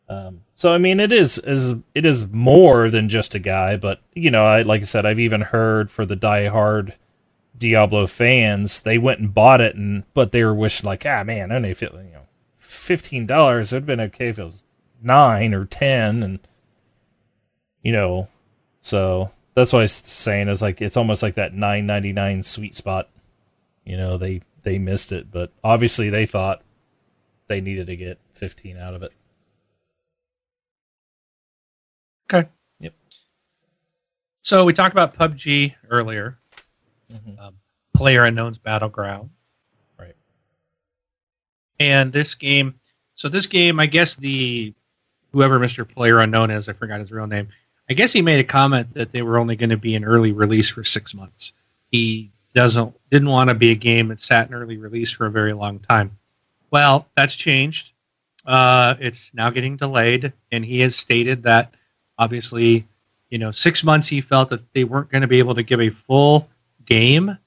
Um, 0.10 0.42
so 0.56 0.74
I 0.74 0.78
mean, 0.78 1.00
it 1.00 1.12
is 1.12 1.38
is 1.40 1.76
it 1.96 2.06
is 2.06 2.28
more 2.28 2.90
than 2.90 3.10
just 3.10 3.36
a 3.36 3.40
guy, 3.40 3.78
but 3.78 4.02
you 4.14 4.32
know, 4.32 4.46
I 4.46 4.62
like 4.62 4.82
I 4.82 4.86
said, 4.86 5.06
I've 5.06 5.20
even 5.20 5.42
heard 5.42 5.90
for 5.90 6.06
the 6.06 6.16
die-hard 6.16 6.94
Diablo 7.58 8.08
fans, 8.08 8.82
they 8.82 8.98
went 8.98 9.20
and 9.20 9.34
bought 9.34 9.62
it, 9.62 9.76
and 9.76 10.04
but 10.14 10.32
they 10.32 10.44
were 10.44 10.54
wishing 10.54 10.86
like, 10.86 11.06
ah, 11.06 11.24
man, 11.24 11.52
only 11.52 11.70
if 11.70 11.84
it, 11.84 11.94
you 11.94 12.12
know, 12.12 12.28
fifteen 12.58 13.26
dollars. 13.26 13.72
It'd 13.72 13.86
been 13.86 14.02
okay 14.02 14.30
if 14.30 14.40
it 14.40 14.44
was 14.44 14.64
nine 15.02 15.54
or 15.54 15.66
ten, 15.66 16.24
and 16.24 16.40
you 17.82 17.92
know, 17.92 18.28
so 18.82 19.32
that's 19.56 19.72
why 19.72 19.80
I 19.80 19.84
was 19.84 19.94
saying 19.94 20.50
is 20.50 20.62
like 20.62 20.82
it's 20.82 20.98
almost 20.98 21.22
like 21.24 21.36
that 21.36 21.54
nine 21.54 21.86
ninety 21.86 22.12
nine 22.12 22.44
sweet 22.44 22.76
spot. 22.76 23.10
You 23.86 23.98
know, 23.98 24.18
they 24.18 24.42
they 24.64 24.78
missed 24.80 25.12
it, 25.12 25.32
but 25.32 25.52
obviously 25.64 26.10
they 26.10 26.26
thought 26.26 26.62
they 27.48 27.60
needed 27.62 27.88
to 27.88 27.96
get 27.96 28.18
fifteen 28.34 28.78
out 28.78 28.94
of 28.94 29.04
it. 29.04 29.12
Okay. 32.32 32.48
Yep. 32.80 32.94
So 34.42 34.66
we 34.66 34.74
talked 34.74 34.94
about 34.94 35.16
PUBG 35.16 35.76
earlier, 35.90 36.38
Mhm. 37.12 37.40
um, 37.40 37.56
Player 37.94 38.26
Unknown's 38.26 38.58
Battleground. 38.58 39.30
Right. 40.00 40.16
And 41.80 42.12
this 42.12 42.34
game, 42.36 42.80
so 43.16 43.30
this 43.30 43.46
game, 43.46 43.80
I 43.80 43.86
guess 43.86 44.16
the 44.16 44.74
whoever 45.32 45.60
Mr. 45.60 45.88
Player 45.88 46.20
Unknown 46.20 46.52
is, 46.52 46.70
I 46.70 46.74
forgot 46.74 47.00
his 47.00 47.12
real 47.12 47.28
name. 47.28 47.50
I 47.90 47.94
guess 47.94 48.14
he 48.14 48.22
made 48.22 48.40
a 48.40 48.44
comment 48.44 48.94
that 48.94 49.12
they 49.12 49.22
were 49.22 49.38
only 49.38 49.56
going 49.56 49.70
to 49.70 49.78
be 49.78 49.96
an 49.96 50.06
early 50.06 50.32
release 50.32 50.70
for 50.70 50.84
six 50.84 51.14
months. 51.14 51.54
He 51.92 52.32
doesn't 52.54 52.94
didn't 53.10 53.30
want 53.30 53.50
to 53.50 53.56
be 53.56 53.72
a 53.72 53.76
game 53.76 54.08
that 54.10 54.20
sat 54.20 54.48
in 54.48 54.54
early 54.54 54.78
release 54.78 55.12
for 55.12 55.26
a 55.26 55.32
very 55.32 55.54
long 55.54 55.80
time. 55.80 56.18
Well, 56.72 57.08
that's 57.16 57.36
changed. 57.36 57.92
Uh, 58.46 58.96
it's 59.00 59.34
now 59.34 59.50
getting 59.50 59.78
delayed, 59.78 60.34
and 60.52 60.66
he 60.66 60.80
has 60.82 60.96
stated 60.96 61.44
that 61.44 61.74
obviously, 62.18 62.86
you 63.30 63.38
know, 63.38 63.52
six 63.52 63.84
months 63.84 64.08
he 64.08 64.22
felt 64.22 64.50
that 64.50 64.62
they 64.74 64.84
weren't 64.84 65.10
going 65.10 65.22
to 65.22 65.28
be 65.28 65.40
able 65.40 65.56
to 65.56 65.64
give 65.64 65.80
a 65.80 65.90
full 65.90 66.50
game 66.86 67.38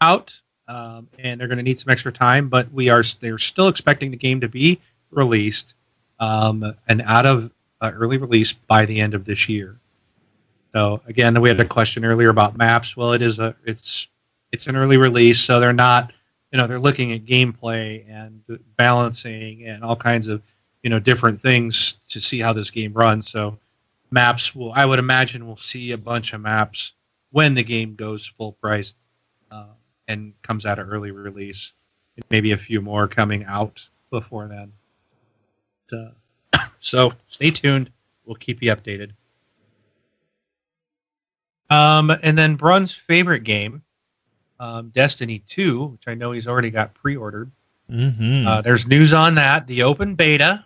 out, 0.00 0.38
um, 0.68 1.08
and 1.18 1.40
they're 1.40 1.48
going 1.48 1.58
to 1.58 1.62
need 1.62 1.80
some 1.80 1.90
extra 1.90 2.12
time. 2.12 2.48
But 2.48 2.70
we 2.72 2.88
are 2.88 3.02
they're 3.20 3.38
still 3.38 3.68
expecting 3.68 4.10
the 4.10 4.16
game 4.16 4.40
to 4.40 4.48
be 4.48 4.80
released 5.10 5.74
um, 6.20 6.74
and 6.88 7.02
out 7.02 7.26
of 7.26 7.50
uh, 7.80 7.90
early 7.94 8.18
release 8.18 8.52
by 8.52 8.86
the 8.86 9.00
end 9.00 9.14
of 9.14 9.24
this 9.24 9.48
year. 9.48 9.76
So 10.72 11.02
again, 11.06 11.38
we 11.40 11.48
had 11.48 11.60
a 11.60 11.64
question 11.64 12.04
earlier 12.04 12.30
about 12.30 12.56
maps. 12.56 12.96
Well, 12.96 13.12
it 13.12 13.22
is 13.22 13.38
a 13.38 13.54
it's 13.64 14.08
it's 14.52 14.66
an 14.66 14.76
early 14.76 14.96
release, 14.96 15.40
so 15.40 15.58
they're 15.58 15.72
not 15.72 16.12
you 16.52 16.58
know 16.58 16.66
they're 16.66 16.78
looking 16.78 17.12
at 17.12 17.24
gameplay 17.24 18.04
and 18.08 18.42
balancing 18.76 19.66
and 19.66 19.82
all 19.82 19.96
kinds 19.96 20.28
of 20.28 20.42
you 20.82 20.90
know 20.90 20.98
different 20.98 21.40
things 21.40 21.96
to 22.08 22.20
see 22.20 22.38
how 22.38 22.52
this 22.52 22.70
game 22.70 22.92
runs. 22.92 23.30
So 23.30 23.58
maps 24.10 24.54
will 24.54 24.72
I 24.72 24.84
would 24.84 24.98
imagine 24.98 25.46
we'll 25.46 25.56
see 25.56 25.92
a 25.92 25.98
bunch 25.98 26.32
of 26.32 26.40
maps 26.40 26.92
when 27.30 27.54
the 27.54 27.62
game 27.62 27.94
goes 27.94 28.26
full 28.26 28.52
price 28.52 28.94
uh, 29.50 29.66
and 30.08 30.34
comes 30.42 30.66
out 30.66 30.78
of 30.78 30.88
early 30.90 31.10
release. 31.10 31.72
Maybe 32.30 32.52
a 32.52 32.58
few 32.58 32.82
more 32.82 33.08
coming 33.08 33.44
out 33.44 33.88
before 34.10 34.46
then. 34.46 34.72
Uh, 35.92 36.58
so 36.80 37.12
stay 37.28 37.50
tuned. 37.50 37.90
We'll 38.26 38.36
keep 38.36 38.62
you 38.62 38.70
updated. 38.74 39.12
Um, 41.70 42.10
and 42.22 42.36
then 42.36 42.56
Brun's 42.56 42.94
favorite 42.94 43.44
game, 43.44 43.82
um, 44.62 44.90
Destiny 44.90 45.42
2, 45.48 45.86
which 45.86 46.04
I 46.06 46.14
know 46.14 46.30
he's 46.30 46.46
already 46.46 46.70
got 46.70 46.94
pre-ordered. 46.94 47.50
Mm-hmm. 47.90 48.46
Uh, 48.46 48.62
there's 48.62 48.86
news 48.86 49.12
on 49.12 49.34
that, 49.34 49.66
the 49.66 49.82
open 49.82 50.14
beta. 50.14 50.64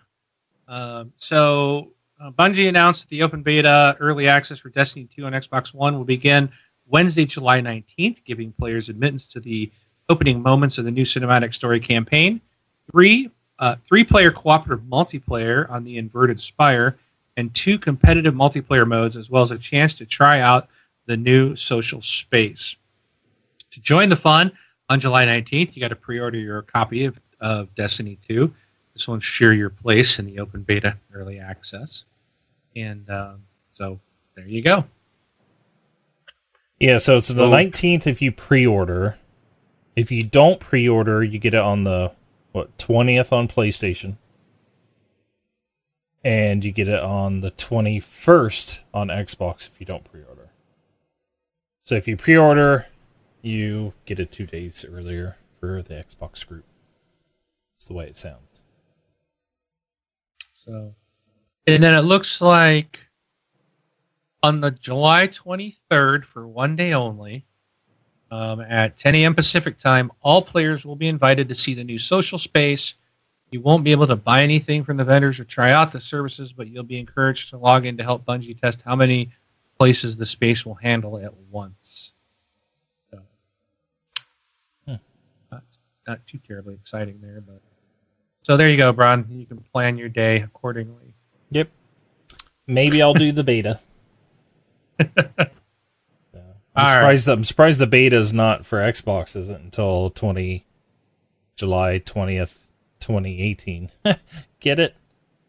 Um, 0.67 1.11
so 1.17 1.93
uh, 2.21 2.29
Bungie 2.29 2.69
announced 2.69 3.01
that 3.01 3.09
the 3.09 3.23
open 3.23 3.41
beta 3.41 3.97
early 3.99 4.27
access 4.27 4.59
for 4.59 4.69
Destiny 4.69 5.09
2 5.15 5.25
on 5.25 5.33
Xbox 5.33 5.73
One 5.73 5.97
will 5.97 6.05
begin 6.05 6.47
Wednesday, 6.85 7.25
July 7.25 7.59
19th, 7.59 8.23
giving 8.23 8.51
players 8.51 8.87
admittance 8.87 9.25
to 9.29 9.39
the 9.39 9.71
opening 10.09 10.43
moments 10.43 10.77
of 10.77 10.85
the 10.85 10.91
new 10.91 11.03
cinematic 11.03 11.55
story 11.55 11.79
campaign. 11.79 12.39
Three 12.91 13.31
uh, 13.57 13.77
three 13.87 14.03
player 14.03 14.29
cooperative 14.29 14.85
multiplayer 14.85 15.67
on 15.71 15.83
the 15.83 15.97
Inverted 15.97 16.39
Spire, 16.39 16.99
and 17.35 17.51
two 17.55 17.79
competitive 17.79 18.35
multiplayer 18.35 18.87
modes, 18.87 19.17
as 19.17 19.31
well 19.31 19.41
as 19.41 19.49
a 19.49 19.57
chance 19.57 19.95
to 19.95 20.05
try 20.05 20.41
out 20.41 20.69
the 21.07 21.17
new 21.17 21.55
social 21.55 21.99
space. 22.03 22.75
To 23.77 23.83
join 23.83 24.09
the 24.09 24.15
fun 24.15 24.51
on 24.89 24.99
July 24.99 25.27
19th, 25.27 25.75
you 25.75 25.81
got 25.81 25.89
to 25.89 25.95
pre 25.95 26.19
order 26.19 26.39
your 26.39 26.63
copy 26.63 27.05
of, 27.05 27.19
of 27.39 27.73
Destiny 27.75 28.17
2. 28.27 28.51
This 28.93 29.07
will 29.07 29.13
ensure 29.13 29.53
your 29.53 29.69
place 29.69 30.17
in 30.17 30.25
the 30.25 30.39
open 30.39 30.63
beta 30.63 30.97
early 31.13 31.37
access. 31.37 32.05
And 32.75 33.07
um, 33.11 33.43
so 33.75 33.99
there 34.35 34.47
you 34.47 34.63
go. 34.63 34.83
Yeah, 36.79 36.97
so 36.97 37.17
it's 37.17 37.27
the 37.27 37.45
19th 37.45 38.07
if 38.07 38.19
you 38.19 38.31
pre-order. 38.31 39.19
If 39.95 40.11
you 40.11 40.23
don't 40.23 40.59
pre-order, 40.59 41.23
you 41.23 41.37
get 41.37 41.53
it 41.53 41.61
on 41.61 41.83
the 41.83 42.13
what 42.53 42.75
20th 42.79 43.31
on 43.31 43.47
PlayStation. 43.47 44.15
And 46.23 46.63
you 46.63 46.71
get 46.71 46.87
it 46.87 47.03
on 47.03 47.41
the 47.41 47.51
21st 47.51 48.79
on 48.91 49.09
Xbox 49.09 49.67
if 49.67 49.79
you 49.79 49.85
don't 49.85 50.03
pre-order. 50.03 50.49
So 51.83 51.93
if 51.93 52.07
you 52.07 52.17
pre-order, 52.17 52.87
you 53.41 53.93
get 54.05 54.19
it 54.19 54.31
2 54.31 54.45
days 54.45 54.85
earlier 54.87 55.37
for 55.59 55.81
the 55.81 55.93
Xbox 55.93 56.45
group. 56.45 56.65
It's 57.75 57.85
the 57.85 57.93
way 57.93 58.05
it 58.05 58.17
sounds. 58.17 58.61
So, 60.53 60.93
and 61.67 61.81
then 61.81 61.93
it 61.93 62.01
looks 62.01 62.41
like 62.41 62.99
on 64.43 64.61
the 64.61 64.71
July 64.71 65.27
23rd 65.27 66.25
for 66.25 66.47
one 66.47 66.75
day 66.75 66.93
only, 66.93 67.45
um, 68.31 68.61
at 68.61 68.97
10 68.97 69.15
a.m. 69.15 69.33
Pacific 69.35 69.79
time, 69.79 70.11
all 70.21 70.41
players 70.41 70.85
will 70.85 70.95
be 70.95 71.07
invited 71.07 71.47
to 71.47 71.55
see 71.55 71.73
the 71.73 71.83
new 71.83 71.97
social 71.97 72.37
space. 72.37 72.95
You 73.51 73.61
won't 73.61 73.83
be 73.85 73.91
able 73.91 74.07
to 74.07 74.15
buy 74.15 74.43
anything 74.43 74.83
from 74.83 74.97
the 74.97 75.05
vendors 75.05 75.39
or 75.39 75.45
try 75.45 75.71
out 75.71 75.91
the 75.93 76.01
services, 76.01 76.51
but 76.51 76.67
you'll 76.67 76.83
be 76.83 76.99
encouraged 76.99 77.49
to 77.51 77.57
log 77.57 77.85
in 77.85 77.95
to 77.97 78.03
help 78.03 78.25
Bungie 78.25 78.59
test 78.59 78.81
how 78.83 78.95
many 78.95 79.31
places 79.79 80.17
the 80.17 80.25
space 80.25 80.65
will 80.65 80.75
handle 80.75 81.17
at 81.17 81.33
once. 81.49 82.13
So, 83.09 83.21
Hmm. 84.85 84.95
Not, 86.07 86.25
too 86.25 86.39
terribly 86.47 86.73
exciting 86.75 87.19
there, 87.21 87.41
but 87.41 87.61
so 88.43 88.55
there 88.55 88.69
you 88.69 88.77
go, 88.77 88.93
Brun. 88.93 89.25
You 89.29 89.45
can 89.45 89.57
plan 89.57 89.97
your 89.97 90.07
day 90.07 90.37
accordingly. 90.37 91.13
Yep. 91.51 91.69
Maybe 92.65 93.01
I'll 93.01 93.13
do 93.13 93.33
the 93.33 93.43
beta. 93.43 93.79
So, 94.99 95.07
I'm 95.35 95.49
All 96.75 96.89
surprised 96.89 97.25
that 97.25 97.33
I'm 97.33 97.43
surprised 97.43 97.79
the 97.79 97.87
beta 97.87 98.15
is 98.17 98.31
not 98.31 98.65
for 98.65 98.79
Xbox 98.79 99.35
isn't 99.35 99.61
until 99.61 100.09
20 100.11 100.65
July 101.57 101.99
20th, 101.99 102.57
2018. 103.01 103.91
Get 104.59 104.79
it? 104.79 104.95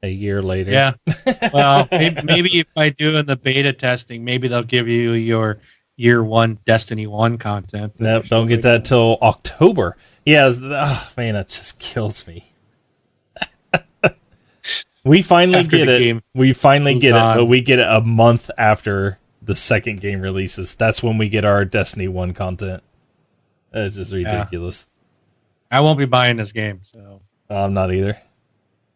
A 0.03 0.09
year 0.09 0.43
later. 0.43 0.73
Yeah. 0.73 0.95
Well, 1.53 1.89
maybe, 1.91 2.23
maybe 2.23 2.67
by 2.75 2.91
doing 2.91 3.27
the 3.27 3.37
beta 3.37 3.73
testing, 3.73 4.25
maybe 4.25 4.49
they'll 4.49 4.63
give 4.63 4.89
you 4.89 5.13
your 5.13 5.61
year 5.99 6.23
one 6.25 6.59
Destiny 6.65 7.07
One 7.07 7.37
content. 7.37 7.93
Nope, 7.99 8.27
don't 8.27 8.49
get 8.49 8.63
that 8.63 8.87
till 8.87 9.19
October. 9.21 9.97
Yeah, 10.25 10.51
ah, 10.63 11.13
man, 11.17 11.37
it 11.37 11.49
just 11.49 11.79
kills 11.79 12.27
me. 12.27 12.53
we 15.05 15.21
finally 15.21 15.59
After 15.59 15.77
get 15.77 15.89
it. 15.89 16.23
We 16.35 16.53
finally 16.55 16.99
get 16.99 17.15
it, 17.15 17.37
but 17.37 17.47
we 17.47 17.61
get 17.61 17.81
it 17.81 17.89
a 17.89 18.01
month 18.01 18.51
after 18.57 19.19
the 19.43 19.55
second 19.55 20.01
game 20.01 20.21
releases. 20.21 20.75
That's 20.75 21.03
when 21.03 21.19
we 21.19 21.29
get 21.29 21.45
our 21.45 21.65
Destiny 21.65 22.09
One 22.09 22.33
content. 22.33 22.83
It's 23.73 23.97
just 23.97 24.13
ridiculous. 24.13 24.87
I 25.71 25.81
won't 25.81 25.99
be 25.99 26.07
buying 26.07 26.37
this 26.37 26.53
game, 26.53 26.81
so 26.91 27.21
I'm 27.51 27.75
not 27.75 27.93
either. 27.93 28.17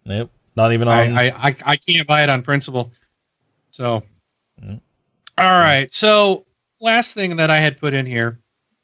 Nope, 0.07 0.31
not 0.57 0.73
even 0.73 0.89
on. 0.89 1.19
I, 1.19 1.29
I, 1.29 1.49
I, 1.49 1.57
I 1.65 1.77
can't 1.77 2.07
buy 2.07 2.23
it 2.23 2.31
on 2.31 2.43
principle. 2.43 2.93
So, 3.71 4.03
Mm. 4.63 4.81
all 5.39 5.51
right. 5.51 5.91
So, 5.91 6.45
last 6.83 7.15
thing 7.15 7.37
that 7.37 7.51
I 7.51 7.59
had 7.59 7.79
put 7.79 7.95
in 7.95 8.05
here 8.05 8.39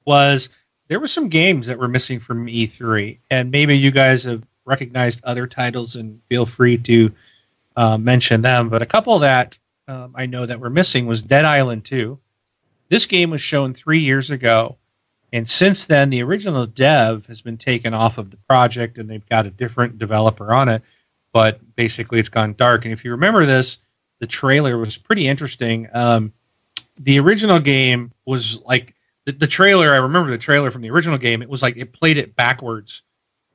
was 0.07 0.49
there 0.88 1.01
were 1.01 1.07
some 1.07 1.28
games 1.28 1.66
that 1.66 1.78
were 1.78 1.88
missing 1.88 2.20
from 2.20 2.46
E3, 2.46 3.18
and 3.30 3.51
maybe 3.51 3.76
you 3.76 3.90
guys 3.90 4.24
have 4.24 4.42
recognized 4.64 5.20
other 5.24 5.46
titles, 5.46 5.96
and 5.96 6.20
feel 6.28 6.46
free 6.46 6.78
to 6.78 7.12
uh, 7.76 7.99
mention 7.99 8.40
them. 8.40 8.68
But 8.68 8.82
a 8.82 8.86
couple 8.86 9.18
that 9.18 9.59
um, 9.86 10.12
I 10.14 10.26
know 10.26 10.46
that 10.46 10.61
were 10.61 10.70
missing 10.70 11.07
was 11.07 11.22
Dead 11.22 11.44
Island 11.44 11.84
2. 11.84 12.18
This 12.88 13.05
game 13.05 13.30
was 13.30 13.42
shown 13.42 13.74
three 13.74 13.99
years 13.99 14.30
ago, 14.30 14.76
and 15.32 15.49
since 15.49 15.84
then, 15.84 16.09
the 16.09 16.22
original 16.22 16.64
dev 16.64 17.26
has 17.26 17.42
been 17.42 17.59
taken 17.59 17.92
off 17.92 18.16
of 18.16 18.30
the 18.30 18.38
project, 18.49 18.96
and 18.96 19.11
they've 19.11 19.28
got 19.28 19.46
a 19.46 19.51
different 19.51 19.99
developer 19.99 20.55
on 20.55 20.68
it. 20.68 20.82
But 21.32 21.61
basically, 21.76 22.18
it's 22.18 22.30
gone 22.30 22.55
dark. 22.55 22.84
And 22.84 22.94
if 22.94 23.05
you 23.05 23.11
remember 23.11 23.44
this, 23.44 23.76
the 24.20 24.26
trailer 24.26 24.78
was 24.78 24.96
pretty 24.96 25.28
interesting. 25.28 25.88
Um, 25.92 26.32
the 27.01 27.18
original 27.20 27.61
game 27.61 28.12
was 28.26 28.61
like 28.62 28.94
the, 29.26 29.32
the 29.32 29.46
trailer. 29.46 29.92
I 29.92 29.99
remember 29.99 30.30
the 30.30 30.38
trailer 30.38 30.70
from 30.70 30.82
the 30.82 30.90
original 30.90 31.18
game. 31.18 31.42
It 31.42 31.49
was 31.49 31.62
like 31.62 31.76
it 31.76 31.92
played 31.92 32.18
it 32.18 32.34
backwards. 32.36 33.03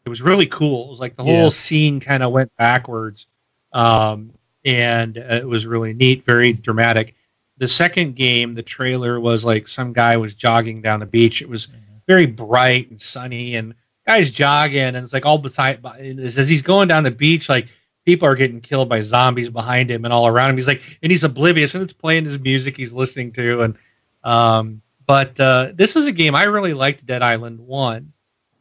It 0.05 0.09
was 0.09 0.21
really 0.21 0.45
cool. 0.47 0.85
It 0.85 0.89
was 0.89 0.99
like 0.99 1.15
the 1.15 1.23
Yeah. 1.23 1.41
whole 1.41 1.49
scene 1.49 1.99
kind 1.99 2.23
of 2.23 2.31
went 2.31 2.51
backwards, 2.57 3.27
um, 3.71 4.31
and 4.65 5.17
uh, 5.17 5.21
it 5.35 5.47
was 5.47 5.65
really 5.65 5.93
neat, 5.93 6.25
very 6.25 6.53
dramatic. 6.53 7.15
The 7.57 7.67
second 7.67 8.15
game, 8.15 8.55
the 8.55 8.63
trailer 8.63 9.19
was 9.19 9.45
like 9.45 9.67
some 9.67 9.93
guy 9.93 10.17
was 10.17 10.35
jogging 10.35 10.81
down 10.81 10.99
the 10.99 11.05
beach. 11.05 11.41
It 11.41 11.49
was 11.49 11.67
very 12.07 12.25
bright 12.25 12.89
and 12.89 12.99
sunny, 12.99 13.55
and 13.55 13.73
guys 14.05 14.31
jogging, 14.31 14.81
and 14.81 14.97
it's 14.97 15.13
like 15.13 15.25
all 15.25 15.37
beside. 15.37 15.85
As 15.85 16.47
he's 16.47 16.61
going 16.61 16.87
down 16.87 17.03
the 17.03 17.11
beach, 17.11 17.47
like 17.49 17.67
people 18.05 18.27
are 18.27 18.35
getting 18.35 18.61
killed 18.61 18.89
by 18.89 19.01
zombies 19.01 19.49
behind 19.49 19.89
him 19.89 20.05
and 20.05 20.13
all 20.13 20.27
around 20.27 20.51
him. 20.51 20.57
He's 20.57 20.67
like, 20.67 20.81
and 21.01 21.11
he's 21.11 21.23
oblivious, 21.23 21.73
and 21.73 21.83
it's 21.83 21.93
playing 21.93 22.25
his 22.25 22.39
music 22.39 22.77
he's 22.77 22.93
listening 22.93 23.31
to, 23.33 23.61
and 23.61 23.75
um, 24.23 24.81
but 25.05 25.39
uh, 25.39 25.71
this 25.73 25.95
is 25.95 26.05
a 26.05 26.11
game 26.11 26.35
I 26.35 26.43
really 26.43 26.73
liked. 26.73 27.05
Dead 27.05 27.21
Island 27.21 27.59
One, 27.59 28.13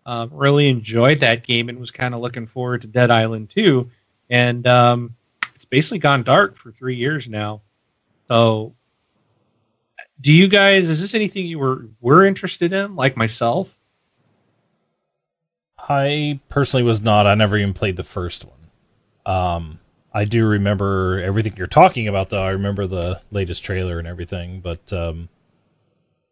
um, 0.07 0.31
really 0.33 0.69
enjoyed 0.69 1.21
that 1.21 1.45
game, 1.45 1.69
and 1.69 1.79
was 1.79 1.91
kind 1.91 2.15
of 2.15 2.21
looking 2.21 2.47
forward 2.47 2.83
to 2.83 2.89
Dead 2.89 3.11
Island 3.11 3.51
Two, 3.51 3.91
and 4.31 4.67
um, 4.67 5.15
it's 5.55 5.65
basically 5.65 5.99
gone 5.99 6.23
dark 6.23 6.57
for 6.57 6.73
three 6.73 6.97
years 6.97 7.29
now. 7.29 7.63
So, 8.29 8.75
do 10.21 10.33
you 10.33 10.49
guys? 10.49 10.89
Is 10.89 11.01
this 11.01 11.15
anything 11.15 11.47
you 11.47 11.59
were 11.59 11.87
were 12.01 12.25
interested 12.25 12.73
in, 12.73 12.97
like 12.97 13.17
myself? 13.17 13.69
I 15.89 16.39
personally 16.49 16.85
was 16.85 17.01
not. 17.01 17.27
I 17.27 17.35
never 17.35 17.57
even 17.57 17.75
played 17.75 17.97
the 17.97 18.05
first 18.05 18.45
one. 18.45 18.62
Um, 19.27 19.79
I 20.13 20.25
do 20.25 20.47
remember 20.47 21.21
everything 21.23 21.55
you're 21.57 21.67
talking 21.67 22.07
about, 22.09 22.31
though. 22.31 22.43
I 22.43 22.51
remember 22.51 22.87
the 22.87 23.21
latest 23.31 23.65
trailer 23.65 23.99
and 23.99 24.07
everything, 24.07 24.61
but 24.61 24.93
um, 24.93 25.29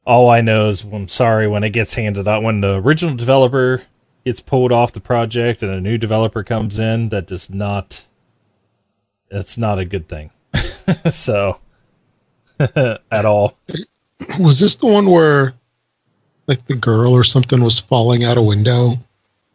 all 0.05 0.29
I 0.31 0.41
know 0.41 0.69
is 0.69 0.83
I'm 0.83 1.09
sorry 1.09 1.47
when 1.49 1.65
it 1.65 1.71
gets 1.71 1.95
handed 1.95 2.27
out 2.29 2.43
when 2.43 2.61
the 2.61 2.77
original 2.77 3.15
developer 3.17 3.83
gets 4.25 4.41
pulled 4.41 4.71
off 4.73 4.93
the 4.93 5.01
project 5.01 5.63
and 5.63 5.73
a 5.73 5.81
new 5.81 5.97
developer 5.97 6.43
comes 6.45 6.79
in. 6.79 7.09
That 7.09 7.27
does 7.27 7.49
not. 7.49 8.07
It's 9.31 9.57
not 9.57 9.79
a 9.79 9.85
good 9.85 10.09
thing. 10.09 10.31
so, 11.11 11.59
at 12.59 13.25
all. 13.25 13.57
Was 14.39 14.61
this 14.61 14.75
the 14.75 14.87
one 14.87 15.09
where, 15.09 15.55
like, 16.49 16.67
the 16.67 16.75
girl 16.77 17.13
or 17.13 17.25
something 17.25 17.63
was 17.63 17.79
falling 17.79 18.25
out 18.25 18.37
a 18.37 18.43
window? 18.43 18.91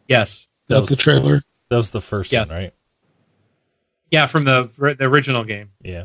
Yes. 0.08 0.48
That 0.68 0.76
That 0.76 0.80
was, 0.82 0.90
the 0.90 0.96
trailer? 0.96 1.42
that 1.68 1.76
was 1.76 1.90
the 1.90 2.00
first 2.00 2.32
Yes. 2.32 2.48
one, 2.50 2.58
right? 2.58 2.74
Yeah, 4.10 4.26
from 4.26 4.44
the 4.44 4.70
the 4.98 5.04
original 5.04 5.44
game. 5.44 5.70
Yeah. 5.82 6.04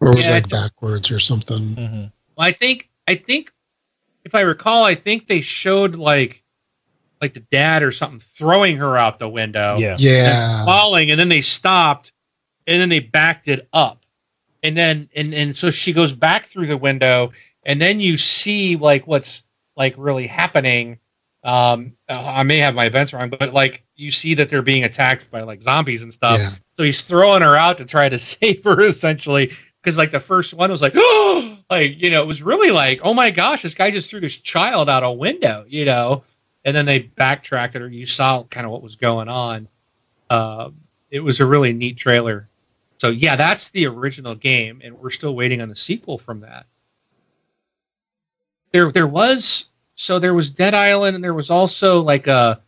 Or 0.00 0.12
was 0.14 0.26
Yeah, 0.26 0.32
I 0.32 0.34
like 0.36 0.48
backwards 0.48 1.10
or 1.10 1.18
something? 1.18 1.74
hmm 1.74 2.00
Well, 2.36 2.46
I 2.46 2.52
think 2.52 2.90
I 3.08 3.14
think 3.14 3.52
if 4.24 4.34
I 4.34 4.40
recall, 4.42 4.84
I 4.84 4.94
think 4.94 5.26
they 5.26 5.40
showed 5.40 5.94
like 5.96 6.42
like 7.20 7.32
the 7.34 7.40
dad 7.40 7.82
or 7.82 7.90
something 7.92 8.20
throwing 8.20 8.76
her 8.76 8.98
out 8.98 9.18
the 9.18 9.28
window. 9.28 9.78
Yeah. 9.78 9.92
and 9.92 10.00
Yeah. 10.00 10.64
falling, 10.64 11.10
and 11.10 11.18
then 11.18 11.28
they 11.28 11.40
stopped, 11.40 12.12
and 12.66 12.80
then 12.80 12.88
they 12.88 13.00
backed 13.00 13.48
it 13.48 13.68
up, 13.72 14.04
and 14.62 14.76
then 14.76 15.08
and 15.16 15.32
and 15.34 15.56
so 15.56 15.70
she 15.70 15.92
goes 15.92 16.12
back 16.12 16.46
through 16.46 16.66
the 16.66 16.76
window, 16.76 17.32
and 17.64 17.80
then 17.80 17.98
you 18.00 18.16
see 18.18 18.76
like 18.76 19.06
what's 19.06 19.42
like 19.76 19.94
really 19.96 20.26
happening. 20.26 20.98
Um, 21.44 21.92
I 22.08 22.42
may 22.42 22.56
have 22.58 22.74
my 22.74 22.86
events 22.86 23.12
wrong, 23.12 23.28
but 23.28 23.52
like 23.52 23.84
you 23.96 24.10
see 24.10 24.34
that 24.34 24.48
they're 24.48 24.62
being 24.62 24.84
attacked 24.84 25.30
by 25.30 25.42
like 25.42 25.62
zombies 25.62 26.02
and 26.02 26.12
stuff. 26.12 26.38
yeah. 26.38 26.50
So 26.76 26.82
he's 26.82 27.02
throwing 27.02 27.42
her 27.42 27.54
out 27.54 27.78
to 27.78 27.84
try 27.84 28.08
to 28.08 28.18
save 28.18 28.64
her 28.64 28.80
essentially. 28.80 29.52
Because 29.82 29.98
like 29.98 30.10
the 30.10 30.20
first 30.20 30.54
one 30.54 30.70
was 30.70 30.80
like, 30.80 30.94
oh, 30.96 31.58
like 31.70 32.00
you 32.00 32.10
know, 32.10 32.22
it 32.22 32.26
was 32.26 32.42
really 32.42 32.70
like, 32.70 33.00
oh 33.02 33.12
my 33.12 33.30
gosh, 33.30 33.62
this 33.62 33.74
guy 33.74 33.90
just 33.90 34.08
threw 34.08 34.20
this 34.20 34.38
child 34.38 34.88
out 34.88 35.04
a 35.04 35.10
window, 35.10 35.64
you 35.68 35.84
know. 35.84 36.24
And 36.64 36.74
then 36.74 36.86
they 36.86 37.00
backtracked 37.00 37.76
it, 37.76 37.82
or 37.82 37.88
you 37.88 38.06
saw 38.06 38.42
kind 38.44 38.64
of 38.64 38.72
what 38.72 38.82
was 38.82 38.96
going 38.96 39.28
on. 39.28 39.68
Um, 40.30 40.76
it 41.10 41.20
was 41.20 41.40
a 41.40 41.46
really 41.46 41.74
neat 41.74 41.98
trailer. 41.98 42.48
So 42.96 43.10
yeah, 43.10 43.36
that's 43.36 43.68
the 43.70 43.86
original 43.86 44.34
game, 44.34 44.80
and 44.82 44.98
we're 44.98 45.10
still 45.10 45.34
waiting 45.34 45.60
on 45.60 45.68
the 45.68 45.74
sequel 45.74 46.16
from 46.16 46.40
that. 46.40 46.64
There, 48.72 48.90
there 48.90 49.06
was 49.06 49.66
so 49.94 50.18
there 50.18 50.34
was 50.34 50.50
Dead 50.50 50.74
Island, 50.74 51.14
and 51.14 51.24
there 51.24 51.34
was 51.34 51.50
also 51.50 52.02
like 52.02 52.26
a 52.26 52.60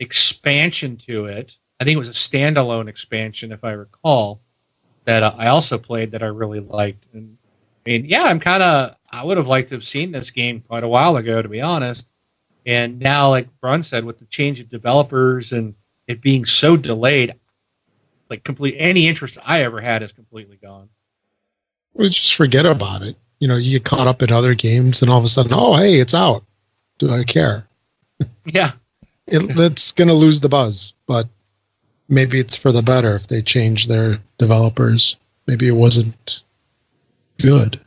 expansion 0.00 0.96
to 0.98 1.26
it. 1.26 1.56
I 1.80 1.84
think 1.84 1.96
it 1.96 1.98
was 1.98 2.08
a 2.08 2.12
standalone 2.12 2.88
expansion, 2.88 3.52
if 3.52 3.64
I 3.64 3.72
recall, 3.72 4.40
that 5.04 5.22
uh, 5.22 5.34
I 5.36 5.48
also 5.48 5.78
played 5.78 6.12
that 6.12 6.22
I 6.22 6.26
really 6.26 6.60
liked. 6.60 7.04
And 7.12 7.36
I 7.84 7.90
mean, 7.90 8.04
yeah, 8.04 8.24
I'm 8.24 8.40
kind 8.40 8.62
of 8.62 8.96
I 9.10 9.24
would 9.24 9.36
have 9.36 9.46
liked 9.46 9.68
to 9.70 9.74
have 9.74 9.84
seen 9.84 10.12
this 10.12 10.30
game 10.30 10.62
quite 10.66 10.84
a 10.84 10.88
while 10.88 11.16
ago, 11.16 11.42
to 11.42 11.48
be 11.48 11.60
honest. 11.60 12.06
And 12.64 12.98
now, 13.00 13.28
like 13.28 13.48
Brun 13.60 13.82
said, 13.82 14.04
with 14.04 14.18
the 14.18 14.24
change 14.26 14.60
of 14.60 14.68
developers 14.70 15.52
and 15.52 15.74
it 16.06 16.20
being 16.20 16.44
so 16.44 16.76
delayed, 16.76 17.34
like 18.30 18.44
complete 18.44 18.76
any 18.78 19.08
interest 19.08 19.36
I 19.44 19.62
ever 19.62 19.80
had 19.80 20.02
is 20.02 20.12
completely 20.12 20.56
gone. 20.56 20.88
Well, 21.94 22.08
just 22.08 22.34
forget 22.34 22.64
about 22.64 23.02
it. 23.02 23.16
You 23.40 23.48
know, 23.48 23.56
you 23.56 23.72
get 23.72 23.84
caught 23.84 24.06
up 24.06 24.22
in 24.22 24.32
other 24.32 24.54
games, 24.54 25.02
and 25.02 25.10
all 25.10 25.18
of 25.18 25.24
a 25.24 25.28
sudden, 25.28 25.52
oh, 25.52 25.76
hey, 25.76 25.94
it's 25.94 26.14
out. 26.14 26.44
Do 27.02 27.10
I 27.10 27.24
care? 27.24 27.66
Yeah, 28.46 28.74
it, 29.26 29.58
it's 29.58 29.90
going 29.90 30.06
to 30.06 30.14
lose 30.14 30.40
the 30.40 30.48
buzz, 30.48 30.94
but 31.08 31.26
maybe 32.08 32.38
it's 32.38 32.54
for 32.54 32.70
the 32.70 32.80
better 32.80 33.16
if 33.16 33.26
they 33.26 33.42
change 33.42 33.88
their 33.88 34.20
developers. 34.38 35.16
Maybe 35.48 35.66
it 35.66 35.74
wasn't 35.74 36.44
good. 37.38 37.80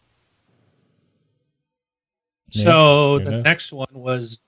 So 2.49 3.19
the 3.19 3.41
next 3.41 3.71
one 3.71 3.87
was 3.93 4.41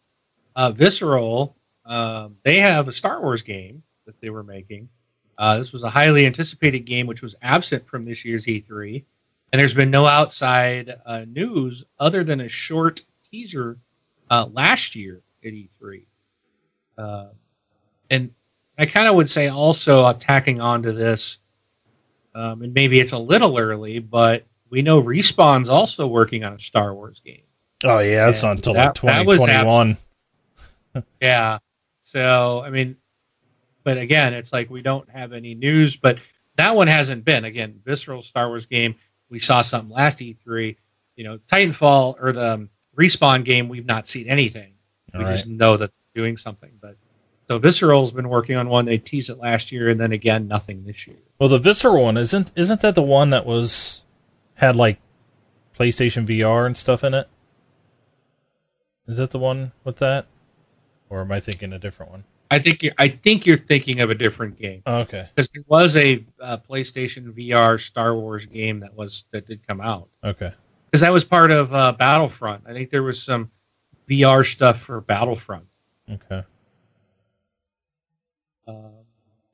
uh, 0.57 0.73
Visceral. 0.73 1.55
Um, 1.85 2.35
they 2.43 2.59
have 2.59 2.89
a 2.89 2.93
Star 2.93 3.21
Wars 3.21 3.43
game 3.43 3.81
that 4.05 4.19
they 4.19 4.31
were 4.31 4.43
making. 4.43 4.89
Uh, 5.37 5.59
this 5.59 5.71
was 5.71 5.83
a 5.83 5.89
highly 5.89 6.25
anticipated 6.25 6.79
game, 6.79 7.07
which 7.07 7.21
was 7.21 7.35
absent 7.41 7.87
from 7.87 8.03
this 8.03 8.25
year's 8.25 8.45
E3, 8.45 9.01
and 9.53 9.61
there's 9.61 9.73
been 9.73 9.91
no 9.91 10.05
outside 10.05 10.93
uh, 11.05 11.23
news 11.25 11.85
other 11.99 12.25
than 12.25 12.41
a 12.41 12.49
short 12.49 13.05
teaser 13.31 13.77
uh, 14.29 14.47
last 14.51 14.95
year 14.95 15.21
at 15.43 15.51
E3. 15.51 16.05
Uh, 16.97 17.27
and 18.09 18.31
I 18.77 18.85
kind 18.85 19.07
of 19.07 19.15
would 19.15 19.29
say 19.29 19.47
also 19.47 20.07
attacking 20.07 20.59
onto 20.59 20.91
this, 20.91 21.37
um, 22.35 22.61
and 22.61 22.73
maybe 22.73 22.99
it's 22.99 23.11
a 23.11 23.17
little 23.17 23.57
early, 23.57 23.99
but 23.99 24.45
we 24.69 24.81
know 24.81 25.01
Respawn's 25.01 25.69
also 25.69 26.07
working 26.07 26.43
on 26.43 26.53
a 26.53 26.59
Star 26.59 26.93
Wars 26.93 27.21
game. 27.25 27.41
Oh 27.83 27.99
yeah, 27.99 28.25
that's 28.25 28.43
not 28.43 28.57
until 28.57 28.73
that, 28.73 28.85
like 28.85 28.93
twenty 28.95 29.37
twenty 29.37 29.65
one. 29.65 29.97
Yeah. 31.21 31.59
So 31.99 32.63
I 32.65 32.71
mean, 32.71 32.95
but 33.83 33.97
again, 33.97 34.33
it's 34.33 34.51
like 34.51 34.69
we 34.69 34.81
don't 34.81 35.07
have 35.11 35.31
any 35.31 35.53
news. 35.53 35.95
But 35.95 36.17
that 36.55 36.75
one 36.75 36.87
hasn't 36.87 37.23
been 37.23 37.45
again. 37.45 37.79
Visceral 37.85 38.23
Star 38.23 38.47
Wars 38.47 38.65
game. 38.65 38.95
We 39.29 39.39
saw 39.39 39.61
something 39.61 39.93
last 39.93 40.19
E3. 40.19 40.75
You 41.15 41.23
know, 41.23 41.37
Titanfall 41.47 42.15
or 42.19 42.31
the 42.33 42.53
um, 42.53 42.69
Respawn 42.97 43.43
game. 43.43 43.69
We've 43.69 43.85
not 43.85 44.07
seen 44.07 44.27
anything. 44.27 44.73
All 45.13 45.19
we 45.19 45.25
right. 45.25 45.33
just 45.35 45.47
know 45.47 45.77
that 45.77 45.91
they're 46.13 46.23
doing 46.23 46.37
something. 46.37 46.71
But 46.81 46.95
so 47.47 47.59
Visceral's 47.59 48.11
been 48.11 48.29
working 48.29 48.55
on 48.55 48.69
one. 48.69 48.85
They 48.85 48.97
teased 48.97 49.29
it 49.29 49.37
last 49.37 49.71
year, 49.71 49.89
and 49.89 49.99
then 49.99 50.11
again, 50.11 50.47
nothing 50.47 50.83
this 50.85 51.07
year. 51.07 51.17
Well, 51.39 51.49
the 51.49 51.59
Visceral 51.59 52.03
one 52.03 52.17
isn't 52.17 52.51
isn't 52.55 52.81
that 52.81 52.95
the 52.95 53.01
one 53.01 53.29
that 53.29 53.45
was 53.45 54.01
had 54.55 54.75
like 54.75 54.99
PlayStation 55.77 56.25
VR 56.25 56.65
and 56.65 56.75
stuff 56.75 57.03
in 57.03 57.13
it? 57.13 57.29
Is 59.07 59.17
that 59.17 59.31
the 59.31 59.39
one 59.39 59.71
with 59.83 59.97
that, 59.97 60.25
or 61.09 61.21
am 61.21 61.31
I 61.31 61.39
thinking 61.39 61.71
a 61.71 61.79
different 61.79 62.11
one? 62.11 62.23
I 62.49 62.59
think 62.59 62.83
you're, 62.83 62.93
I 62.97 63.09
think 63.09 63.45
you're 63.45 63.57
thinking 63.57 63.99
of 64.01 64.09
a 64.09 64.15
different 64.15 64.59
game. 64.59 64.81
Oh, 64.85 64.99
okay. 64.99 65.29
Because 65.35 65.49
there 65.51 65.63
was 65.67 65.95
a 65.97 66.23
uh, 66.41 66.57
PlayStation 66.57 67.33
VR 67.33 67.79
Star 67.79 68.15
Wars 68.15 68.45
game 68.45 68.79
that 68.79 68.93
was 68.93 69.25
that 69.31 69.45
did 69.45 69.65
come 69.67 69.81
out. 69.81 70.07
Okay. 70.23 70.53
Because 70.87 71.01
that 71.01 71.11
was 71.11 71.23
part 71.23 71.51
of 71.51 71.73
uh, 71.73 71.91
Battlefront. 71.93 72.63
I 72.67 72.73
think 72.73 72.89
there 72.89 73.03
was 73.03 73.21
some 73.21 73.51
VR 74.09 74.45
stuff 74.45 74.81
for 74.81 75.01
Battlefront. 75.01 75.65
Okay. 76.09 76.43
Um, 78.67 78.91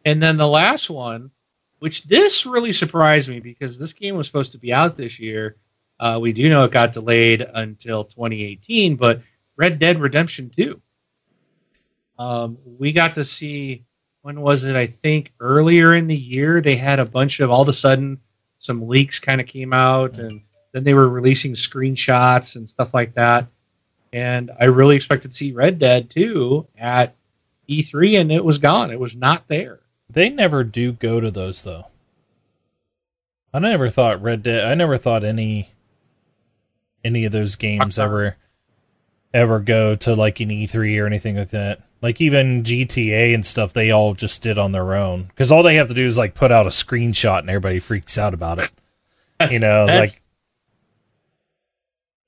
and 0.05 0.21
then 0.21 0.37
the 0.37 0.47
last 0.47 0.89
one, 0.89 1.31
which 1.79 2.03
this 2.03 2.45
really 2.45 2.71
surprised 2.71 3.29
me 3.29 3.39
because 3.39 3.77
this 3.77 3.93
game 3.93 4.15
was 4.15 4.27
supposed 4.27 4.51
to 4.53 4.57
be 4.57 4.71
out 4.71 4.95
this 4.95 5.19
year. 5.19 5.57
Uh, 5.99 6.19
we 6.21 6.33
do 6.33 6.49
know 6.49 6.63
it 6.63 6.71
got 6.71 6.91
delayed 6.91 7.41
until 7.53 8.03
2018, 8.03 8.95
but 8.95 9.21
Red 9.55 9.79
Dead 9.79 9.99
Redemption 9.99 10.49
2. 10.49 10.81
Um, 12.19 12.57
we 12.65 12.91
got 12.91 13.13
to 13.13 13.23
see 13.23 13.83
when 14.21 14.41
was 14.41 14.63
it? 14.63 14.75
I 14.75 14.87
think 14.87 15.33
earlier 15.39 15.95
in 15.95 16.07
the 16.07 16.15
year 16.15 16.61
they 16.61 16.75
had 16.75 16.99
a 16.99 17.05
bunch 17.05 17.39
of 17.39 17.51
all 17.51 17.61
of 17.61 17.67
a 17.67 17.73
sudden 17.73 18.19
some 18.59 18.87
leaks 18.87 19.19
kind 19.19 19.41
of 19.41 19.47
came 19.47 19.73
out, 19.73 20.17
and 20.17 20.41
then 20.73 20.83
they 20.83 20.93
were 20.93 21.07
releasing 21.07 21.53
screenshots 21.53 22.57
and 22.57 22.69
stuff 22.69 22.93
like 22.93 23.13
that. 23.13 23.47
And 24.11 24.51
I 24.59 24.65
really 24.65 24.95
expected 24.95 25.31
to 25.31 25.37
see 25.37 25.53
Red 25.53 25.79
Dead 25.79 26.09
2 26.09 26.67
at 26.77 27.15
E3, 27.69 28.19
and 28.19 28.31
it 28.31 28.43
was 28.43 28.57
gone. 28.57 28.91
It 28.91 28.99
was 28.99 29.15
not 29.15 29.47
there. 29.47 29.79
They 30.09 30.29
never 30.29 30.63
do 30.63 30.91
go 30.91 31.19
to 31.19 31.31
those 31.31 31.63
though. 31.63 31.87
I 33.53 33.59
never 33.59 33.89
thought 33.89 34.21
Red 34.21 34.43
Dead. 34.43 34.65
I 34.65 34.75
never 34.75 34.97
thought 34.97 35.23
any 35.23 35.69
any 37.03 37.25
of 37.25 37.31
those 37.31 37.55
games 37.55 37.97
uh-huh. 37.97 38.07
ever 38.07 38.37
ever 39.33 39.59
go 39.59 39.95
to 39.95 40.15
like 40.15 40.39
an 40.39 40.49
E3 40.49 41.01
or 41.01 41.07
anything 41.07 41.37
like 41.37 41.49
that. 41.49 41.81
Like 42.01 42.21
even 42.21 42.63
GTA 42.63 43.33
and 43.33 43.45
stuff, 43.45 43.73
they 43.73 43.91
all 43.91 44.13
just 44.13 44.41
did 44.41 44.57
on 44.57 44.71
their 44.71 44.93
own 44.93 45.23
because 45.23 45.51
all 45.51 45.63
they 45.63 45.75
have 45.75 45.87
to 45.87 45.93
do 45.93 46.05
is 46.05 46.17
like 46.17 46.35
put 46.35 46.51
out 46.51 46.65
a 46.65 46.69
screenshot 46.69 47.39
and 47.39 47.49
everybody 47.49 47.79
freaks 47.79 48.17
out 48.17 48.33
about 48.33 48.61
it. 48.61 48.71
you 49.51 49.59
know, 49.59 49.85
like 49.85 50.11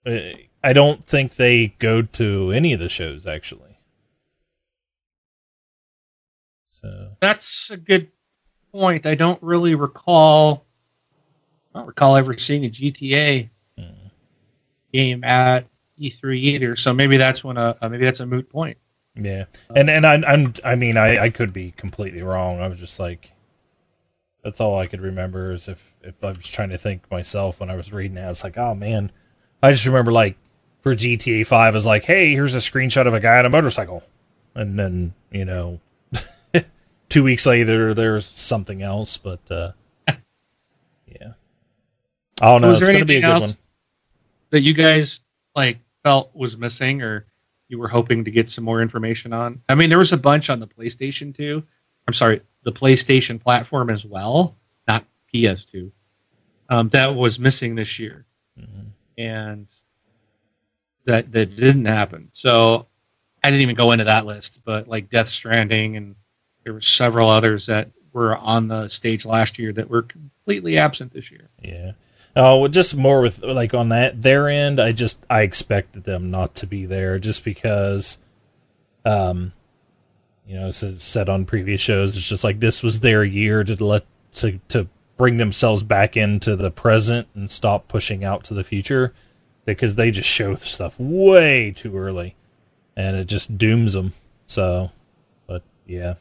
I 0.06 0.74
don't 0.74 1.04
think 1.04 1.36
they 1.36 1.76
go 1.80 2.02
to 2.02 2.52
any 2.52 2.74
of 2.74 2.80
the 2.80 2.90
shows 2.90 3.26
actually. 3.26 3.80
So 6.68 7.12
that's 7.22 7.72
a 7.72 7.78
good 7.78 8.12
point. 8.72 9.06
I 9.06 9.16
don't 9.16 9.42
really 9.42 9.76
recall. 9.76 10.66
I 11.74 11.80
don't 11.80 11.88
recall 11.88 12.16
ever 12.16 12.38
seeing 12.38 12.66
a 12.66 12.70
GTA 12.70 13.50
hmm. 13.78 13.84
game 14.94 15.24
at 15.24 15.66
E3 16.00 16.38
either. 16.38 16.76
So 16.76 16.94
maybe 16.94 17.18
that's 17.18 17.44
when 17.44 17.58
a 17.58 17.78
uh, 17.82 17.90
maybe 17.90 18.06
that's 18.06 18.20
a 18.20 18.26
moot 18.26 18.50
point. 18.50 18.78
Yeah, 19.16 19.46
and 19.74 19.90
and 19.90 20.06
I 20.06 20.16
I'm, 20.28 20.54
I 20.64 20.76
mean 20.76 20.98
I 20.98 21.24
I 21.24 21.30
could 21.30 21.54
be 21.54 21.72
completely 21.72 22.22
wrong. 22.22 22.60
I 22.60 22.68
was 22.68 22.80
just 22.80 23.00
like, 23.00 23.32
that's 24.44 24.60
all 24.60 24.78
I 24.78 24.88
could 24.88 25.02
remember 25.02 25.54
is 25.54 25.68
if 25.68 25.96
if 26.02 26.22
I 26.24 26.34
was 26.34 26.48
trying 26.50 26.70
to 26.70 26.78
think 26.78 27.10
myself 27.10 27.60
when 27.60 27.70
I 27.70 27.76
was 27.76 27.94
reading 27.94 28.18
it. 28.18 28.24
I 28.24 28.30
was 28.30 28.44
like, 28.44 28.58
oh 28.58 28.76
man, 28.76 29.12
I 29.66 29.72
just 29.72 29.86
remember 29.86 30.12
like 30.12 30.38
for 30.82 30.94
GTA 30.94 31.46
Five, 31.48 31.74
I 31.74 31.78
was 31.78 31.86
like, 31.86 32.06
hey, 32.06 32.32
here's 32.32 32.54
a 32.54 32.60
screenshot 32.60 33.08
of 33.08 33.14
a 33.14 33.20
guy 33.20 33.40
on 33.40 33.46
a 33.46 33.50
motorcycle, 33.50 34.04
and 34.54 34.78
then 34.78 35.14
you 35.32 35.44
know, 35.44 35.80
two 37.10 37.24
weeks 37.24 37.46
later 37.46 37.94
there's 37.94 38.32
something 38.36 38.84
else. 38.84 39.18
But 39.18 39.40
uh, 39.50 39.72
yeah, 40.08 41.34
I 42.42 42.46
don't 42.46 42.62
know. 42.62 42.70
Was 42.70 42.82
it's 42.82 42.88
going 42.88 43.00
to 43.00 43.06
be 43.06 43.18
a 43.18 43.22
good 43.22 43.42
one. 43.42 43.50
That 44.52 44.62
you 44.62 44.74
guys 44.74 45.22
like 45.56 45.80
felt 46.04 46.30
was 46.36 46.58
missing 46.58 47.02
or 47.02 47.26
you 47.68 47.80
were 47.80 47.88
hoping 47.88 48.24
to 48.24 48.32
get 48.32 48.50
some 48.50 48.64
more 48.64 48.82
information 48.82 49.34
on? 49.34 49.60
I 49.68 49.74
mean, 49.74 49.90
there 49.90 49.98
was 49.98 50.14
a 50.14 50.18
bunch 50.18 50.52
on 50.52 50.60
the 50.60 50.68
PlayStation 50.68 51.36
2. 51.36 51.64
I'm 52.08 52.14
sorry, 52.14 52.42
the 52.62 52.72
PlayStation 52.72 53.42
platform 53.42 53.90
as 53.90 54.06
well, 54.06 54.56
not 54.88 55.04
PS2. 55.34 55.92
Um, 56.70 56.90
that 56.90 57.16
was 57.16 57.40
missing 57.40 57.74
this 57.74 57.98
year, 57.98 58.26
mm-hmm. 58.60 58.90
And 59.18 59.68
that 61.06 61.32
that 61.32 61.56
didn't 61.56 61.86
happen. 61.86 62.30
So 62.32 62.88
I 63.44 63.50
didn't 63.50 63.62
even 63.62 63.76
go 63.76 63.92
into 63.92 64.06
that 64.06 64.26
list, 64.26 64.60
but 64.66 64.88
like 64.88 65.10
Death 65.10 65.30
Stranding, 65.30 65.98
and 65.98 66.16
there 66.64 66.74
were 66.74 66.82
several 66.82 67.30
others 67.30 67.66
that 67.68 67.90
were 68.12 68.38
on 68.38 68.68
the 68.68 68.88
stage 68.88 69.26
last 69.26 69.60
year 69.60 69.74
that 69.74 69.90
were 69.90 70.02
completely 70.02 70.78
absent 70.78 71.14
this 71.14 71.30
year. 71.30 71.50
Yeah. 71.62 71.92
Oh, 72.36 72.68
just 72.68 72.96
more 72.96 73.22
with 73.22 73.44
like 73.44 73.74
on 73.74 73.90
that 73.90 74.22
their 74.22 74.50
end. 74.50 74.80
I 74.80 74.92
just 74.92 75.24
I 75.30 75.42
expected 75.42 76.04
them 76.04 76.32
not 76.32 76.56
to 76.56 76.68
be 76.68 76.86
there 76.86 77.18
just 77.18 77.44
because, 77.46 78.18
um, 79.06 79.54
you 80.46 80.60
know, 80.60 80.68
as 80.68 80.84
said 81.02 81.30
on 81.30 81.46
previous 81.46 81.82
shows, 81.82 82.16
it's 82.16 82.28
just 82.28 82.44
like 82.44 82.60
this 82.60 82.84
was 82.84 83.00
their 83.00 83.24
year 83.24 83.64
to 83.64 83.84
let 83.84 84.06
to 84.34 84.60
to 84.70 84.88
bring 85.18 85.38
themselves 85.38 85.84
back 85.84 86.18
into 86.18 86.56
the 86.56 86.72
present 86.72 87.28
and 87.34 87.50
stop 87.50 87.88
pushing 87.88 88.24
out 88.24 88.44
to 88.46 88.54
the 88.54 88.64
future 88.64 89.14
because 89.66 89.96
they 89.96 90.12
just 90.12 90.30
show 90.30 90.56
stuff 90.56 91.00
way 91.00 91.72
too 91.72 91.98
early 91.98 92.36
and 92.96 93.16
it 93.16 93.26
just 93.26 93.58
dooms 93.58 93.94
them. 93.94 94.14
So, 94.48 94.92
but 95.48 95.64
yeah, 95.86 96.16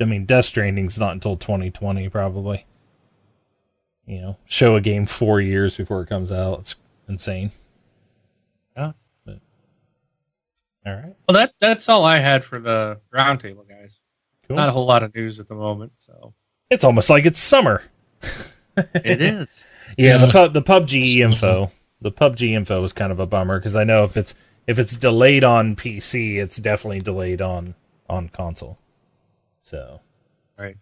I 0.00 0.04
mean, 0.04 0.26
Death 0.26 0.44
Stranding's 0.44 0.98
not 0.98 1.12
until 1.12 1.36
2020 1.36 2.08
probably 2.08 2.66
you 4.06 4.20
know, 4.20 4.36
show 4.44 4.76
a 4.76 4.80
game 4.80 5.06
four 5.06 5.40
years 5.40 5.76
before 5.76 6.02
it 6.02 6.08
comes 6.08 6.30
out. 6.30 6.60
It's 6.60 6.76
insane. 7.08 7.50
Yeah. 8.76 8.92
But, 9.24 9.38
all 10.86 10.94
right. 10.94 11.14
Well, 11.28 11.34
that 11.34 11.54
that's 11.60 11.88
all 11.88 12.04
I 12.04 12.18
had 12.18 12.44
for 12.44 12.60
the 12.60 13.00
roundtable, 13.14 13.68
guys. 13.68 13.98
Cool. 14.46 14.56
Not 14.56 14.68
a 14.68 14.72
whole 14.72 14.86
lot 14.86 15.02
of 15.02 15.14
news 15.14 15.40
at 15.40 15.48
the 15.48 15.54
moment, 15.54 15.92
so. 15.96 16.34
It's 16.70 16.84
almost 16.84 17.08
like 17.08 17.24
it's 17.24 17.38
summer. 17.38 17.82
It 18.76 19.20
is. 19.20 19.66
Yeah, 19.96 20.18
Yeah. 20.18 20.26
the 20.26 20.32
pub, 20.32 20.52
the 20.52 20.62
PUBG 20.62 21.16
info, 21.18 21.70
the 22.00 22.10
PUBG 22.12 22.52
info 22.52 22.80
was 22.80 22.92
kind 22.92 23.12
of 23.12 23.20
a 23.20 23.26
bummer 23.26 23.58
because 23.58 23.76
I 23.76 23.84
know 23.84 24.04
if 24.04 24.16
it's 24.16 24.34
if 24.66 24.78
it's 24.78 24.96
delayed 24.96 25.44
on 25.44 25.76
PC, 25.76 26.36
it's 26.42 26.56
definitely 26.56 27.00
delayed 27.00 27.40
on 27.42 27.74
on 28.08 28.28
console. 28.28 28.78
So 29.60 30.00
Right. 30.58 30.76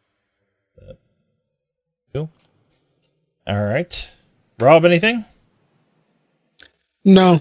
cool. 2.14 2.30
All 3.47 3.62
right, 3.64 4.11
Rob, 4.61 4.84
anything? 4.84 5.24
No. 7.05 7.40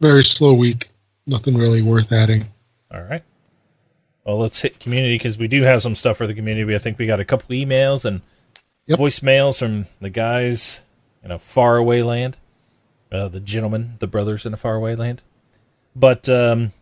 Very 0.00 0.24
slow 0.24 0.52
week. 0.54 0.90
Nothing 1.26 1.56
really 1.56 1.82
worth 1.82 2.12
adding. 2.12 2.44
All 2.92 3.02
right. 3.02 3.22
Well, 4.24 4.38
let's 4.38 4.60
hit 4.60 4.80
community 4.80 5.14
because 5.16 5.38
we 5.38 5.46
do 5.48 5.62
have 5.62 5.80
some 5.82 5.94
stuff 5.94 6.16
for 6.16 6.26
the 6.26 6.34
community. 6.34 6.74
I 6.74 6.78
think 6.78 6.98
we 6.98 7.06
got 7.06 7.20
a 7.20 7.24
couple 7.24 7.48
emails 7.54 8.04
and 8.04 8.20
Yep. 8.86 8.98
voicemails 8.98 9.58
from 9.58 9.86
the 10.00 10.10
guys 10.10 10.82
in 11.22 11.30
a 11.30 11.38
faraway 11.38 12.02
land, 12.02 12.36
uh, 13.10 13.28
the 13.28 13.40
gentlemen, 13.40 13.94
the 13.98 14.06
brothers 14.06 14.46
in 14.46 14.54
a 14.54 14.56
faraway 14.56 14.94
land. 14.94 15.22
But 15.96 16.28
um, 16.28 16.72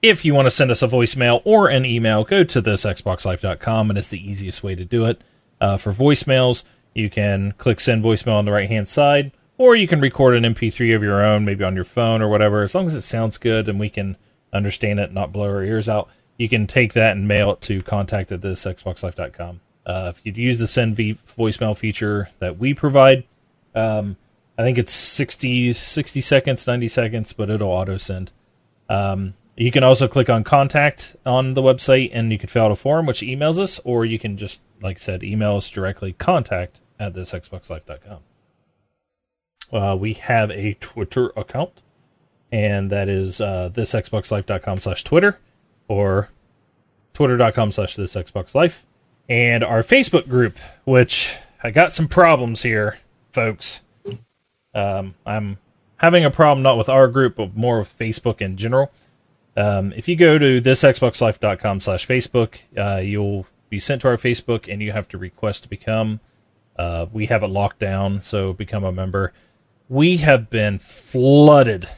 if 0.00 0.24
you 0.24 0.34
want 0.34 0.46
to 0.46 0.50
send 0.50 0.70
us 0.70 0.82
a 0.82 0.88
voicemail 0.88 1.42
or 1.44 1.68
an 1.68 1.84
email, 1.84 2.24
go 2.24 2.44
to 2.44 2.60
this 2.60 2.84
xboxlife.com 2.84 3.90
and 3.90 3.98
it's 3.98 4.08
the 4.08 4.30
easiest 4.30 4.62
way 4.62 4.74
to 4.74 4.84
do 4.84 5.04
it. 5.04 5.20
Uh, 5.60 5.76
for 5.76 5.92
voicemails, 5.92 6.62
you 6.94 7.10
can 7.10 7.52
click 7.58 7.78
send 7.80 8.02
voicemail 8.02 8.34
on 8.34 8.44
the 8.44 8.52
right 8.52 8.68
hand 8.68 8.88
side, 8.88 9.32
or 9.58 9.76
you 9.76 9.86
can 9.86 10.00
record 10.00 10.34
an 10.34 10.44
MP3 10.54 10.94
of 10.94 11.02
your 11.02 11.22
own, 11.22 11.44
maybe 11.44 11.62
on 11.62 11.74
your 11.74 11.84
phone 11.84 12.22
or 12.22 12.28
whatever. 12.28 12.62
As 12.62 12.74
long 12.74 12.86
as 12.86 12.94
it 12.94 13.02
sounds 13.02 13.38
good 13.38 13.68
and 13.68 13.78
we 13.78 13.90
can 13.90 14.16
understand 14.52 14.98
it, 14.98 15.12
not 15.12 15.32
blow 15.32 15.48
our 15.48 15.62
ears 15.62 15.88
out, 15.88 16.08
you 16.38 16.48
can 16.48 16.66
take 16.66 16.94
that 16.94 17.16
and 17.16 17.28
mail 17.28 17.52
it 17.52 17.60
to 17.62 17.82
contact 17.82 18.32
at 18.32 18.40
this 18.40 18.64
xboxlife.com. 18.64 19.60
Uh, 19.84 20.12
if 20.14 20.24
you'd 20.24 20.36
use 20.36 20.58
the 20.58 20.66
send 20.66 20.94
v- 20.94 21.18
voicemail 21.26 21.76
feature 21.76 22.28
that 22.38 22.58
we 22.58 22.74
provide, 22.74 23.24
um, 23.74 24.16
I 24.56 24.62
think 24.62 24.78
it's 24.78 24.92
60, 24.92 25.72
60 25.72 26.20
seconds, 26.20 26.66
90 26.66 26.88
seconds, 26.88 27.32
but 27.32 27.50
it'll 27.50 27.70
auto 27.70 27.96
send. 27.96 28.30
Um, 28.88 29.34
you 29.56 29.70
can 29.70 29.82
also 29.82 30.08
click 30.08 30.30
on 30.30 30.44
contact 30.44 31.16
on 31.26 31.54
the 31.54 31.62
website 31.62 32.10
and 32.12 32.32
you 32.32 32.38
can 32.38 32.48
fill 32.48 32.66
out 32.66 32.70
a 32.70 32.76
form 32.76 33.06
which 33.06 33.20
emails 33.20 33.58
us, 33.58 33.78
or 33.84 34.04
you 34.04 34.18
can 34.18 34.36
just, 34.36 34.60
like 34.80 34.96
I 34.96 35.00
said, 35.00 35.22
email 35.22 35.56
us 35.56 35.68
directly 35.68 36.12
contact 36.12 36.80
at 36.98 37.14
this 37.14 37.32
xboxlife.com. 37.32 38.18
Uh, 39.72 39.96
we 39.96 40.12
have 40.12 40.50
a 40.50 40.74
Twitter 40.74 41.32
account, 41.36 41.82
and 42.50 42.90
that 42.90 43.08
is 43.08 43.40
uh, 43.40 43.70
thisxboxlife.com 43.72 44.78
slash 44.78 45.02
Twitter 45.02 45.38
or 45.88 46.28
twitter.com 47.14 47.72
slash 47.72 47.96
thisxboxlife. 47.96 48.82
And 49.32 49.64
our 49.64 49.82
Facebook 49.82 50.28
group, 50.28 50.58
which 50.84 51.38
I 51.62 51.70
got 51.70 51.94
some 51.94 52.06
problems 52.06 52.64
here, 52.64 52.98
folks. 53.30 53.80
Um, 54.74 55.14
I'm 55.24 55.56
having 55.96 56.22
a 56.22 56.30
problem 56.30 56.62
not 56.62 56.76
with 56.76 56.90
our 56.90 57.08
group, 57.08 57.36
but 57.36 57.56
more 57.56 57.78
with 57.78 57.98
Facebook 57.98 58.42
in 58.42 58.58
general. 58.58 58.92
Um, 59.56 59.94
if 59.94 60.06
you 60.06 60.16
go 60.16 60.36
to 60.36 60.60
thisxboxlife.com 60.60 61.80
slash 61.80 62.06
Facebook, 62.06 62.58
uh, 62.76 63.00
you'll 63.00 63.46
be 63.70 63.78
sent 63.78 64.02
to 64.02 64.08
our 64.08 64.18
Facebook 64.18 64.70
and 64.70 64.82
you 64.82 64.92
have 64.92 65.08
to 65.08 65.16
request 65.16 65.62
to 65.62 65.70
become. 65.70 66.20
Uh, 66.76 67.06
we 67.10 67.24
have 67.24 67.42
it 67.42 67.48
locked 67.48 67.78
down, 67.78 68.20
so 68.20 68.52
become 68.52 68.84
a 68.84 68.92
member. 68.92 69.32
We 69.88 70.18
have 70.18 70.50
been 70.50 70.78
flooded 70.78 71.88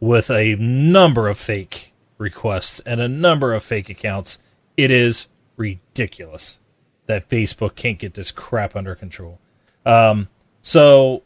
with 0.00 0.28
a 0.28 0.56
number 0.56 1.28
of 1.28 1.38
fake 1.38 1.94
requests 2.18 2.80
and 2.80 3.00
a 3.00 3.06
number 3.06 3.54
of 3.54 3.62
fake 3.62 3.88
accounts. 3.88 4.38
It 4.76 4.90
is 4.90 5.28
ridiculous 5.58 6.58
that 7.06 7.28
Facebook 7.28 7.74
can't 7.74 7.98
get 7.98 8.14
this 8.14 8.30
crap 8.30 8.74
under 8.74 8.94
control. 8.94 9.38
Um, 9.84 10.28
so 10.62 11.22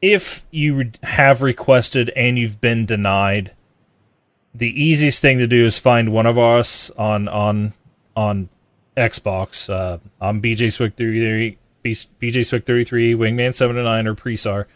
if 0.00 0.46
you 0.50 0.92
have 1.02 1.42
requested 1.42 2.10
and 2.10 2.38
you've 2.38 2.60
been 2.60 2.86
denied, 2.86 3.52
the 4.54 4.82
easiest 4.82 5.20
thing 5.20 5.38
to 5.38 5.46
do 5.46 5.64
is 5.64 5.78
find 5.78 6.12
one 6.12 6.26
of 6.26 6.38
us 6.38 6.90
on 6.92 7.28
on 7.28 7.74
on 8.16 8.48
Xbox. 8.96 9.70
Uh, 9.72 9.98
I'm 10.20 10.42
BJ 10.42 10.72
Swick 10.72 10.96
33, 10.96 11.58
BJ 11.84 12.44
Swick 12.46 12.66
33, 12.66 13.14
Wingman 13.14 13.54
79, 13.54 14.06
or 14.06 14.14
Presar. 14.14 14.66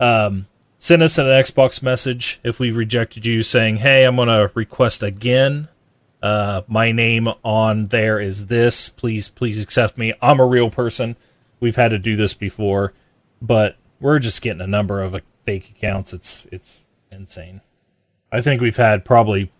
Um, 0.00 0.46
send 0.78 1.02
us 1.02 1.18
an 1.18 1.26
Xbox 1.26 1.82
message 1.82 2.40
if 2.42 2.58
we 2.58 2.70
rejected 2.70 3.26
you, 3.26 3.42
saying, 3.42 3.76
"Hey, 3.76 4.04
I'm 4.04 4.16
gonna 4.16 4.50
request 4.54 5.02
again. 5.02 5.68
Uh, 6.22 6.62
my 6.66 6.90
name 6.92 7.28
on 7.44 7.86
there 7.86 8.18
is 8.18 8.46
this. 8.46 8.88
Please, 8.88 9.28
please 9.28 9.62
accept 9.62 9.96
me. 9.96 10.12
I'm 10.20 10.40
a 10.40 10.46
real 10.46 10.70
person. 10.70 11.16
We've 11.60 11.76
had 11.76 11.90
to 11.90 11.98
do 11.98 12.16
this 12.16 12.34
before, 12.34 12.92
but 13.40 13.76
we're 14.00 14.18
just 14.18 14.42
getting 14.42 14.60
a 14.60 14.66
number 14.66 15.00
of 15.02 15.14
uh, 15.14 15.20
fake 15.44 15.70
accounts. 15.76 16.12
It's 16.12 16.46
it's 16.50 16.84
insane. 17.10 17.60
I 18.30 18.40
think 18.40 18.60
we've 18.60 18.76
had 18.76 19.04
probably 19.04 19.52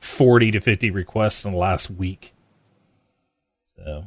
40 0.00 0.52
to 0.52 0.60
50 0.60 0.90
requests 0.90 1.44
in 1.44 1.50
the 1.50 1.56
last 1.56 1.90
week. 1.90 2.34
So, 3.76 4.06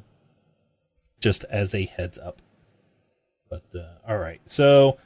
just 1.20 1.43
as 1.45 1.76
a 1.76 1.86
heads 1.86 2.18
up. 2.18 2.41
But 3.49 3.63
uh, 3.76 3.99
all 4.07 4.18
right, 4.18 4.41
so 4.45 4.97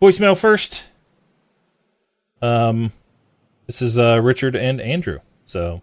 voicemail 0.00 0.36
first. 0.36 0.84
Um, 2.42 2.92
this 3.66 3.82
is 3.82 3.98
uh, 3.98 4.20
Richard 4.22 4.54
and 4.54 4.80
Andrew. 4.80 5.20
So 5.46 5.82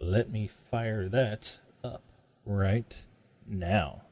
let 0.00 0.30
me 0.30 0.48
fire 0.70 1.08
that 1.10 1.58
up 1.84 2.02
right 2.46 3.02
now. 3.46 4.02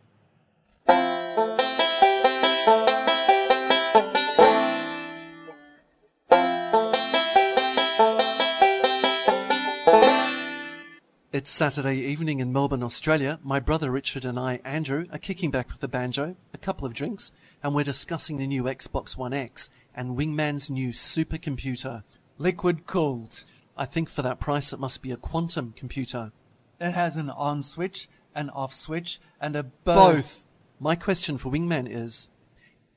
It's 11.31 11.51
Saturday 11.51 11.97
evening 11.97 12.41
in 12.41 12.53
Melbourne, 12.53 12.83
Australia. 12.83 13.39
My 13.43 13.61
brother 13.61 13.91
Richard 13.91 14.25
and 14.25 14.39
I, 14.39 14.61
Andrew, 14.65 15.07
are 15.13 15.19
kicking 15.19 15.51
back 15.51 15.69
with 15.69 15.81
the 15.81 15.89
banjo, 15.89 16.37
a 16.53 16.59
couple 16.59 16.87
of 16.87 16.95
drinks, 16.95 17.31
and 17.63 17.75
we're 17.75 17.85
discussing 17.85 18.39
the 18.39 18.47
new 18.47 18.65
Xbox 18.65 19.17
One 19.17 19.33
X 19.33 19.71
and 19.95 20.19
Wingman's 20.19 20.69
new 20.69 20.89
supercomputer. 20.89 22.03
Liquid 22.39 22.87
cooled. 22.87 23.45
I 23.79 23.85
think 23.85 24.11
for 24.11 24.23
that 24.23 24.41
price 24.41 24.73
it 24.73 24.81
must 24.81 25.03
be 25.03 25.13
a 25.13 25.17
quantum 25.17 25.73
computer. 25.77 26.33
It 26.81 26.91
has 26.91 27.17
an 27.17 27.31
on 27.31 27.63
switch, 27.63 28.09
an 28.35 28.51
off 28.51 28.75
switch, 28.75 29.21
and 29.41 29.55
a 29.55 29.63
both. 29.63 29.85
Both. 29.85 30.47
My 30.81 30.97
question 30.97 31.39
for 31.39 31.53
Wingman 31.53 31.89
is 31.89 32.29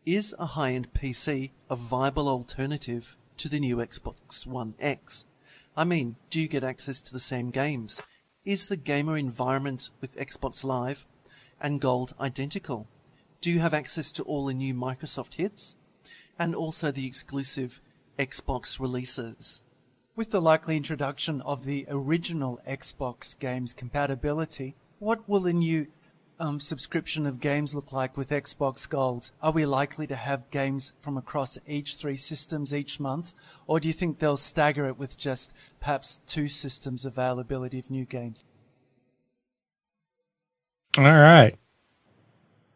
Is 0.07 0.33
a 0.39 0.47
high 0.47 0.71
end 0.71 0.91
PC 0.93 1.51
a 1.69 1.75
viable 1.75 2.27
alternative 2.27 3.15
to 3.37 3.47
the 3.47 3.59
new 3.59 3.77
Xbox 3.77 4.47
One 4.47 4.73
X? 4.79 5.27
I 5.77 5.83
mean, 5.83 6.15
do 6.31 6.41
you 6.41 6.47
get 6.47 6.63
access 6.63 6.99
to 7.03 7.13
the 7.13 7.19
same 7.19 7.51
games? 7.51 8.01
Is 8.43 8.67
the 8.67 8.75
gamer 8.75 9.17
environment 9.17 9.91
with 10.01 10.17
Xbox 10.17 10.63
Live 10.63 11.05
and 11.61 11.79
Gold 11.79 12.15
identical? 12.19 12.87
Do 13.39 13.51
you 13.51 13.59
have 13.59 13.73
access 13.73 14.11
to 14.13 14.23
all 14.23 14.45
the 14.45 14.53
new 14.55 14.73
Microsoft 14.73 15.35
hits? 15.35 15.75
And 16.39 16.55
also 16.55 16.91
the 16.91 17.05
exclusive 17.05 17.79
Xbox 18.17 18.79
releases? 18.79 19.61
With 20.13 20.31
the 20.31 20.41
likely 20.41 20.75
introduction 20.75 21.39
of 21.41 21.63
the 21.63 21.85
original 21.89 22.59
Xbox 22.67 23.37
games 23.37 23.73
compatibility, 23.73 24.75
what 24.99 25.27
will 25.27 25.39
the 25.39 25.53
new 25.53 25.87
um, 26.37 26.59
subscription 26.59 27.25
of 27.25 27.39
games 27.39 27.73
look 27.73 27.93
like 27.93 28.17
with 28.17 28.29
Xbox 28.29 28.89
Gold? 28.89 29.31
Are 29.41 29.53
we 29.53 29.65
likely 29.65 30.05
to 30.07 30.15
have 30.15 30.51
games 30.51 30.91
from 30.99 31.15
across 31.15 31.57
each 31.65 31.95
three 31.95 32.17
systems 32.17 32.73
each 32.73 32.99
month? 32.99 33.33
Or 33.67 33.79
do 33.79 33.87
you 33.87 33.93
think 33.93 34.19
they'll 34.19 34.35
stagger 34.35 34.85
it 34.85 34.97
with 34.97 35.17
just 35.17 35.53
perhaps 35.79 36.19
two 36.27 36.49
systems 36.49 37.05
availability 37.05 37.79
of 37.79 37.89
new 37.89 38.03
games? 38.03 38.43
All 40.97 41.03
right. 41.05 41.55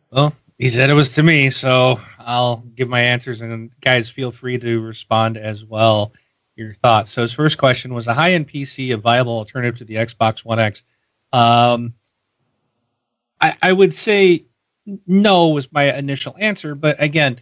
Well, 0.09 0.33
he 0.57 0.69
said 0.69 0.89
it 0.89 0.93
was 0.93 1.13
to 1.15 1.23
me, 1.23 1.49
so 1.49 1.99
I'll 2.17 2.63
give 2.75 2.87
my 2.87 3.01
answers, 3.01 3.41
and 3.41 3.71
guys, 3.81 4.07
feel 4.07 4.31
free 4.31 4.57
to 4.59 4.79
respond 4.79 5.35
as 5.35 5.65
well. 5.65 6.13
Your 6.55 6.73
thoughts. 6.73 7.11
So 7.11 7.21
his 7.21 7.33
first 7.33 7.57
question 7.57 7.93
was: 7.93 8.07
a 8.07 8.13
high-end 8.13 8.47
PC 8.47 8.93
a 8.93 8.97
viable 8.97 9.37
alternative 9.37 9.77
to 9.79 9.85
the 9.85 9.95
Xbox 9.95 10.45
One 10.45 10.59
X? 10.59 10.83
Um, 11.33 11.93
I, 13.41 13.57
I 13.61 13.73
would 13.73 13.93
say 13.93 14.45
no 15.07 15.49
was 15.49 15.71
my 15.71 15.93
initial 15.97 16.35
answer, 16.39 16.75
but 16.75 17.01
again, 17.01 17.39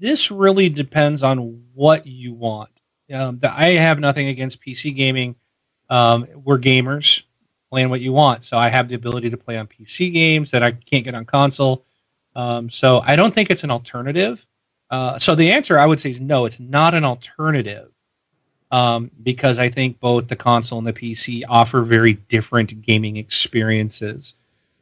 this 0.00 0.30
really 0.30 0.68
depends 0.68 1.22
on 1.22 1.62
what 1.74 2.06
you 2.06 2.32
want. 2.32 2.70
Um, 3.12 3.38
the, 3.38 3.52
I 3.52 3.70
have 3.72 3.98
nothing 4.00 4.28
against 4.28 4.62
PC 4.62 4.96
gaming. 4.96 5.36
Um, 5.90 6.26
we're 6.34 6.58
gamers 6.58 7.22
playing 7.70 7.90
what 7.90 8.00
you 8.00 8.12
want. 8.12 8.44
So 8.44 8.56
I 8.56 8.68
have 8.68 8.88
the 8.88 8.94
ability 8.94 9.30
to 9.30 9.36
play 9.36 9.58
on 9.58 9.66
PC 9.66 10.12
games 10.12 10.50
that 10.52 10.62
I 10.62 10.72
can't 10.72 11.04
get 11.04 11.14
on 11.14 11.24
console. 11.24 11.84
Um, 12.34 12.70
so 12.70 13.02
I 13.04 13.16
don't 13.16 13.34
think 13.34 13.50
it's 13.50 13.64
an 13.64 13.70
alternative. 13.70 14.44
Uh, 14.90 15.18
so 15.18 15.34
the 15.34 15.50
answer 15.50 15.78
I 15.78 15.86
would 15.86 16.00
say 16.00 16.12
is 16.12 16.20
no, 16.20 16.46
it's 16.46 16.60
not 16.60 16.94
an 16.94 17.04
alternative 17.04 17.90
um, 18.74 19.08
because 19.22 19.60
I 19.60 19.68
think 19.68 20.00
both 20.00 20.26
the 20.26 20.34
console 20.34 20.78
and 20.78 20.86
the 20.86 20.92
PC 20.92 21.44
offer 21.48 21.82
very 21.82 22.14
different 22.14 22.82
gaming 22.82 23.18
experiences. 23.18 24.34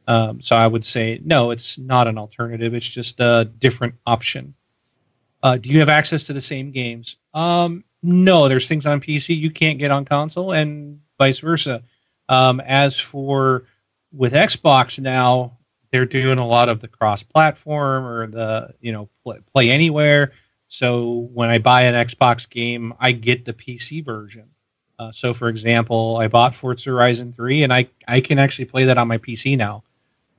Um, 0.07 0.41
so 0.41 0.55
I 0.55 0.65
would 0.65 0.83
say 0.83 1.21
no, 1.23 1.51
it's 1.51 1.77
not 1.77 2.07
an 2.07 2.17
alternative. 2.17 2.73
It's 2.73 2.89
just 2.89 3.19
a 3.19 3.45
different 3.59 3.93
option. 4.07 4.55
Uh, 5.43 5.57
do 5.57 5.69
you 5.69 5.77
have 5.77 5.89
access 5.89 6.23
to 6.23 6.33
the 6.33 6.41
same 6.41 6.71
games? 6.71 7.17
Um, 7.35 7.83
no, 8.01 8.49
there's 8.49 8.67
things 8.67 8.87
on 8.87 8.99
PC 8.99 9.37
you 9.37 9.51
can't 9.51 9.77
get 9.77 9.91
on 9.91 10.05
console, 10.05 10.53
and 10.53 10.99
vice 11.19 11.37
versa. 11.37 11.83
Um, 12.29 12.61
as 12.61 12.99
for 12.99 13.65
with 14.11 14.33
Xbox 14.33 14.97
now, 14.97 15.55
they're 15.91 16.07
doing 16.07 16.39
a 16.39 16.47
lot 16.47 16.67
of 16.67 16.81
the 16.81 16.87
cross-platform 16.87 18.05
or 18.05 18.25
the 18.25 18.73
you 18.81 18.91
know 18.91 19.07
play, 19.23 19.37
play 19.53 19.69
anywhere. 19.69 20.31
So 20.73 21.29
when 21.31 21.51
I 21.51 21.59
buy 21.59 21.83
an 21.83 21.93
Xbox 21.93 22.49
game, 22.49 22.95
I 22.99 23.11
get 23.11 23.45
the 23.45 23.53
PC 23.53 24.03
version. 24.03 24.45
Uh, 24.97 25.11
so, 25.11 25.31
for 25.31 25.47
example, 25.47 26.17
I 26.17 26.27
bought 26.27 26.55
Forza 26.55 26.89
Horizon 26.89 27.31
3, 27.31 27.61
and 27.61 27.71
I, 27.71 27.87
I 28.07 28.19
can 28.19 28.39
actually 28.39 28.65
play 28.65 28.83
that 28.85 28.97
on 28.97 29.07
my 29.07 29.19
PC 29.19 29.55
now. 29.55 29.83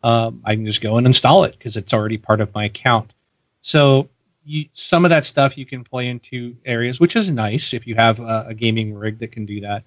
Um, 0.03 0.43
I 0.45 0.57
can 0.57 0.67
just 0.67 0.81
go 0.81 0.99
and 0.99 1.07
install 1.07 1.45
it 1.45 1.53
because 1.53 1.77
it's 1.77 1.95
already 1.95 2.19
part 2.19 2.41
of 2.41 2.53
my 2.53 2.65
account. 2.65 3.13
So, 3.61 4.09
you, 4.45 4.67
some 4.75 5.05
of 5.05 5.11
that 5.11 5.25
stuff 5.25 5.57
you 5.57 5.67
can 5.67 5.85
play 5.85 6.09
into 6.09 6.57
areas, 6.65 6.99
which 6.99 7.15
is 7.15 7.31
nice 7.31 7.73
if 7.73 7.87
you 7.87 7.95
have 7.95 8.19
a, 8.19 8.47
a 8.49 8.55
gaming 8.55 8.93
rig 8.93 9.21
that 9.21 9.31
can 9.31 9.47
do 9.47 9.61
that. 9.61 9.85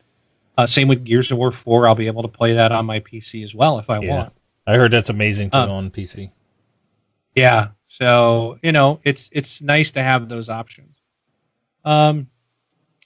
Uh, 0.57 0.65
same 0.65 0.87
with 0.87 1.03
Gears 1.03 1.29
of 1.29 1.39
War 1.39 1.51
4. 1.51 1.89
I'll 1.89 1.93
be 1.93 2.07
able 2.07 2.21
to 2.21 2.29
play 2.29 2.53
that 2.53 2.71
on 2.71 2.85
my 2.85 3.01
PC 3.01 3.43
as 3.43 3.53
well 3.53 3.79
if 3.79 3.89
I 3.89 3.99
Yeah. 3.99 4.15
want. 4.15 4.33
I 4.65 4.75
heard 4.75 4.91
that's 4.91 5.09
amazing 5.09 5.49
too 5.49 5.57
Uh, 5.57 5.67
on 5.67 5.91
PC. 5.91 6.31
Yeah. 7.35 7.71
So, 7.97 8.59
you 8.61 8.71
know, 8.71 8.99
it's 9.05 9.27
it's 9.31 9.59
nice 9.59 9.91
to 9.93 10.03
have 10.03 10.29
those 10.29 10.49
options. 10.49 10.99
Um 11.83 12.27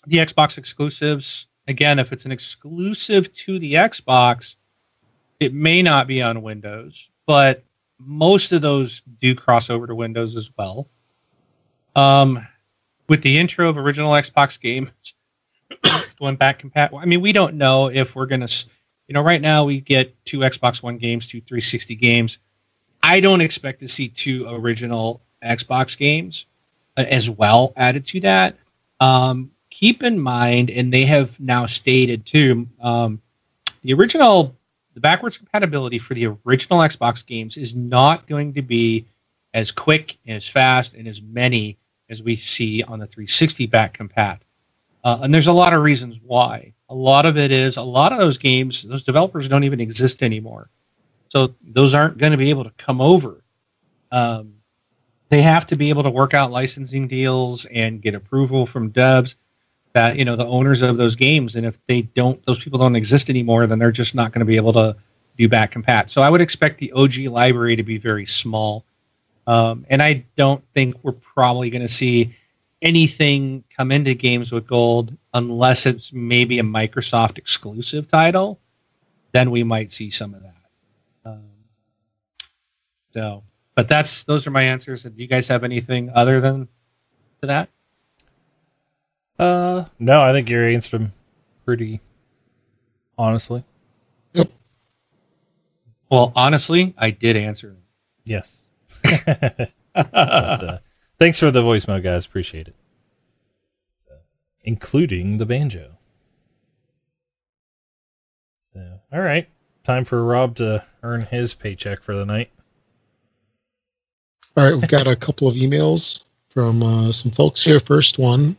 the 0.05 0.17
Xbox 0.17 0.57
exclusives, 0.57 1.47
again, 1.69 1.97
if 1.97 2.11
it's 2.11 2.25
an 2.25 2.33
exclusive 2.33 3.33
to 3.35 3.57
the 3.57 3.75
Xbox, 3.75 4.57
it 5.39 5.53
may 5.53 5.81
not 5.81 6.07
be 6.07 6.21
on 6.21 6.41
Windows, 6.41 7.09
but 7.25 7.63
most 7.99 8.51
of 8.51 8.61
those 8.61 9.01
do 9.21 9.33
cross 9.33 9.69
over 9.69 9.87
to 9.87 9.95
Windows 9.95 10.35
as 10.35 10.51
well. 10.57 10.89
Um 11.95 12.45
with 13.07 13.21
the 13.21 13.37
intro 13.37 13.69
of 13.69 13.77
original 13.77 14.11
Xbox 14.11 14.59
games 14.59 14.91
going 16.19 16.35
back 16.35 16.59
compatible. 16.59 16.99
I 16.99 17.05
mean, 17.05 17.21
we 17.21 17.31
don't 17.31 17.53
know 17.53 17.87
if 17.87 18.13
we're 18.13 18.27
to 18.27 18.65
you 19.07 19.13
know, 19.13 19.21
right 19.21 19.41
now 19.41 19.63
we 19.63 19.79
get 19.79 20.13
two 20.25 20.39
Xbox 20.39 20.83
One 20.83 20.97
games, 20.97 21.27
two 21.27 21.39
360 21.39 21.95
games. 21.95 22.39
I 23.03 23.19
don't 23.19 23.41
expect 23.41 23.79
to 23.81 23.87
see 23.87 24.09
two 24.09 24.47
original 24.49 25.21
Xbox 25.43 25.97
games 25.97 26.45
uh, 26.97 27.05
as 27.07 27.29
well 27.29 27.73
added 27.75 28.05
to 28.07 28.19
that. 28.21 28.55
Um, 28.99 29.51
keep 29.69 30.03
in 30.03 30.19
mind, 30.19 30.69
and 30.69 30.93
they 30.93 31.05
have 31.05 31.39
now 31.39 31.65
stated 31.65 32.25
too, 32.25 32.67
um, 32.81 33.21
the 33.81 33.93
original, 33.93 34.55
the 34.93 34.99
backwards 34.99 35.37
compatibility 35.37 35.97
for 35.97 36.13
the 36.13 36.27
original 36.45 36.79
Xbox 36.79 37.25
games 37.25 37.57
is 37.57 37.73
not 37.73 38.27
going 38.27 38.53
to 38.53 38.61
be 38.61 39.05
as 39.53 39.71
quick, 39.71 40.17
and 40.27 40.37
as 40.37 40.47
fast, 40.47 40.93
and 40.93 41.07
as 41.07 41.21
many 41.21 41.77
as 42.09 42.21
we 42.21 42.35
see 42.35 42.83
on 42.83 42.99
the 42.99 43.07
360 43.07 43.65
back 43.67 43.97
compat. 43.97 44.39
Uh, 45.03 45.19
and 45.21 45.33
there's 45.33 45.47
a 45.47 45.53
lot 45.53 45.73
of 45.73 45.81
reasons 45.81 46.19
why. 46.23 46.71
A 46.89 46.95
lot 46.95 47.25
of 47.25 47.37
it 47.37 47.51
is 47.51 47.77
a 47.77 47.81
lot 47.81 48.11
of 48.11 48.19
those 48.19 48.37
games, 48.37 48.83
those 48.83 49.03
developers 49.03 49.47
don't 49.47 49.63
even 49.63 49.79
exist 49.79 50.21
anymore. 50.21 50.69
So 51.31 51.55
those 51.65 51.93
aren't 51.93 52.17
going 52.17 52.33
to 52.33 52.37
be 52.37 52.49
able 52.49 52.65
to 52.65 52.71
come 52.71 52.99
over. 52.99 53.41
Um, 54.11 54.55
they 55.29 55.41
have 55.41 55.65
to 55.67 55.77
be 55.77 55.87
able 55.87 56.03
to 56.03 56.09
work 56.09 56.33
out 56.33 56.51
licensing 56.51 57.07
deals 57.07 57.63
and 57.67 58.01
get 58.01 58.15
approval 58.15 58.65
from 58.65 58.91
devs 58.91 59.35
that 59.93 60.17
you 60.17 60.25
know 60.25 60.35
the 60.35 60.45
owners 60.45 60.81
of 60.81 60.97
those 60.97 61.15
games. 61.15 61.55
And 61.55 61.65
if 61.65 61.77
they 61.87 62.01
don't, 62.01 62.45
those 62.45 62.61
people 62.61 62.77
don't 62.77 62.97
exist 62.97 63.29
anymore, 63.29 63.65
then 63.65 63.79
they're 63.79 63.93
just 63.93 64.13
not 64.13 64.33
going 64.33 64.41
to 64.41 64.45
be 64.45 64.57
able 64.57 64.73
to 64.73 64.93
do 65.37 65.47
back 65.47 65.73
compat. 65.73 66.09
So 66.09 66.21
I 66.21 66.29
would 66.29 66.41
expect 66.41 66.79
the 66.79 66.91
OG 66.91 67.19
library 67.19 67.77
to 67.77 67.83
be 67.83 67.97
very 67.97 68.25
small. 68.25 68.83
Um, 69.47 69.85
and 69.89 70.03
I 70.03 70.25
don't 70.35 70.61
think 70.73 70.97
we're 71.01 71.13
probably 71.13 71.69
going 71.69 71.81
to 71.81 71.87
see 71.87 72.35
anything 72.81 73.63
come 73.77 73.93
into 73.93 74.15
games 74.15 74.51
with 74.51 74.67
gold 74.67 75.15
unless 75.33 75.85
it's 75.85 76.11
maybe 76.11 76.59
a 76.59 76.63
Microsoft 76.63 77.37
exclusive 77.37 78.09
title. 78.09 78.59
Then 79.31 79.49
we 79.49 79.63
might 79.63 79.93
see 79.93 80.11
some 80.11 80.33
of 80.33 80.41
that. 80.41 80.50
So, 83.13 83.43
but 83.75 83.87
that's 83.87 84.23
those 84.23 84.47
are 84.47 84.51
my 84.51 84.63
answers. 84.63 85.03
Do 85.03 85.11
you 85.15 85.27
guys 85.27 85.47
have 85.47 85.63
anything 85.63 86.09
other 86.13 86.41
than 86.41 86.67
to 87.41 87.47
that? 87.47 87.69
Uh, 89.37 89.85
no, 89.99 90.21
I 90.21 90.31
think 90.31 90.49
you 90.49 90.61
answered 90.61 91.01
them 91.01 91.13
pretty 91.65 91.99
honestly. 93.17 93.63
Yep. 94.33 94.51
Well, 96.09 96.31
honestly, 96.35 96.93
I 96.97 97.11
did 97.11 97.35
answer. 97.35 97.75
Yes. 98.25 98.59
But, 99.03 99.71
uh, 99.95 100.77
thanks 101.19 101.39
for 101.39 101.51
the 101.51 101.61
voicemail, 101.61 102.01
guys. 102.01 102.25
Appreciate 102.25 102.67
it. 102.67 102.75
So, 104.07 104.13
including 104.63 105.37
the 105.37 105.45
banjo. 105.45 105.97
So, 108.73 109.01
all 109.11 109.21
right. 109.21 109.49
Time 109.83 110.05
for 110.05 110.23
Rob 110.23 110.55
to 110.57 110.85
earn 111.03 111.23
his 111.23 111.53
paycheck 111.53 112.01
for 112.01 112.15
the 112.15 112.25
night. 112.25 112.51
All 114.57 114.65
right, 114.65 114.75
we've 114.75 114.89
got 114.89 115.07
a 115.07 115.15
couple 115.15 115.47
of 115.47 115.55
emails 115.55 116.25
from 116.49 116.83
uh, 116.83 117.13
some 117.13 117.31
folks 117.31 117.63
here. 117.63 117.79
First 117.79 118.19
one 118.19 118.57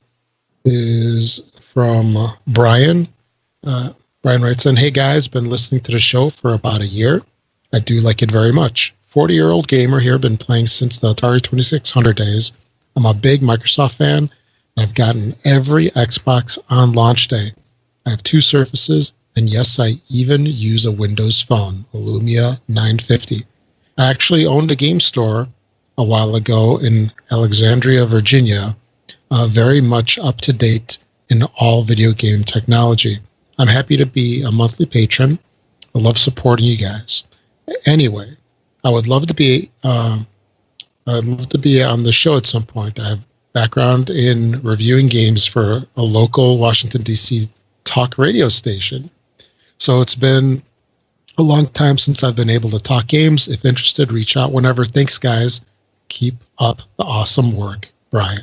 is 0.65 1.43
from 1.61 2.17
Brian. 2.47 3.07
Uh, 3.63 3.93
Brian 4.23 4.41
writes 4.41 4.65
in, 4.65 4.75
Hey 4.75 4.91
guys, 4.91 5.29
been 5.29 5.51
listening 5.51 5.83
to 5.83 5.93
the 5.93 5.99
show 5.99 6.31
for 6.31 6.55
about 6.55 6.81
a 6.81 6.87
year. 6.87 7.21
I 7.75 7.79
do 7.81 8.01
like 8.01 8.23
it 8.23 8.31
very 8.31 8.55
much. 8.55 8.95
40 9.09 9.35
year 9.35 9.51
old 9.51 9.69
gamer 9.69 10.01
here, 10.01 10.19
been 10.19 10.39
playing 10.39 10.69
since 10.69 10.97
the 10.97 11.13
Atari 11.13 11.43
2600 11.43 12.17
days. 12.17 12.53
I'm 12.97 13.05
a 13.05 13.13
big 13.13 13.43
Microsoft 13.43 13.97
fan. 13.97 14.31
I've 14.79 14.95
gotten 14.95 15.37
every 15.45 15.91
Xbox 15.91 16.59
on 16.71 16.93
launch 16.93 17.29
day. 17.29 17.53
I 18.07 18.11
have 18.11 18.23
two 18.23 18.41
Surfaces, 18.41 19.13
and 19.37 19.47
yes, 19.47 19.79
I 19.79 19.97
even 20.09 20.47
use 20.47 20.87
a 20.87 20.91
Windows 20.91 21.43
phone, 21.43 21.85
a 21.93 21.99
Lumia 21.99 22.59
950. 22.69 23.45
I 23.99 24.11
actually 24.11 24.47
owned 24.47 24.71
a 24.71 24.77
game 24.77 24.99
store 24.99 25.49
a 25.99 26.05
while 26.05 26.35
ago 26.35 26.79
in 26.79 27.13
Alexandria, 27.31 28.07
Virginia, 28.07 28.77
uh, 29.31 29.47
very 29.49 29.81
much 29.81 30.19
up 30.19 30.41
to 30.43 30.53
date 30.53 30.99
in 31.29 31.43
all 31.59 31.83
video 31.83 32.13
game 32.13 32.43
technology. 32.43 33.19
I'm 33.59 33.69
happy 33.69 33.97
to 33.97 34.07
be 34.07 34.43
a 34.43 34.51
monthly 34.53 34.87
patron. 34.87 35.39
I 35.95 35.99
love 35.99 36.19
supporting 36.19 36.67
you 36.67 36.77
guys. 36.77 37.25
Anyway, 37.87 38.37
I 38.85 38.91
would 38.91 39.07
love 39.07 39.27
to 39.27 39.35
be. 39.35 39.71
Um, 39.85 40.27
I'd 41.07 41.25
love 41.25 41.49
to 41.49 41.59
be 41.59 41.83
on 41.83 42.05
the 42.05 42.13
show 42.13 42.37
at 42.37 42.47
some 42.47 42.65
point. 42.65 42.99
I 42.99 43.11
have 43.11 43.21
background 43.53 44.09
in 44.11 44.61
reviewing 44.63 45.09
games 45.09 45.47
for 45.47 45.85
a 45.97 46.03
local 46.03 46.59
Washington 46.59 47.03
D.C. 47.03 47.49
talk 47.85 48.17
radio 48.19 48.49
station, 48.49 49.11
so 49.79 50.01
it's 50.01 50.15
been 50.15 50.63
a 51.39 51.43
long 51.43 51.67
time 51.69 51.99
since 51.99 52.23
I've 52.23 52.37
been 52.37 52.51
able 52.51 52.71
to 52.71 52.79
talk 52.79 53.07
games. 53.07 53.49
If 53.49 53.65
interested, 53.65 54.13
reach 54.13 54.37
out 54.37 54.53
whenever. 54.53 54.85
Thanks, 54.85 55.19
guys. 55.19 55.61
Keep 56.13 56.45
up 56.59 56.83
the 56.99 57.05
awesome 57.05 57.57
work, 57.57 57.91
Brian. 58.11 58.43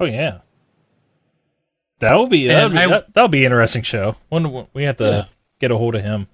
Oh 0.00 0.04
yeah, 0.04 0.38
that 2.00 2.14
will 2.14 2.26
be 2.26 2.48
that'll 2.48 2.70
be, 2.70 2.76
I- 2.78 2.88
that, 2.88 3.14
that'll 3.14 3.28
be 3.28 3.44
interesting 3.44 3.82
show. 3.82 4.16
When 4.28 4.66
we 4.74 4.82
have 4.82 4.96
to 4.96 5.04
Yeah. 5.04 5.24
get 5.60 5.70
a 5.70 5.76
hold 5.78 5.94
of 5.94 6.02
him. 6.02 6.26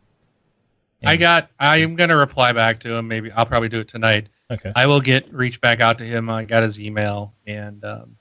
I 1.05 1.17
got. 1.19 1.51
I 1.61 1.79
am 1.79 1.97
going 1.97 2.09
to 2.11 2.17
reply 2.17 2.53
back 2.53 2.79
to 2.81 2.95
him. 2.95 3.09
Maybe 3.09 3.31
I'll 3.33 3.45
probably 3.45 3.69
do 3.69 3.81
it 3.81 3.89
tonight. 3.89 4.29
Okay. 4.51 4.73
I 4.75 4.87
will 4.87 5.01
get 5.01 5.31
reach 5.35 5.61
back 5.61 5.81
out 5.81 5.99
to 5.99 6.05
him. 6.05 6.31
I 6.31 6.45
got 6.45 6.63
his 6.63 6.81
email, 6.81 7.35
and 7.47 7.85
um, 7.85 8.17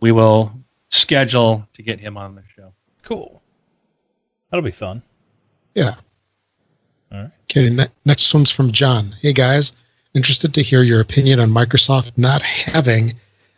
we 0.00 0.12
will 0.12 0.52
schedule 0.90 1.66
to 1.72 1.82
get 1.82 2.00
him 2.00 2.16
on 2.18 2.34
the 2.34 2.42
show. 2.54 2.72
Cool. 3.02 3.40
That'll 4.50 4.64
be 4.64 4.72
fun. 4.72 5.02
Yeah. 5.74 5.94
All 7.12 7.18
right. 7.22 7.30
Okay, 7.50 7.70
ne- 7.70 7.86
next 8.04 8.34
one's 8.34 8.50
from 8.50 8.72
John. 8.72 9.14
Hey 9.22 9.32
guys, 9.32 9.72
interested 10.14 10.52
to 10.54 10.62
hear 10.62 10.82
your 10.82 11.00
opinion 11.00 11.40
on 11.40 11.50
Microsoft 11.50 12.16
not 12.16 12.42
having 12.42 13.14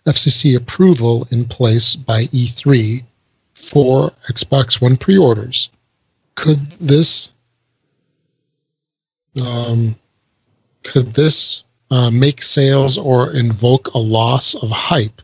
FCC 0.07 0.57
approval 0.57 1.27
in 1.31 1.45
place 1.45 1.97
by 1.97 2.25
E3 2.27 3.03
for 3.55 4.11
Xbox 4.29 4.81
One 4.81 4.97
pre-orders. 4.97 5.71
Could 6.35 6.71
this 6.73 7.31
um, 9.41 9.97
could 10.83 11.15
this 11.15 11.63
uh, 11.91 12.11
make 12.11 12.43
sales 12.43 12.99
or 12.99 13.35
invoke 13.35 13.89
a 13.95 13.99
loss 13.99 14.55
of 14.57 14.71
hype 14.71 15.23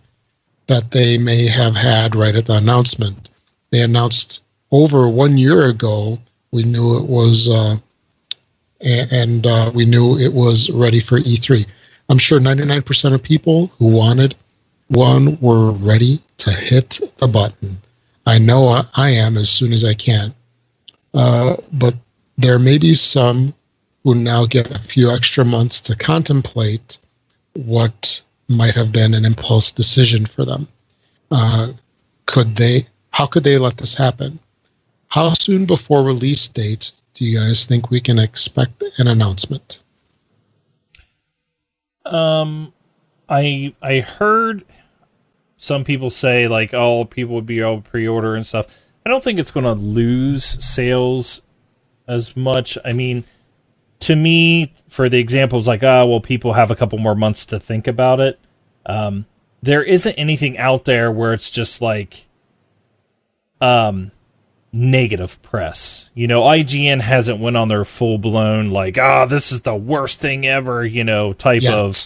that 0.66 0.90
they 0.92 1.18
may 1.18 1.46
have 1.46 1.74
had 1.74 2.14
right 2.14 2.34
at 2.34 2.46
the 2.46 2.56
announcement? 2.56 3.30
They 3.70 3.82
announced 3.82 4.42
over 4.70 5.08
one 5.08 5.36
year 5.36 5.66
ago. 5.66 6.18
We 6.52 6.62
knew 6.62 6.96
it 6.96 7.04
was. 7.04 7.50
Uh, 7.50 7.78
a- 8.80 9.08
and 9.10 9.46
uh, 9.46 9.70
we 9.74 9.84
knew 9.84 10.18
it 10.18 10.32
was 10.32 10.70
ready 10.70 11.00
for 11.00 11.18
E3. 11.20 11.66
I'm 12.08 12.18
sure 12.18 12.40
99% 12.40 13.14
of 13.14 13.22
people 13.22 13.66
who 13.78 13.86
wanted 13.88 14.34
one 14.88 15.38
were 15.40 15.72
ready 15.72 16.20
to 16.38 16.50
hit 16.50 17.00
the 17.18 17.28
button. 17.28 17.78
I 18.26 18.38
know 18.38 18.68
I, 18.68 18.84
I 18.94 19.10
am 19.10 19.36
as 19.36 19.50
soon 19.50 19.72
as 19.72 19.84
I 19.84 19.94
can. 19.94 20.34
Uh, 21.14 21.56
but 21.72 21.94
there 22.36 22.58
may 22.58 22.78
be 22.78 22.94
some 22.94 23.54
who 24.04 24.14
now 24.14 24.46
get 24.46 24.70
a 24.74 24.78
few 24.78 25.10
extra 25.10 25.44
months 25.44 25.80
to 25.82 25.96
contemplate 25.96 26.98
what 27.54 28.22
might 28.48 28.74
have 28.74 28.92
been 28.92 29.12
an 29.14 29.24
impulse 29.24 29.70
decision 29.70 30.24
for 30.24 30.44
them. 30.44 30.68
Uh, 31.30 31.72
could 32.26 32.56
they? 32.56 32.86
How 33.10 33.26
could 33.26 33.44
they 33.44 33.58
let 33.58 33.76
this 33.78 33.94
happen? 33.94 34.38
How 35.08 35.32
soon 35.34 35.66
before 35.66 36.02
release 36.04 36.46
date 36.48 36.92
do 37.18 37.24
you 37.24 37.36
guys 37.36 37.66
think 37.66 37.90
we 37.90 38.00
can 38.00 38.16
expect 38.16 38.84
an 38.98 39.08
announcement? 39.08 39.82
Um, 42.06 42.72
I 43.28 43.74
I 43.82 43.98
heard 44.00 44.64
some 45.56 45.82
people 45.82 46.10
say 46.10 46.46
like, 46.46 46.72
oh, 46.72 47.04
people 47.04 47.34
would 47.34 47.44
be 47.44 47.58
able 47.58 47.82
to 47.82 47.90
pre-order 47.90 48.36
and 48.36 48.46
stuff. 48.46 48.66
I 49.04 49.10
don't 49.10 49.24
think 49.24 49.40
it's 49.40 49.50
going 49.50 49.64
to 49.64 49.72
lose 49.72 50.64
sales 50.64 51.42
as 52.06 52.36
much. 52.36 52.78
I 52.84 52.92
mean, 52.92 53.24
to 54.00 54.14
me, 54.14 54.72
for 54.88 55.08
the 55.08 55.18
examples 55.18 55.66
like, 55.66 55.82
ah, 55.82 56.02
oh, 56.02 56.06
well, 56.06 56.20
people 56.20 56.52
have 56.52 56.70
a 56.70 56.76
couple 56.76 56.98
more 56.98 57.16
months 57.16 57.44
to 57.46 57.58
think 57.58 57.88
about 57.88 58.20
it. 58.20 58.38
Um, 58.86 59.26
there 59.60 59.82
isn't 59.82 60.14
anything 60.14 60.56
out 60.56 60.84
there 60.84 61.10
where 61.10 61.32
it's 61.32 61.50
just 61.50 61.82
like, 61.82 62.26
um, 63.60 64.12
negative 64.72 65.40
press. 65.42 66.10
You 66.14 66.26
know, 66.26 66.42
IGN 66.42 67.00
hasn't 67.00 67.40
went 67.40 67.56
on 67.56 67.68
their 67.68 67.84
full 67.84 68.18
blown 68.18 68.70
like, 68.70 68.98
ah, 68.98 69.22
oh, 69.22 69.26
this 69.26 69.52
is 69.52 69.62
the 69.62 69.74
worst 69.74 70.20
thing 70.20 70.46
ever. 70.46 70.84
You 70.84 71.04
know, 71.04 71.32
type 71.32 71.62
yet. 71.62 71.74
of 71.74 71.96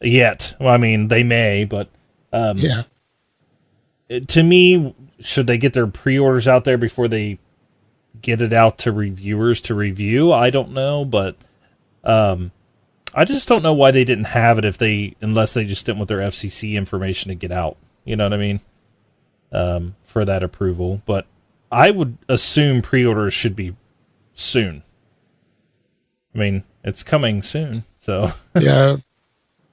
yet. 0.00 0.54
Well, 0.58 0.74
I 0.74 0.76
mean, 0.76 1.08
they 1.08 1.22
may, 1.22 1.64
but 1.64 1.88
um, 2.32 2.56
yeah. 2.58 2.82
To 4.26 4.42
me, 4.42 4.94
should 5.20 5.46
they 5.46 5.58
get 5.58 5.72
their 5.72 5.86
pre-orders 5.86 6.48
out 6.48 6.64
there 6.64 6.78
before 6.78 7.06
they 7.06 7.38
get 8.20 8.42
it 8.42 8.52
out 8.52 8.78
to 8.78 8.92
reviewers 8.92 9.60
to 9.62 9.74
review? 9.74 10.32
I 10.32 10.50
don't 10.50 10.72
know, 10.72 11.04
but 11.04 11.36
um, 12.02 12.50
I 13.14 13.24
just 13.24 13.48
don't 13.48 13.62
know 13.62 13.72
why 13.72 13.90
they 13.90 14.04
didn't 14.04 14.24
have 14.24 14.58
it 14.58 14.64
if 14.64 14.78
they 14.78 15.14
unless 15.20 15.54
they 15.54 15.64
just 15.64 15.86
didn't 15.86 15.98
want 15.98 16.08
their 16.08 16.18
FCC 16.18 16.74
information 16.74 17.28
to 17.28 17.34
get 17.34 17.52
out. 17.52 17.76
You 18.04 18.16
know 18.16 18.24
what 18.24 18.32
I 18.32 18.38
mean? 18.38 18.60
Um, 19.52 19.96
for 20.04 20.24
that 20.24 20.42
approval, 20.42 21.02
but 21.06 21.26
I 21.70 21.90
would 21.90 22.18
assume 22.28 22.82
pre-orders 22.82 23.34
should 23.34 23.54
be 23.54 23.76
soon. 24.34 24.82
I 26.34 26.38
mean, 26.38 26.64
it's 26.84 27.02
coming 27.02 27.42
soon, 27.42 27.84
so 27.98 28.32
yeah. 28.60 28.96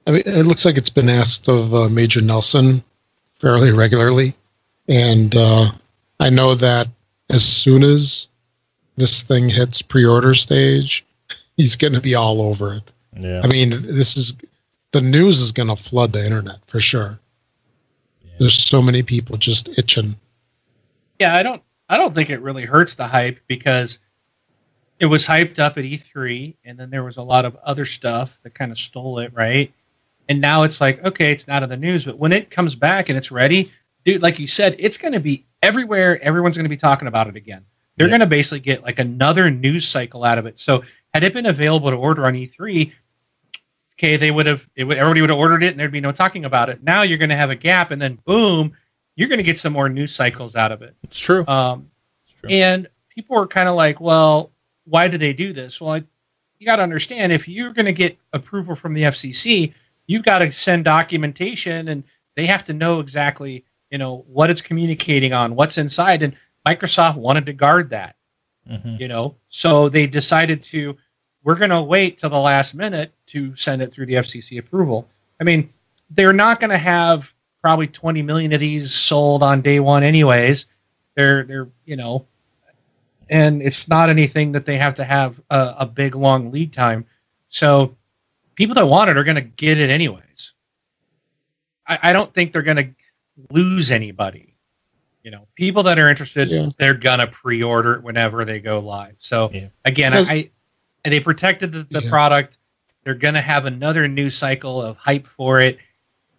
I 0.06 0.10
mean, 0.10 0.22
it 0.24 0.46
looks 0.46 0.64
like 0.64 0.76
it's 0.76 0.90
been 0.90 1.08
asked 1.08 1.48
of 1.48 1.74
uh, 1.74 1.88
Major 1.88 2.22
Nelson 2.22 2.82
fairly 3.38 3.72
regularly, 3.72 4.34
and 4.88 5.34
uh, 5.36 5.70
I 6.20 6.30
know 6.30 6.54
that 6.54 6.88
as 7.30 7.44
soon 7.44 7.82
as 7.82 8.28
this 8.96 9.22
thing 9.22 9.48
hits 9.48 9.82
pre-order 9.82 10.34
stage, 10.34 11.06
he's 11.56 11.76
going 11.76 11.92
to 11.92 12.00
be 12.00 12.14
all 12.14 12.40
over 12.40 12.74
it. 12.74 12.92
Yeah. 13.18 13.40
I 13.44 13.48
mean, 13.48 13.70
this 13.70 14.16
is 14.16 14.34
the 14.92 15.00
news 15.00 15.40
is 15.40 15.52
going 15.52 15.68
to 15.68 15.76
flood 15.76 16.12
the 16.12 16.24
internet 16.24 16.58
for 16.66 16.80
sure. 16.80 17.18
Yeah. 18.24 18.30
There's 18.40 18.54
so 18.54 18.80
many 18.80 19.02
people 19.02 19.36
just 19.36 19.68
itching. 19.78 20.16
Yeah, 21.18 21.34
I 21.34 21.42
don't 21.42 21.62
I 21.88 21.96
don't 21.96 22.14
think 22.14 22.30
it 22.30 22.40
really 22.42 22.64
hurts 22.64 22.94
the 22.94 23.06
hype 23.06 23.40
because 23.46 23.98
it 24.98 25.06
was 25.06 25.26
hyped 25.26 25.58
up 25.58 25.78
at 25.78 25.84
E3 25.84 26.54
and 26.64 26.78
then 26.78 26.90
there 26.90 27.04
was 27.04 27.16
a 27.16 27.22
lot 27.22 27.44
of 27.44 27.56
other 27.62 27.84
stuff 27.84 28.36
that 28.42 28.54
kind 28.54 28.72
of 28.72 28.78
stole 28.78 29.20
it, 29.20 29.32
right? 29.34 29.72
And 30.28 30.40
now 30.40 30.64
it's 30.64 30.80
like, 30.80 31.02
okay, 31.04 31.32
it's 31.32 31.46
not 31.46 31.62
in 31.62 31.68
the 31.68 31.76
news, 31.76 32.04
but 32.04 32.18
when 32.18 32.32
it 32.32 32.50
comes 32.50 32.74
back 32.74 33.08
and 33.08 33.16
it's 33.16 33.30
ready, 33.30 33.72
dude, 34.04 34.22
like 34.22 34.38
you 34.38 34.46
said, 34.46 34.76
it's 34.78 34.96
going 34.96 35.14
to 35.14 35.20
be 35.20 35.46
everywhere. 35.62 36.22
Everyone's 36.22 36.56
going 36.56 36.64
to 36.64 36.70
be 36.70 36.76
talking 36.76 37.08
about 37.08 37.28
it 37.28 37.36
again. 37.36 37.64
They're 37.96 38.06
yeah. 38.06 38.12
going 38.12 38.20
to 38.20 38.26
basically 38.26 38.60
get 38.60 38.82
like 38.82 38.98
another 38.98 39.50
news 39.50 39.88
cycle 39.88 40.24
out 40.24 40.38
of 40.38 40.46
it. 40.46 40.58
So 40.58 40.82
had 41.14 41.24
it 41.24 41.32
been 41.32 41.46
available 41.46 41.90
to 41.90 41.96
order 41.96 42.26
on 42.26 42.34
E3, 42.34 42.92
okay, 43.94 44.16
they 44.16 44.30
would 44.30 44.46
have, 44.46 44.68
would, 44.76 44.98
everybody 44.98 45.20
would 45.22 45.30
have 45.30 45.38
ordered 45.38 45.62
it 45.62 45.70
and 45.70 45.80
there'd 45.80 45.90
be 45.90 46.00
no 46.00 46.12
talking 46.12 46.44
about 46.44 46.68
it. 46.68 46.82
Now 46.82 47.02
you're 47.02 47.18
going 47.18 47.30
to 47.30 47.36
have 47.36 47.50
a 47.50 47.56
gap 47.56 47.90
and 47.90 48.00
then 48.00 48.18
boom, 48.24 48.72
you're 49.18 49.28
going 49.28 49.38
to 49.38 49.44
get 49.44 49.58
some 49.58 49.72
more 49.72 49.88
news 49.88 50.14
cycles 50.14 50.54
out 50.54 50.70
of 50.70 50.80
it. 50.80 50.94
It's 51.02 51.18
true. 51.18 51.44
Um, 51.48 51.90
it's 52.24 52.40
true. 52.40 52.50
And 52.50 52.86
people 53.08 53.36
are 53.36 53.48
kind 53.48 53.68
of 53.68 53.74
like, 53.74 54.00
well, 54.00 54.52
why 54.84 55.08
do 55.08 55.18
they 55.18 55.32
do 55.32 55.52
this? 55.52 55.80
Well, 55.80 55.94
I, 55.94 56.04
you 56.60 56.66
got 56.66 56.76
to 56.76 56.84
understand 56.84 57.32
if 57.32 57.48
you're 57.48 57.72
going 57.72 57.86
to 57.86 57.92
get 57.92 58.16
approval 58.32 58.76
from 58.76 58.94
the 58.94 59.02
FCC, 59.02 59.74
you've 60.06 60.22
got 60.22 60.38
to 60.38 60.52
send 60.52 60.84
documentation 60.84 61.88
and 61.88 62.04
they 62.36 62.46
have 62.46 62.64
to 62.66 62.72
know 62.72 63.00
exactly, 63.00 63.64
you 63.90 63.98
know, 63.98 64.24
what 64.28 64.50
it's 64.50 64.60
communicating 64.60 65.32
on, 65.32 65.56
what's 65.56 65.78
inside. 65.78 66.22
And 66.22 66.36
Microsoft 66.64 67.16
wanted 67.16 67.44
to 67.46 67.52
guard 67.52 67.90
that, 67.90 68.14
mm-hmm. 68.70 68.96
you 69.00 69.08
know, 69.08 69.34
so 69.48 69.88
they 69.88 70.06
decided 70.06 70.62
to, 70.62 70.96
we're 71.42 71.56
going 71.56 71.70
to 71.70 71.82
wait 71.82 72.18
till 72.18 72.30
the 72.30 72.38
last 72.38 72.72
minute 72.72 73.12
to 73.26 73.56
send 73.56 73.82
it 73.82 73.92
through 73.92 74.06
the 74.06 74.14
FCC 74.14 74.60
approval. 74.60 75.08
I 75.40 75.44
mean, 75.44 75.72
they're 76.08 76.32
not 76.32 76.60
going 76.60 76.70
to 76.70 76.78
have 76.78 77.34
probably 77.62 77.86
20 77.86 78.22
million 78.22 78.52
of 78.52 78.60
these 78.60 78.94
sold 78.94 79.42
on 79.42 79.60
day 79.60 79.80
one 79.80 80.02
anyways. 80.02 80.66
They're 81.14 81.44
they're 81.44 81.68
you 81.84 81.96
know 81.96 82.26
and 83.30 83.62
it's 83.62 83.88
not 83.88 84.08
anything 84.08 84.52
that 84.52 84.64
they 84.64 84.78
have 84.78 84.94
to 84.94 85.04
have 85.04 85.40
a, 85.50 85.74
a 85.80 85.86
big 85.86 86.14
long 86.14 86.50
lead 86.50 86.72
time. 86.72 87.04
So 87.48 87.96
people 88.54 88.74
that 88.74 88.86
want 88.86 89.10
it 89.10 89.18
are 89.18 89.24
going 89.24 89.36
to 89.36 89.42
get 89.42 89.78
it 89.78 89.90
anyways. 89.90 90.52
I, 91.86 91.98
I 92.04 92.12
don't 92.12 92.32
think 92.32 92.52
they're 92.52 92.62
going 92.62 92.76
to 92.76 92.88
lose 93.50 93.90
anybody. 93.90 94.54
You 95.24 95.32
know 95.32 95.46
people 95.56 95.82
that 95.82 95.98
are 95.98 96.08
interested 96.08 96.48
yeah. 96.48 96.68
they're 96.78 96.94
going 96.94 97.18
to 97.18 97.26
pre-order 97.26 97.94
it 97.94 98.02
whenever 98.02 98.46
they 98.46 98.60
go 98.60 98.78
live. 98.78 99.16
So 99.18 99.50
yeah. 99.52 99.66
again 99.84 100.14
I, 100.14 100.20
I 100.20 100.50
they 101.04 101.20
protected 101.20 101.72
the, 101.72 101.86
the 101.90 102.00
yeah. 102.02 102.08
product. 102.08 102.56
They're 103.04 103.14
going 103.14 103.34
to 103.34 103.42
have 103.42 103.66
another 103.66 104.08
new 104.08 104.30
cycle 104.30 104.80
of 104.80 104.96
hype 104.96 105.26
for 105.26 105.60
it 105.60 105.78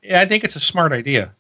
yeah, 0.04 0.22
I 0.22 0.26
think 0.26 0.44
it's 0.44 0.56
a 0.56 0.62
smart 0.62 0.92
idea. 0.92 1.32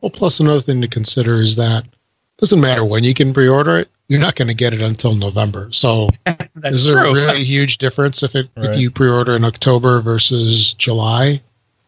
Well, 0.00 0.10
plus 0.10 0.40
another 0.40 0.60
thing 0.60 0.80
to 0.80 0.88
consider 0.88 1.40
is 1.40 1.56
that 1.56 1.84
it 1.84 2.40
doesn't 2.40 2.60
matter 2.60 2.84
when 2.84 3.04
you 3.04 3.14
can 3.14 3.32
pre-order 3.32 3.78
it, 3.78 3.88
you're 4.08 4.20
not 4.20 4.36
going 4.36 4.48
to 4.48 4.54
get 4.54 4.72
it 4.72 4.80
until 4.80 5.14
November. 5.14 5.70
So 5.72 6.08
is 6.64 6.84
there 6.84 7.00
true. 7.00 7.10
a 7.10 7.14
really 7.14 7.44
huge 7.44 7.78
difference 7.78 8.22
if 8.22 8.34
it 8.34 8.48
right. 8.56 8.70
if 8.70 8.80
you 8.80 8.90
pre-order 8.90 9.36
in 9.36 9.44
October 9.44 10.00
versus 10.00 10.74
July? 10.74 11.40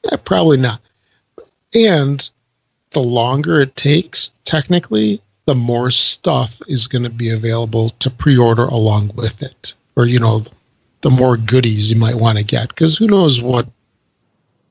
Yeah, 0.04 0.16
probably 0.24 0.58
not. 0.58 0.80
And 1.74 2.28
the 2.90 3.00
longer 3.00 3.60
it 3.60 3.76
takes, 3.76 4.30
technically, 4.44 5.20
the 5.46 5.54
more 5.54 5.90
stuff 5.90 6.60
is 6.66 6.86
going 6.86 7.04
to 7.04 7.10
be 7.10 7.30
available 7.30 7.90
to 8.00 8.10
pre-order 8.10 8.64
along 8.64 9.12
with 9.14 9.42
it, 9.42 9.74
or 9.96 10.06
you 10.06 10.18
know, 10.18 10.42
the 11.02 11.10
more 11.10 11.36
goodies 11.36 11.90
you 11.90 11.98
might 11.98 12.16
want 12.16 12.38
to 12.38 12.44
get 12.44 12.68
because 12.68 12.96
who 12.96 13.06
knows 13.06 13.40
what 13.40 13.66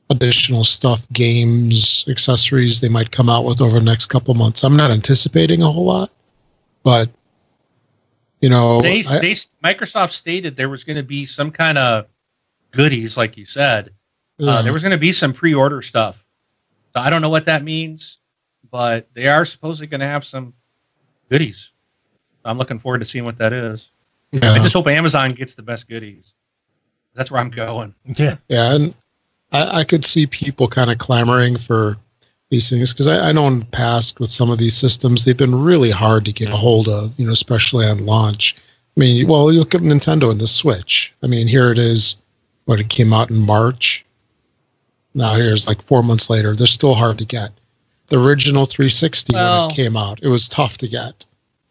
additional 0.10 0.64
stuff, 0.64 1.08
games, 1.14 2.06
accessories 2.08 2.82
they 2.82 2.90
might 2.90 3.12
come 3.12 3.30
out 3.30 3.46
with 3.46 3.62
over 3.62 3.80
the 3.80 3.86
next 3.86 4.08
couple 4.08 4.34
months. 4.34 4.64
I'm 4.64 4.76
not 4.76 4.92
anticipating 4.92 5.62
a 5.62 5.70
whole 5.70 5.86
lot, 5.86 6.10
but 6.84 7.10
you 8.42 8.50
know, 8.50 8.82
they, 8.82 9.04
I, 9.06 9.20
they 9.20 9.32
Microsoft 9.64 10.12
stated 10.12 10.56
there 10.56 10.70
was 10.70 10.84
going 10.84 10.96
to 10.96 11.04
be 11.04 11.26
some 11.26 11.52
kind 11.52 11.78
of 11.78 12.08
goodies, 12.72 13.18
like 13.18 13.38
you 13.38 13.46
said. 13.46 13.92
Yeah. 14.38 14.52
Uh, 14.52 14.62
there 14.62 14.74
was 14.74 14.82
going 14.82 14.92
to 14.92 14.98
be 14.98 15.12
some 15.12 15.34
pre-order 15.34 15.82
stuff. 15.82 16.24
So 16.94 17.02
I 17.02 17.10
don't 17.10 17.22
know 17.22 17.30
what 17.30 17.46
that 17.46 17.64
means, 17.64 18.18
but 18.72 19.08
they 19.14 19.28
are 19.28 19.46
supposedly 19.46 19.88
going 19.88 20.00
to 20.00 20.08
have 20.08 20.26
some 20.26 20.54
goodies. 21.30 21.72
I'm 22.46 22.58
looking 22.58 22.80
forward 22.80 23.00
to 23.00 23.06
seeing 23.06 23.26
what 23.26 23.38
that 23.38 23.52
is. 23.52 23.90
Yeah. 24.32 24.54
I 24.54 24.60
just 24.60 24.74
hope 24.74 24.88
Amazon 24.88 25.32
gets 25.32 25.56
the 25.56 25.62
best 25.62 25.90
goodies. 25.90 26.34
That's 27.14 27.30
where 27.30 27.42
I'm 27.42 27.50
going. 27.50 27.94
Yeah. 28.16 28.38
Yeah, 28.48 28.76
and 28.76 28.96
I, 29.52 29.80
I 29.80 29.84
could 29.84 30.06
see 30.06 30.28
people 30.28 30.68
kind 30.68 30.92
of 30.92 30.98
clamoring 30.98 31.58
for 31.58 31.98
these 32.50 32.70
things 32.70 32.94
because 32.94 33.08
I, 33.08 33.30
I, 33.30 33.32
know 33.32 33.48
in 33.48 33.60
the 33.60 33.66
past 33.66 34.20
with 34.20 34.32
some 34.32 34.50
of 34.50 34.58
these 34.58 34.76
systems 34.76 35.24
they've 35.24 35.38
been 35.38 35.62
really 35.62 35.92
hard 35.92 36.26
to 36.26 36.34
get 36.34 36.48
a 36.48 36.52
mm-hmm. 36.52 36.60
hold 36.60 36.90
of, 36.90 37.14
you 37.18 37.26
know, 37.26 37.32
especially 37.32 37.86
on 37.86 38.06
launch. 38.06 38.56
I 38.98 39.00
mean, 39.00 39.28
well, 39.28 39.52
you 39.52 39.60
look 39.60 39.76
at 39.76 39.82
Nintendo 39.82 40.32
and 40.32 40.42
the 40.42 40.48
Switch. 40.48 41.14
I 41.24 41.28
mean, 41.28 41.48
here 41.48 41.72
it 41.72 41.78
is. 41.78 42.18
What 42.66 42.80
it 42.80 42.90
came 42.90 43.14
out 43.14 43.32
in 43.32 43.46
March. 43.46 44.06
Now 45.16 45.36
here's 45.36 45.68
like 45.68 45.82
four 45.82 46.04
months 46.04 46.30
later. 46.30 46.56
They're 46.56 46.68
still 46.68 46.94
hard 46.94 47.18
to 47.18 47.26
get. 47.26 47.52
The 48.08 48.20
original 48.20 48.66
360 48.66 49.34
well, 49.34 49.68
when 49.68 49.72
it 49.72 49.76
came 49.76 49.98
out, 49.98 50.20
it 50.22 50.28
was 50.28 50.48
tough 50.48 50.78
to 50.80 50.88
get. 50.88 51.26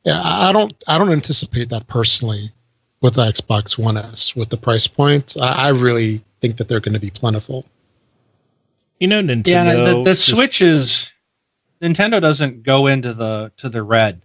Yeah, 0.04 0.20
I 0.24 0.52
don't. 0.52 0.72
I 0.86 0.96
don't 0.98 1.12
anticipate 1.12 1.68
that 1.70 1.86
personally 1.86 2.50
with 3.00 3.14
the 3.14 3.24
Xbox 3.24 3.78
One 3.78 3.96
S 3.96 4.34
with 4.34 4.48
the 4.48 4.56
price 4.56 4.86
point. 4.86 5.36
I, 5.40 5.66
I 5.66 5.68
really 5.68 6.22
think 6.40 6.56
that 6.56 6.68
they're 6.68 6.80
going 6.80 6.94
to 6.94 7.00
be 7.00 7.10
plentiful. 7.10 7.64
You 9.00 9.08
know, 9.08 9.22
Nintendo. 9.22 9.46
Yeah, 9.46 9.74
the, 9.74 10.02
the 10.02 10.14
just... 10.14 10.28
Switch 10.28 10.60
is 10.60 11.10
Nintendo 11.80 12.20
doesn't 12.20 12.62
go 12.62 12.86
into 12.86 13.14
the 13.14 13.52
to 13.56 13.68
the 13.68 13.82
red. 13.82 14.22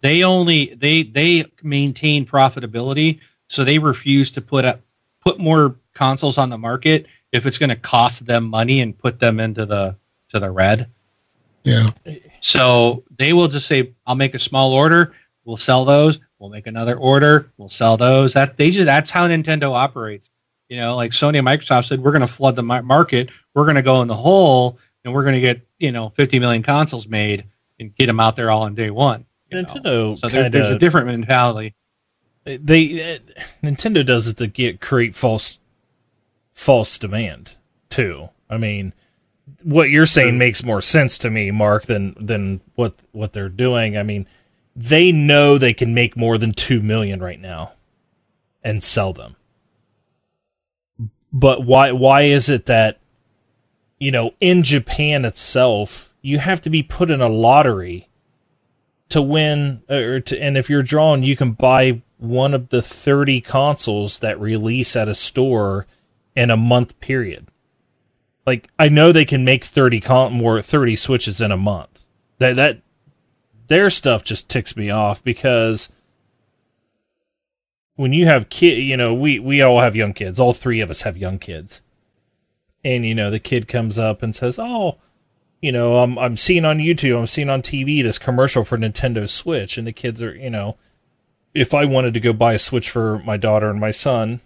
They 0.00 0.24
only 0.24 0.74
they 0.74 1.02
they 1.04 1.44
maintain 1.62 2.26
profitability, 2.26 3.20
so 3.48 3.64
they 3.64 3.78
refuse 3.78 4.30
to 4.32 4.40
put 4.40 4.64
up 4.64 4.80
put 5.20 5.38
more 5.38 5.76
consoles 5.94 6.38
on 6.38 6.50
the 6.50 6.58
market 6.58 7.06
if 7.32 7.46
it's 7.46 7.58
going 7.58 7.70
to 7.70 7.76
cost 7.76 8.26
them 8.26 8.44
money 8.44 8.80
and 8.80 8.96
put 8.96 9.18
them 9.18 9.40
into 9.40 9.66
the 9.66 9.96
to 10.28 10.40
the 10.40 10.50
red. 10.50 10.88
Yeah. 11.64 11.90
So 12.40 13.04
they 13.16 13.32
will 13.32 13.48
just 13.48 13.66
say, 13.66 13.92
"I'll 14.06 14.14
make 14.14 14.34
a 14.34 14.38
small 14.38 14.72
order. 14.72 15.14
We'll 15.44 15.56
sell 15.56 15.84
those. 15.84 16.18
We'll 16.38 16.50
make 16.50 16.66
another 16.66 16.96
order. 16.96 17.50
We'll 17.56 17.68
sell 17.68 17.96
those. 17.96 18.32
That 18.34 18.56
they 18.56 18.70
just 18.70 18.86
that's 18.86 19.10
how 19.10 19.26
Nintendo 19.28 19.72
operates. 19.72 20.30
You 20.68 20.78
know, 20.78 20.96
like 20.96 21.12
Sony 21.12 21.38
and 21.38 21.46
Microsoft 21.46 21.86
said, 21.86 22.02
we're 22.02 22.12
going 22.12 22.22
to 22.22 22.26
flood 22.26 22.56
the 22.56 22.62
market. 22.62 23.30
We're 23.54 23.64
going 23.64 23.76
to 23.76 23.82
go 23.82 24.02
in 24.02 24.08
the 24.08 24.16
hole, 24.16 24.78
and 25.04 25.14
we're 25.14 25.22
going 25.22 25.34
to 25.34 25.40
get 25.40 25.66
you 25.78 25.92
know 25.92 26.10
50 26.10 26.38
million 26.38 26.62
consoles 26.62 27.06
made 27.06 27.44
and 27.78 27.94
get 27.94 28.06
them 28.06 28.20
out 28.20 28.36
there 28.36 28.50
all 28.50 28.62
on 28.62 28.74
day 28.74 28.90
one. 28.90 29.24
Nintendo, 29.52 29.84
know? 29.84 30.14
so 30.16 30.28
there, 30.28 30.50
there's 30.50 30.74
a 30.74 30.78
different 30.78 31.06
mentality. 31.06 31.74
They 32.44 33.14
uh, 33.14 33.18
Nintendo 33.62 34.04
does 34.04 34.26
it 34.26 34.36
to 34.38 34.46
get 34.46 34.80
create 34.80 35.14
false 35.14 35.58
false 36.52 36.98
demand 36.98 37.56
too. 37.88 38.30
I 38.48 38.56
mean, 38.56 38.92
what 39.62 39.90
you're 39.90 40.06
saying 40.06 40.38
makes 40.38 40.62
more 40.62 40.82
sense 40.82 41.18
to 41.18 41.30
me, 41.30 41.50
Mark, 41.50 41.86
than 41.86 42.16
than 42.18 42.60
what 42.74 42.94
what 43.12 43.32
they're 43.32 43.48
doing. 43.48 43.96
I 43.96 44.02
mean, 44.02 44.26
they 44.74 45.12
know 45.12 45.58
they 45.58 45.72
can 45.72 45.94
make 45.94 46.16
more 46.16 46.38
than 46.38 46.52
2 46.52 46.82
million 46.82 47.20
right 47.20 47.40
now 47.40 47.72
and 48.62 48.82
sell 48.82 49.12
them. 49.12 49.36
But 51.36 51.66
why 51.66 51.92
why 51.92 52.22
is 52.22 52.48
it 52.48 52.64
that 52.64 52.98
you 53.98 54.10
know, 54.10 54.32
in 54.40 54.62
Japan 54.62 55.26
itself, 55.26 56.14
you 56.22 56.38
have 56.38 56.62
to 56.62 56.70
be 56.70 56.82
put 56.82 57.10
in 57.10 57.20
a 57.20 57.28
lottery 57.28 58.08
to 59.10 59.20
win 59.20 59.82
or 59.90 60.20
to, 60.20 60.42
and 60.42 60.56
if 60.56 60.70
you're 60.70 60.82
drawn, 60.82 61.22
you 61.22 61.36
can 61.36 61.52
buy 61.52 62.00
one 62.16 62.54
of 62.54 62.70
the 62.70 62.80
30 62.80 63.42
consoles 63.42 64.18
that 64.20 64.40
release 64.40 64.96
at 64.96 65.08
a 65.08 65.14
store 65.14 65.86
in 66.34 66.50
a 66.50 66.56
month 66.56 66.98
period. 67.00 67.46
Like 68.46 68.70
I 68.78 68.88
know 68.88 69.12
they 69.12 69.26
can 69.26 69.44
make 69.44 69.62
30 69.62 70.00
con- 70.00 70.32
more 70.32 70.62
30 70.62 70.96
switches 70.96 71.42
in 71.42 71.52
a 71.52 71.56
month. 71.58 72.06
That 72.38 72.56
that 72.56 72.80
their 73.68 73.90
stuff 73.90 74.24
just 74.24 74.48
ticks 74.48 74.74
me 74.74 74.88
off 74.88 75.22
because 75.22 75.90
when 77.96 78.12
you 78.12 78.26
have 78.26 78.50
kid, 78.50 78.78
you 78.78 78.96
know, 78.96 79.12
we 79.12 79.38
we 79.38 79.60
all 79.60 79.80
have 79.80 79.96
young 79.96 80.12
kids. 80.12 80.38
All 80.38 80.52
three 80.52 80.80
of 80.80 80.90
us 80.90 81.02
have 81.02 81.16
young 81.16 81.38
kids. 81.38 81.82
And 82.84 83.04
you 83.04 83.14
know, 83.14 83.30
the 83.30 83.40
kid 83.40 83.66
comes 83.66 83.98
up 83.98 84.22
and 84.22 84.34
says, 84.34 84.58
"Oh, 84.58 84.98
you 85.60 85.72
know, 85.72 85.98
I'm 85.98 86.18
I'm 86.18 86.36
seeing 86.36 86.64
on 86.64 86.78
YouTube, 86.78 87.18
I'm 87.18 87.26
seeing 87.26 87.50
on 87.50 87.62
TV 87.62 88.02
this 88.02 88.18
commercial 88.18 88.64
for 88.64 88.78
Nintendo 88.78 89.28
Switch." 89.28 89.76
And 89.76 89.86
the 89.86 89.92
kids 89.92 90.22
are, 90.22 90.34
you 90.36 90.50
know, 90.50 90.76
if 91.54 91.74
I 91.74 91.84
wanted 91.86 92.14
to 92.14 92.20
go 92.20 92.32
buy 92.32 92.52
a 92.52 92.58
Switch 92.58 92.90
for 92.90 93.18
my 93.20 93.36
daughter 93.36 93.70
and 93.70 93.80
my 93.80 93.90
son, 93.90 94.40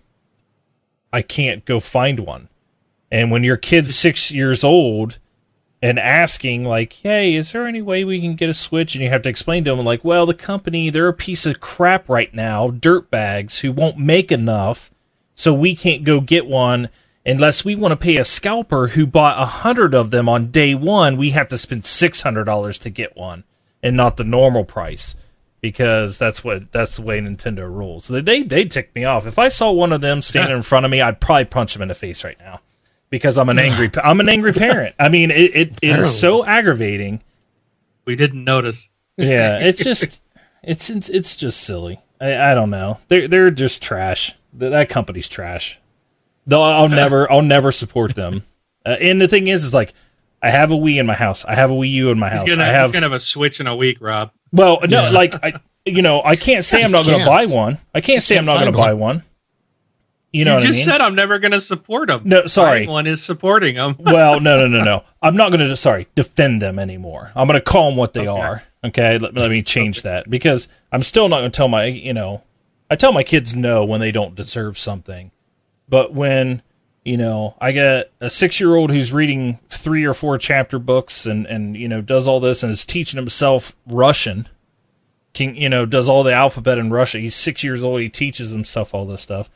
I 1.12 1.22
can't 1.22 1.64
go 1.64 1.80
find 1.80 2.20
one. 2.20 2.48
And 3.10 3.32
when 3.32 3.42
your 3.42 3.56
kid's 3.56 3.96
6 3.96 4.30
years 4.30 4.62
old, 4.62 5.18
and 5.82 5.98
asking 5.98 6.64
like, 6.64 6.92
"Hey, 7.02 7.34
is 7.34 7.52
there 7.52 7.66
any 7.66 7.82
way 7.82 8.04
we 8.04 8.20
can 8.20 8.34
get 8.34 8.50
a 8.50 8.54
Switch?" 8.54 8.94
And 8.94 9.02
you 9.02 9.10
have 9.10 9.22
to 9.22 9.28
explain 9.28 9.64
to 9.64 9.74
them 9.74 9.84
like, 9.84 10.04
"Well, 10.04 10.26
the 10.26 10.34
company 10.34 10.90
they're 10.90 11.08
a 11.08 11.14
piece 11.14 11.46
of 11.46 11.60
crap 11.60 12.08
right 12.08 12.32
now, 12.34 12.70
dirt 12.70 13.10
bags 13.10 13.58
who 13.58 13.72
won't 13.72 13.98
make 13.98 14.30
enough, 14.30 14.90
so 15.34 15.52
we 15.52 15.74
can't 15.74 16.04
go 16.04 16.20
get 16.20 16.46
one." 16.46 16.88
Unless 17.26 17.66
we 17.66 17.76
want 17.76 17.92
to 17.92 17.96
pay 17.96 18.16
a 18.16 18.24
scalper 18.24 18.88
who 18.88 19.06
bought 19.06 19.40
a 19.40 19.44
hundred 19.44 19.94
of 19.94 20.10
them 20.10 20.26
on 20.26 20.50
day 20.50 20.74
one, 20.74 21.18
we 21.18 21.30
have 21.30 21.48
to 21.48 21.58
spend 21.58 21.84
six 21.84 22.22
hundred 22.22 22.44
dollars 22.44 22.78
to 22.78 22.90
get 22.90 23.14
one, 23.14 23.44
and 23.82 23.94
not 23.94 24.16
the 24.16 24.24
normal 24.24 24.64
price, 24.64 25.14
because 25.60 26.16
that's 26.18 26.42
what 26.42 26.72
that's 26.72 26.96
the 26.96 27.02
way 27.02 27.20
Nintendo 27.20 27.70
rules. 27.70 28.06
So 28.06 28.20
they 28.22 28.42
they 28.42 28.64
tick 28.64 28.94
me 28.94 29.04
off. 29.04 29.26
If 29.26 29.38
I 29.38 29.48
saw 29.48 29.70
one 29.70 29.92
of 29.92 30.00
them 30.00 30.22
standing 30.22 30.56
in 30.56 30.62
front 30.62 30.86
of 30.86 30.90
me, 30.90 31.02
I'd 31.02 31.20
probably 31.20 31.44
punch 31.44 31.76
him 31.76 31.82
in 31.82 31.88
the 31.88 31.94
face 31.94 32.24
right 32.24 32.38
now 32.40 32.60
because 33.10 33.38
I'm 33.38 33.48
an 33.48 33.58
angry 33.58 33.90
I'm 34.02 34.20
an 34.20 34.28
angry 34.28 34.52
parent. 34.52 34.94
I 34.98 35.08
mean, 35.08 35.30
it 35.30 35.54
it, 35.54 35.78
it 35.82 35.98
is 35.98 36.18
so 36.18 36.44
aggravating. 36.44 37.22
We 38.04 38.16
didn't 38.16 38.44
notice. 38.44 38.88
Yeah, 39.16 39.58
it's 39.60 39.82
just 39.82 40.22
it's 40.62 40.88
it's, 40.90 41.08
it's 41.08 41.36
just 41.36 41.60
silly. 41.60 42.00
I, 42.20 42.52
I 42.52 42.54
don't 42.54 42.70
know. 42.70 42.98
They're 43.08 43.28
they're 43.28 43.50
just 43.50 43.82
trash. 43.82 44.34
That 44.54 44.88
company's 44.88 45.28
trash. 45.28 45.80
Though 46.46 46.62
I'll 46.62 46.88
never 46.88 47.30
I'll 47.30 47.42
never 47.42 47.72
support 47.72 48.14
them. 48.14 48.44
Uh, 48.86 48.96
and 48.98 49.20
the 49.20 49.28
thing 49.28 49.46
is, 49.46 49.62
is 49.62 49.74
like 49.74 49.92
I 50.40 50.48
have 50.48 50.70
a 50.70 50.74
Wii 50.74 50.98
in 50.98 51.04
my 51.04 51.12
house. 51.12 51.44
I 51.44 51.54
have 51.54 51.70
a 51.70 51.74
Wii 51.74 51.90
U 51.90 52.08
in 52.08 52.18
my 52.18 52.30
house. 52.30 52.40
He's 52.40 52.54
gonna, 52.54 52.64
I 52.64 52.68
have, 52.68 52.86
he's 52.86 52.92
gonna 52.94 53.04
have 53.04 53.12
a 53.12 53.20
Switch 53.20 53.60
in 53.60 53.66
a 53.66 53.76
week, 53.76 53.98
Rob. 54.00 54.30
Well, 54.52 54.80
no, 54.88 55.02
yeah. 55.02 55.10
like 55.10 55.34
I, 55.44 55.60
you 55.84 56.02
know, 56.02 56.22
I 56.22 56.36
can't 56.36 56.64
say 56.64 56.82
I'm 56.82 56.90
not 56.90 57.06
going 57.06 57.18
to 57.18 57.26
buy 57.26 57.46
one. 57.46 57.78
I 57.94 58.00
can't 58.00 58.22
say 58.22 58.36
I'm 58.36 58.44
not 58.44 58.58
going 58.58 58.72
to 58.72 58.78
buy 58.78 58.92
one. 58.92 59.22
You 60.32 60.44
know 60.44 60.58
you 60.58 60.68
just 60.68 60.74
I 60.74 60.76
mean? 60.76 60.84
said 60.84 61.00
I'm 61.00 61.14
never 61.16 61.38
going 61.40 61.52
to 61.52 61.60
support 61.60 62.08
them. 62.08 62.22
No, 62.24 62.46
sorry. 62.46 62.86
One 62.86 63.06
is 63.06 63.22
supporting 63.22 63.74
them. 63.74 63.96
well, 63.98 64.38
no, 64.38 64.58
no, 64.58 64.68
no, 64.68 64.84
no. 64.84 65.04
I'm 65.22 65.36
not 65.36 65.50
going 65.50 65.66
to. 65.66 65.76
Sorry, 65.76 66.06
defend 66.14 66.62
them 66.62 66.78
anymore. 66.78 67.32
I'm 67.34 67.48
going 67.48 67.58
to 67.58 67.64
call 67.64 67.90
them 67.90 67.96
what 67.96 68.14
they 68.14 68.28
okay. 68.28 68.40
are. 68.40 68.62
Okay, 68.84 69.18
let, 69.18 69.34
let 69.34 69.50
me 69.50 69.62
change 69.62 69.98
okay. 69.98 70.08
that 70.08 70.30
because 70.30 70.68
I'm 70.92 71.02
still 71.02 71.28
not 71.28 71.40
going 71.40 71.50
to 71.50 71.56
tell 71.56 71.68
my. 71.68 71.86
You 71.86 72.12
know, 72.12 72.44
I 72.88 72.94
tell 72.94 73.12
my 73.12 73.24
kids 73.24 73.56
no 73.56 73.84
when 73.84 74.00
they 74.00 74.12
don't 74.12 74.36
deserve 74.36 74.78
something, 74.78 75.32
but 75.88 76.14
when 76.14 76.62
you 77.04 77.16
know 77.16 77.56
I 77.60 77.72
get 77.72 78.12
a 78.20 78.30
six 78.30 78.60
year 78.60 78.76
old 78.76 78.92
who's 78.92 79.12
reading 79.12 79.58
three 79.68 80.04
or 80.04 80.14
four 80.14 80.38
chapter 80.38 80.78
books 80.78 81.26
and 81.26 81.44
and 81.46 81.76
you 81.76 81.88
know 81.88 82.00
does 82.00 82.28
all 82.28 82.38
this 82.38 82.62
and 82.62 82.70
is 82.70 82.84
teaching 82.86 83.18
himself 83.18 83.74
Russian. 83.84 84.48
Can 85.34 85.56
you 85.56 85.68
know 85.68 85.86
does 85.86 86.08
all 86.08 86.22
the 86.22 86.32
alphabet 86.32 86.78
in 86.78 86.90
Russian? 86.90 87.20
He's 87.20 87.34
six 87.34 87.64
years 87.64 87.82
old. 87.82 88.00
He 88.00 88.08
teaches 88.08 88.50
himself 88.50 88.94
all 88.94 89.06
this 89.06 89.22
stuff 89.22 89.50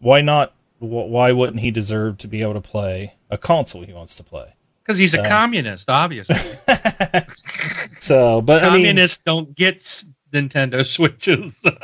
why 0.00 0.20
not? 0.20 0.54
Why 0.78 1.32
wouldn't 1.32 1.60
he 1.60 1.70
deserve 1.70 2.18
to 2.18 2.28
be 2.28 2.42
able 2.42 2.54
to 2.54 2.60
play 2.60 3.14
a 3.30 3.36
console 3.36 3.82
he 3.82 3.92
wants 3.92 4.16
to 4.16 4.24
play? 4.24 4.54
Because 4.82 4.98
he's 4.98 5.14
a 5.14 5.20
uh, 5.20 5.28
communist, 5.28 5.88
obviously. 5.88 6.36
so, 8.00 8.40
but 8.40 8.62
communists 8.62 9.22
I 9.26 9.30
mean, 9.30 9.44
don't 9.44 9.54
get 9.54 10.04
Nintendo 10.32 10.84
Switches. 10.84 11.60
That's 11.62 11.78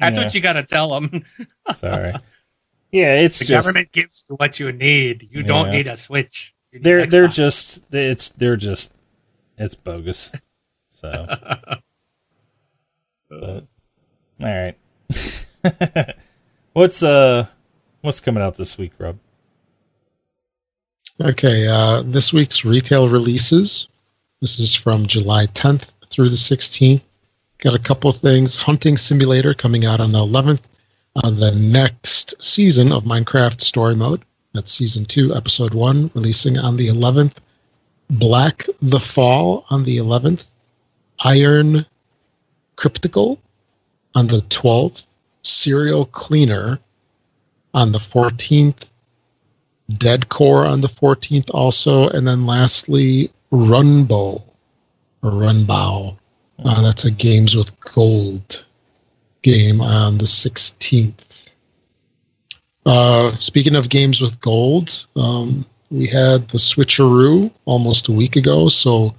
yeah. 0.00 0.16
what 0.16 0.34
you 0.34 0.40
got 0.40 0.54
to 0.54 0.62
tell 0.62 0.98
them. 0.98 1.24
Sorry. 1.74 2.14
Yeah, 2.90 3.20
it's 3.20 3.38
the 3.38 3.44
just, 3.44 3.66
government 3.66 3.92
gives 3.92 4.24
you 4.28 4.36
what 4.36 4.58
you 4.58 4.72
need. 4.72 5.28
You 5.30 5.42
yeah. 5.42 5.46
don't 5.46 5.70
need 5.70 5.86
a 5.86 5.96
Switch. 5.96 6.54
Need 6.72 6.84
they're 6.84 7.06
Xbox. 7.06 7.10
they're 7.10 7.28
just 7.28 7.80
it's 7.92 8.28
they're 8.30 8.56
just 8.56 8.92
it's 9.58 9.74
bogus. 9.74 10.32
So, 10.88 11.26
but, 13.28 13.66
all 14.40 14.40
right. 14.40 14.74
What's 16.72 17.02
uh 17.02 17.46
What's 18.00 18.20
coming 18.20 18.42
out 18.42 18.56
this 18.56 18.78
week, 18.78 18.92
Rob? 18.98 19.18
Okay, 21.20 21.66
uh, 21.66 22.02
this 22.02 22.32
week's 22.32 22.64
retail 22.64 23.08
releases. 23.08 23.88
This 24.40 24.60
is 24.60 24.72
from 24.72 25.06
July 25.06 25.46
10th 25.46 25.94
through 26.08 26.28
the 26.28 26.36
16th. 26.36 27.02
Got 27.58 27.74
a 27.74 27.80
couple 27.80 28.12
things. 28.12 28.56
Hunting 28.56 28.96
Simulator 28.96 29.52
coming 29.52 29.84
out 29.84 29.98
on 29.98 30.12
the 30.12 30.18
11th. 30.18 30.62
Uh, 31.16 31.30
the 31.30 31.50
next 31.56 32.40
season 32.40 32.92
of 32.92 33.02
Minecraft 33.02 33.60
Story 33.60 33.96
Mode. 33.96 34.24
That's 34.54 34.72
season 34.72 35.04
two, 35.04 35.34
episode 35.34 35.74
one, 35.74 36.12
releasing 36.14 36.56
on 36.56 36.76
the 36.76 36.86
11th. 36.86 37.38
Black 38.10 38.64
the 38.80 39.00
Fall 39.00 39.66
on 39.70 39.82
the 39.82 39.96
11th. 39.96 40.50
Iron 41.24 41.84
Crypticle 42.76 43.40
on 44.14 44.28
the 44.28 44.38
12th. 44.50 45.04
Serial 45.42 46.06
Cleaner 46.06 46.78
on 47.74 47.92
the 47.92 47.98
14th, 47.98 48.88
Dead 49.96 50.28
Core 50.28 50.66
on 50.66 50.80
the 50.80 50.88
14th 50.88 51.50
also, 51.52 52.08
and 52.10 52.26
then 52.26 52.46
lastly, 52.46 53.30
Runbow 53.52 54.42
or 55.22 55.30
Runbow. 55.30 56.16
Uh, 56.64 56.82
that's 56.82 57.04
a 57.04 57.10
Games 57.10 57.54
with 57.54 57.78
Gold 57.80 58.64
game 59.42 59.80
on 59.80 60.18
the 60.18 60.24
16th. 60.24 61.52
Uh, 62.86 63.32
speaking 63.32 63.76
of 63.76 63.88
games 63.88 64.20
with 64.20 64.40
gold, 64.40 65.06
um, 65.16 65.64
we 65.90 66.06
had 66.06 66.48
the 66.48 66.58
switcheroo 66.58 67.52
almost 67.66 68.08
a 68.08 68.12
week 68.12 68.36
ago, 68.36 68.68
so 68.68 69.14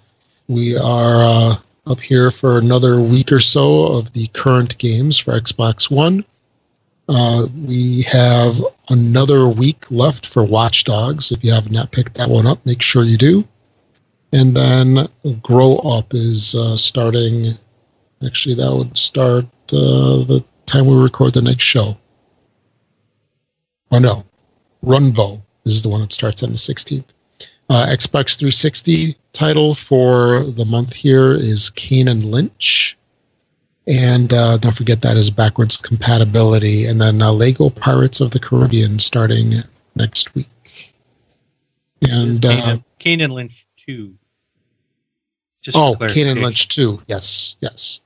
we 0.47 0.77
are 0.77 1.23
uh, 1.23 1.55
up 1.85 1.99
here 1.99 2.31
for 2.31 2.57
another 2.57 2.99
week 3.01 3.31
or 3.31 3.39
so 3.39 3.85
of 3.85 4.11
the 4.13 4.27
current 4.29 4.77
games 4.77 5.17
for 5.17 5.39
Xbox 5.39 5.91
One. 5.91 6.25
Uh, 7.09 7.47
we 7.65 8.03
have 8.03 8.63
another 8.89 9.47
week 9.47 9.89
left 9.89 10.27
for 10.27 10.43
Watch 10.43 10.83
Dogs. 10.83 11.31
If 11.31 11.43
you 11.43 11.51
have 11.51 11.71
not 11.71 11.91
picked 11.91 12.13
that 12.15 12.29
one 12.29 12.45
up, 12.45 12.63
make 12.67 12.83
sure 12.83 13.03
you 13.03 13.17
do. 13.17 13.47
And 14.31 14.55
then 14.55 15.09
Grow 15.41 15.77
Up 15.77 16.13
is 16.13 16.53
uh, 16.53 16.77
starting. 16.77 17.57
Actually, 18.23 18.53
that 18.55 18.71
would 18.71 18.95
start 18.95 19.45
uh, 19.73 20.21
the 20.25 20.45
time 20.67 20.85
we 20.85 20.95
record 20.95 21.33
the 21.33 21.41
next 21.41 21.63
show. 21.63 21.97
Oh 23.91 23.97
no, 23.97 24.23
Runbow 24.85 25.41
is 25.65 25.81
the 25.81 25.89
one 25.89 26.01
that 26.01 26.13
starts 26.13 26.43
on 26.43 26.51
the 26.51 26.57
16th. 26.57 27.05
Uh, 27.71 27.87
Xbox 27.89 28.37
360 28.37 29.15
title 29.33 29.73
for 29.73 30.43
the 30.43 30.65
month 30.65 30.93
here 30.93 31.33
is 31.33 31.71
Kane 31.71 32.07
and 32.07 32.25
Lynch. 32.25 32.98
And 33.89 34.31
uh, 34.33 34.57
don't 34.57 34.75
forget 34.75 35.01
that 35.01 35.17
is 35.17 35.31
backwards 35.31 35.75
compatibility. 35.75 36.85
And 36.85 37.01
then 37.01 37.21
uh, 37.21 37.31
Lego 37.31 37.71
Pirates 37.71 38.21
of 38.21 38.31
the 38.31 38.39
Caribbean 38.39 38.99
starting 38.99 39.53
next 39.95 40.35
week. 40.35 40.93
And 42.03 42.45
uh, 42.45 42.77
Kane 42.99 43.21
and 43.21 43.33
Lynch 43.33 43.65
2. 43.77 44.15
Just 45.61 45.75
oh, 45.75 45.95
Kane 45.95 46.27
and 46.27 46.39
Lynch 46.39 46.67
2. 46.69 47.01
Yes, 47.07 47.55
yes. 47.61 47.99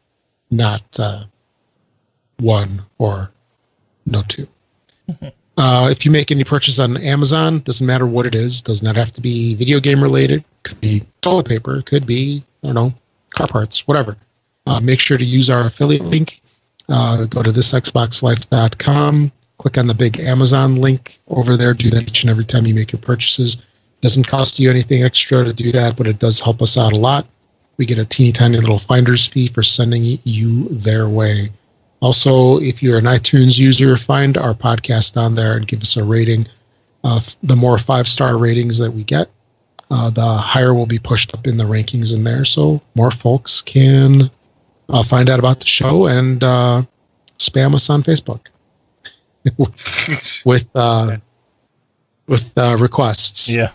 Not 0.49 0.83
uh, 0.97 1.25
one 2.39 2.83
or 2.97 3.31
no 4.05 4.23
two. 4.27 4.47
uh, 5.57 5.87
if 5.91 6.05
you 6.05 6.11
make 6.11 6.31
any 6.31 6.43
purchase 6.43 6.79
on 6.79 6.97
Amazon, 6.97 7.59
doesn't 7.59 7.85
matter 7.85 8.07
what 8.07 8.25
it 8.25 8.35
is. 8.35 8.61
Does 8.61 8.83
not 8.83 8.95
have 8.95 9.11
to 9.13 9.21
be 9.21 9.55
video 9.55 9.79
game 9.79 10.01
related. 10.01 10.43
Could 10.63 10.79
be 10.81 11.05
toilet 11.21 11.47
paper. 11.47 11.81
Could 11.81 12.05
be 12.05 12.43
I 12.63 12.67
don't 12.67 12.75
know 12.75 12.93
car 13.31 13.47
parts, 13.47 13.87
whatever. 13.87 14.15
Uh, 14.65 14.79
make 14.79 14.99
sure 14.99 15.17
to 15.17 15.25
use 15.25 15.49
our 15.49 15.65
affiliate 15.65 16.03
link. 16.03 16.41
Uh, 16.89 17.25
go 17.25 17.43
to 17.43 17.49
thisxboxlife.com. 17.49 19.31
Click 19.57 19.77
on 19.77 19.87
the 19.87 19.93
big 19.93 20.19
Amazon 20.19 20.75
link 20.75 21.19
over 21.27 21.55
there. 21.55 21.73
Do 21.73 21.89
that 21.89 22.03
each 22.03 22.23
and 22.23 22.29
every 22.29 22.45
time 22.45 22.65
you 22.65 22.73
make 22.73 22.91
your 22.91 23.01
purchases. 23.01 23.57
Doesn't 24.01 24.27
cost 24.27 24.59
you 24.59 24.69
anything 24.69 25.03
extra 25.03 25.45
to 25.45 25.53
do 25.53 25.71
that, 25.71 25.95
but 25.95 26.07
it 26.07 26.19
does 26.19 26.39
help 26.41 26.61
us 26.61 26.77
out 26.77 26.93
a 26.93 26.99
lot. 26.99 27.25
We 27.77 27.85
get 27.85 27.99
a 27.99 28.05
teeny 28.05 28.31
tiny 28.31 28.57
little 28.57 28.79
finder's 28.79 29.25
fee 29.25 29.47
for 29.47 29.63
sending 29.63 30.19
you 30.23 30.67
their 30.69 31.07
way. 31.07 31.49
Also, 32.01 32.59
if 32.59 32.83
you're 32.83 32.97
an 32.97 33.05
iTunes 33.05 33.57
user, 33.57 33.95
find 33.95 34.37
our 34.37 34.53
podcast 34.53 35.15
on 35.15 35.35
there 35.35 35.55
and 35.55 35.67
give 35.67 35.81
us 35.81 35.95
a 35.95 36.03
rating. 36.03 36.47
Uh, 37.05 37.21
the 37.43 37.55
more 37.55 37.77
five 37.77 38.07
star 38.07 38.37
ratings 38.37 38.77
that 38.77 38.91
we 38.91 39.03
get, 39.03 39.29
uh, 39.89 40.09
the 40.09 40.25
higher 40.25 40.73
we'll 40.73 40.85
be 40.85 40.99
pushed 40.99 41.33
up 41.33 41.47
in 41.47 41.55
the 41.55 41.63
rankings 41.63 42.13
in 42.13 42.25
there. 42.25 42.43
So 42.43 42.81
more 42.95 43.11
folks 43.11 43.61
can 43.61 44.29
uh, 44.89 45.03
find 45.03 45.29
out 45.29 45.39
about 45.39 45.59
the 45.59 45.65
show 45.67 46.07
and 46.07 46.43
uh, 46.43 46.81
spam 47.39 47.73
us 47.75 47.89
on 47.89 48.03
Facebook 48.03 48.47
with 50.45 50.69
uh, 50.75 51.17
with 52.27 52.57
uh, 52.57 52.77
requests 52.79 53.49
Yeah. 53.49 53.71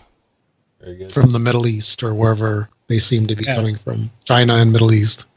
Very 0.81 0.97
good. 0.97 1.11
from 1.11 1.31
the 1.31 1.39
Middle 1.39 1.67
East 1.67 2.01
or 2.03 2.13
wherever 2.13 2.69
they 2.87 2.99
seem 2.99 3.27
to 3.27 3.35
be 3.35 3.43
Yeah. 3.43 3.55
coming 3.55 3.75
from, 3.75 4.09
China 4.25 4.55
and 4.55 4.71
Middle 4.71 4.93
East. 4.93 5.27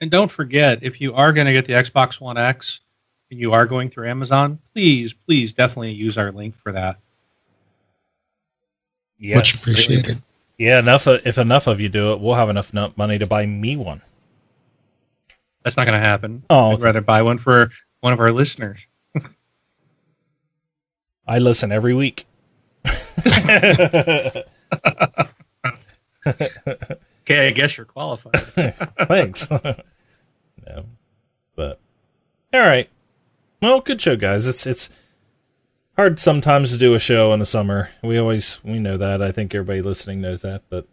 And 0.00 0.10
don't 0.10 0.30
forget, 0.30 0.78
if 0.82 1.00
you 1.00 1.14
are 1.14 1.32
going 1.32 1.46
to 1.46 1.52
get 1.52 1.64
the 1.64 1.72
Xbox 1.72 2.20
One 2.20 2.36
X 2.36 2.80
and 3.30 3.38
you 3.40 3.52
are 3.52 3.66
going 3.66 3.88
through 3.90 4.08
Amazon, 4.08 4.58
please, 4.74 5.12
please 5.12 5.52
definitely 5.54 5.92
use 5.92 6.18
our 6.18 6.32
link 6.32 6.54
for 6.62 6.72
that. 6.72 6.98
Yes. 9.18 9.36
Much 9.36 9.54
appreciated. 9.54 10.20
Yeah, 10.58 10.78
enough. 10.80 11.06
Of, 11.06 11.24
if 11.26 11.38
enough 11.38 11.66
of 11.66 11.80
you 11.80 11.88
do 11.88 12.12
it, 12.12 12.20
we'll 12.20 12.34
have 12.34 12.48
enough 12.50 12.72
money 12.96 13.18
to 13.18 13.26
buy 13.26 13.46
me 13.46 13.76
one. 13.76 14.02
That's 15.68 15.76
not 15.76 15.84
going 15.84 16.00
to 16.00 16.06
happen. 16.06 16.44
Oh, 16.48 16.70
I'd 16.70 16.74
okay. 16.76 16.82
rather 16.82 17.00
buy 17.02 17.20
one 17.20 17.36
for 17.36 17.70
one 18.00 18.14
of 18.14 18.20
our 18.20 18.32
listeners. 18.32 18.80
I 21.26 21.38
listen 21.38 21.70
every 21.70 21.92
week. 21.92 22.26
Okay, 27.28 27.48
I 27.48 27.50
guess 27.50 27.76
you're 27.76 27.84
qualified. 27.84 28.32
Thanks. 29.06 29.50
no, 29.50 30.86
but 31.54 31.78
all 32.54 32.60
right. 32.60 32.88
Well, 33.60 33.82
good 33.82 34.00
show, 34.00 34.16
guys. 34.16 34.46
It's 34.46 34.66
it's 34.66 34.88
hard 35.96 36.18
sometimes 36.18 36.70
to 36.70 36.78
do 36.78 36.94
a 36.94 36.98
show 36.98 37.34
in 37.34 37.40
the 37.40 37.44
summer. 37.44 37.90
We 38.02 38.16
always 38.16 38.58
we 38.64 38.78
know 38.78 38.96
that. 38.96 39.20
I 39.20 39.30
think 39.30 39.54
everybody 39.54 39.82
listening 39.82 40.22
knows 40.22 40.40
that. 40.40 40.62
But 40.70 40.86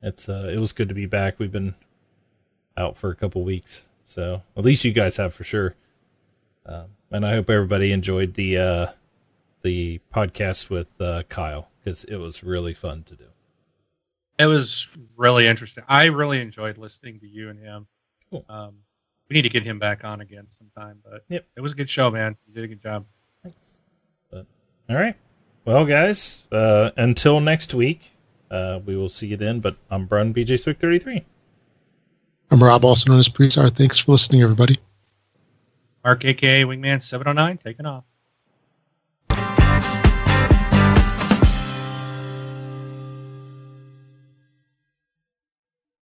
it's 0.00 0.26
uh, 0.26 0.50
it 0.50 0.58
was 0.58 0.72
good 0.72 0.88
to 0.88 0.94
be 0.94 1.04
back. 1.04 1.38
We've 1.38 1.52
been 1.52 1.74
out 2.76 2.96
for 2.96 3.10
a 3.10 3.14
couple 3.16 3.42
weeks, 3.42 3.88
so 4.04 4.42
at 4.56 4.64
least 4.64 4.84
you 4.84 4.92
guys 4.92 5.16
have 5.16 5.32
for 5.34 5.44
sure. 5.44 5.74
Um, 6.64 6.86
and 7.10 7.24
I 7.24 7.32
hope 7.34 7.48
everybody 7.50 7.92
enjoyed 7.92 8.34
the 8.34 8.58
uh, 8.58 8.86
the 9.62 10.00
podcast 10.14 10.68
with 10.70 11.00
uh, 11.00 11.22
Kyle 11.28 11.68
because 11.82 12.04
it 12.04 12.16
was 12.16 12.42
really 12.42 12.74
fun 12.74 13.02
to 13.04 13.14
do. 13.14 13.24
it 14.38 14.46
was 14.46 14.86
really 15.16 15.46
interesting. 15.46 15.84
I 15.88 16.06
really 16.06 16.40
enjoyed 16.40 16.76
listening 16.78 17.20
to 17.20 17.26
you 17.26 17.48
and 17.50 17.58
him. 17.58 17.86
Cool. 18.30 18.44
Um, 18.48 18.74
we 19.28 19.34
need 19.34 19.42
to 19.42 19.48
get 19.48 19.62
him 19.64 19.78
back 19.78 20.04
on 20.04 20.20
again 20.20 20.46
sometime. 20.50 20.98
But 21.04 21.24
Yep. 21.28 21.46
it 21.56 21.60
was 21.60 21.72
a 21.72 21.74
good 21.74 21.88
show, 21.90 22.10
man. 22.10 22.36
You 22.46 22.54
did 22.54 22.64
a 22.64 22.68
good 22.68 22.82
job. 22.82 23.06
Thanks. 23.42 23.76
But 24.30 24.46
all 24.90 24.96
right. 24.96 25.16
Well, 25.64 25.84
guys, 25.84 26.44
uh, 26.52 26.90
until 26.96 27.40
next 27.40 27.72
week, 27.74 28.12
uh, 28.50 28.80
we 28.84 28.96
will 28.96 29.08
see 29.08 29.28
you 29.28 29.36
then. 29.36 29.60
But 29.60 29.76
I'm 29.90 30.06
Brun 30.06 30.32
BJ 30.34 30.58
Swick 30.60 30.78
33. 30.78 31.24
I'm 32.50 32.62
Rob, 32.62 32.84
also 32.84 33.10
known 33.10 33.18
as 33.18 33.28
Presar. 33.28 33.74
Thanks 33.74 33.98
for 33.98 34.12
listening, 34.12 34.42
everybody. 34.42 34.78
Mark, 36.04 36.24
aka 36.24 36.62
Wingman 36.62 37.02
seven 37.02 37.26
hundred 37.26 37.42
nine, 37.42 37.58
taking 37.58 37.86
off. 37.86 38.04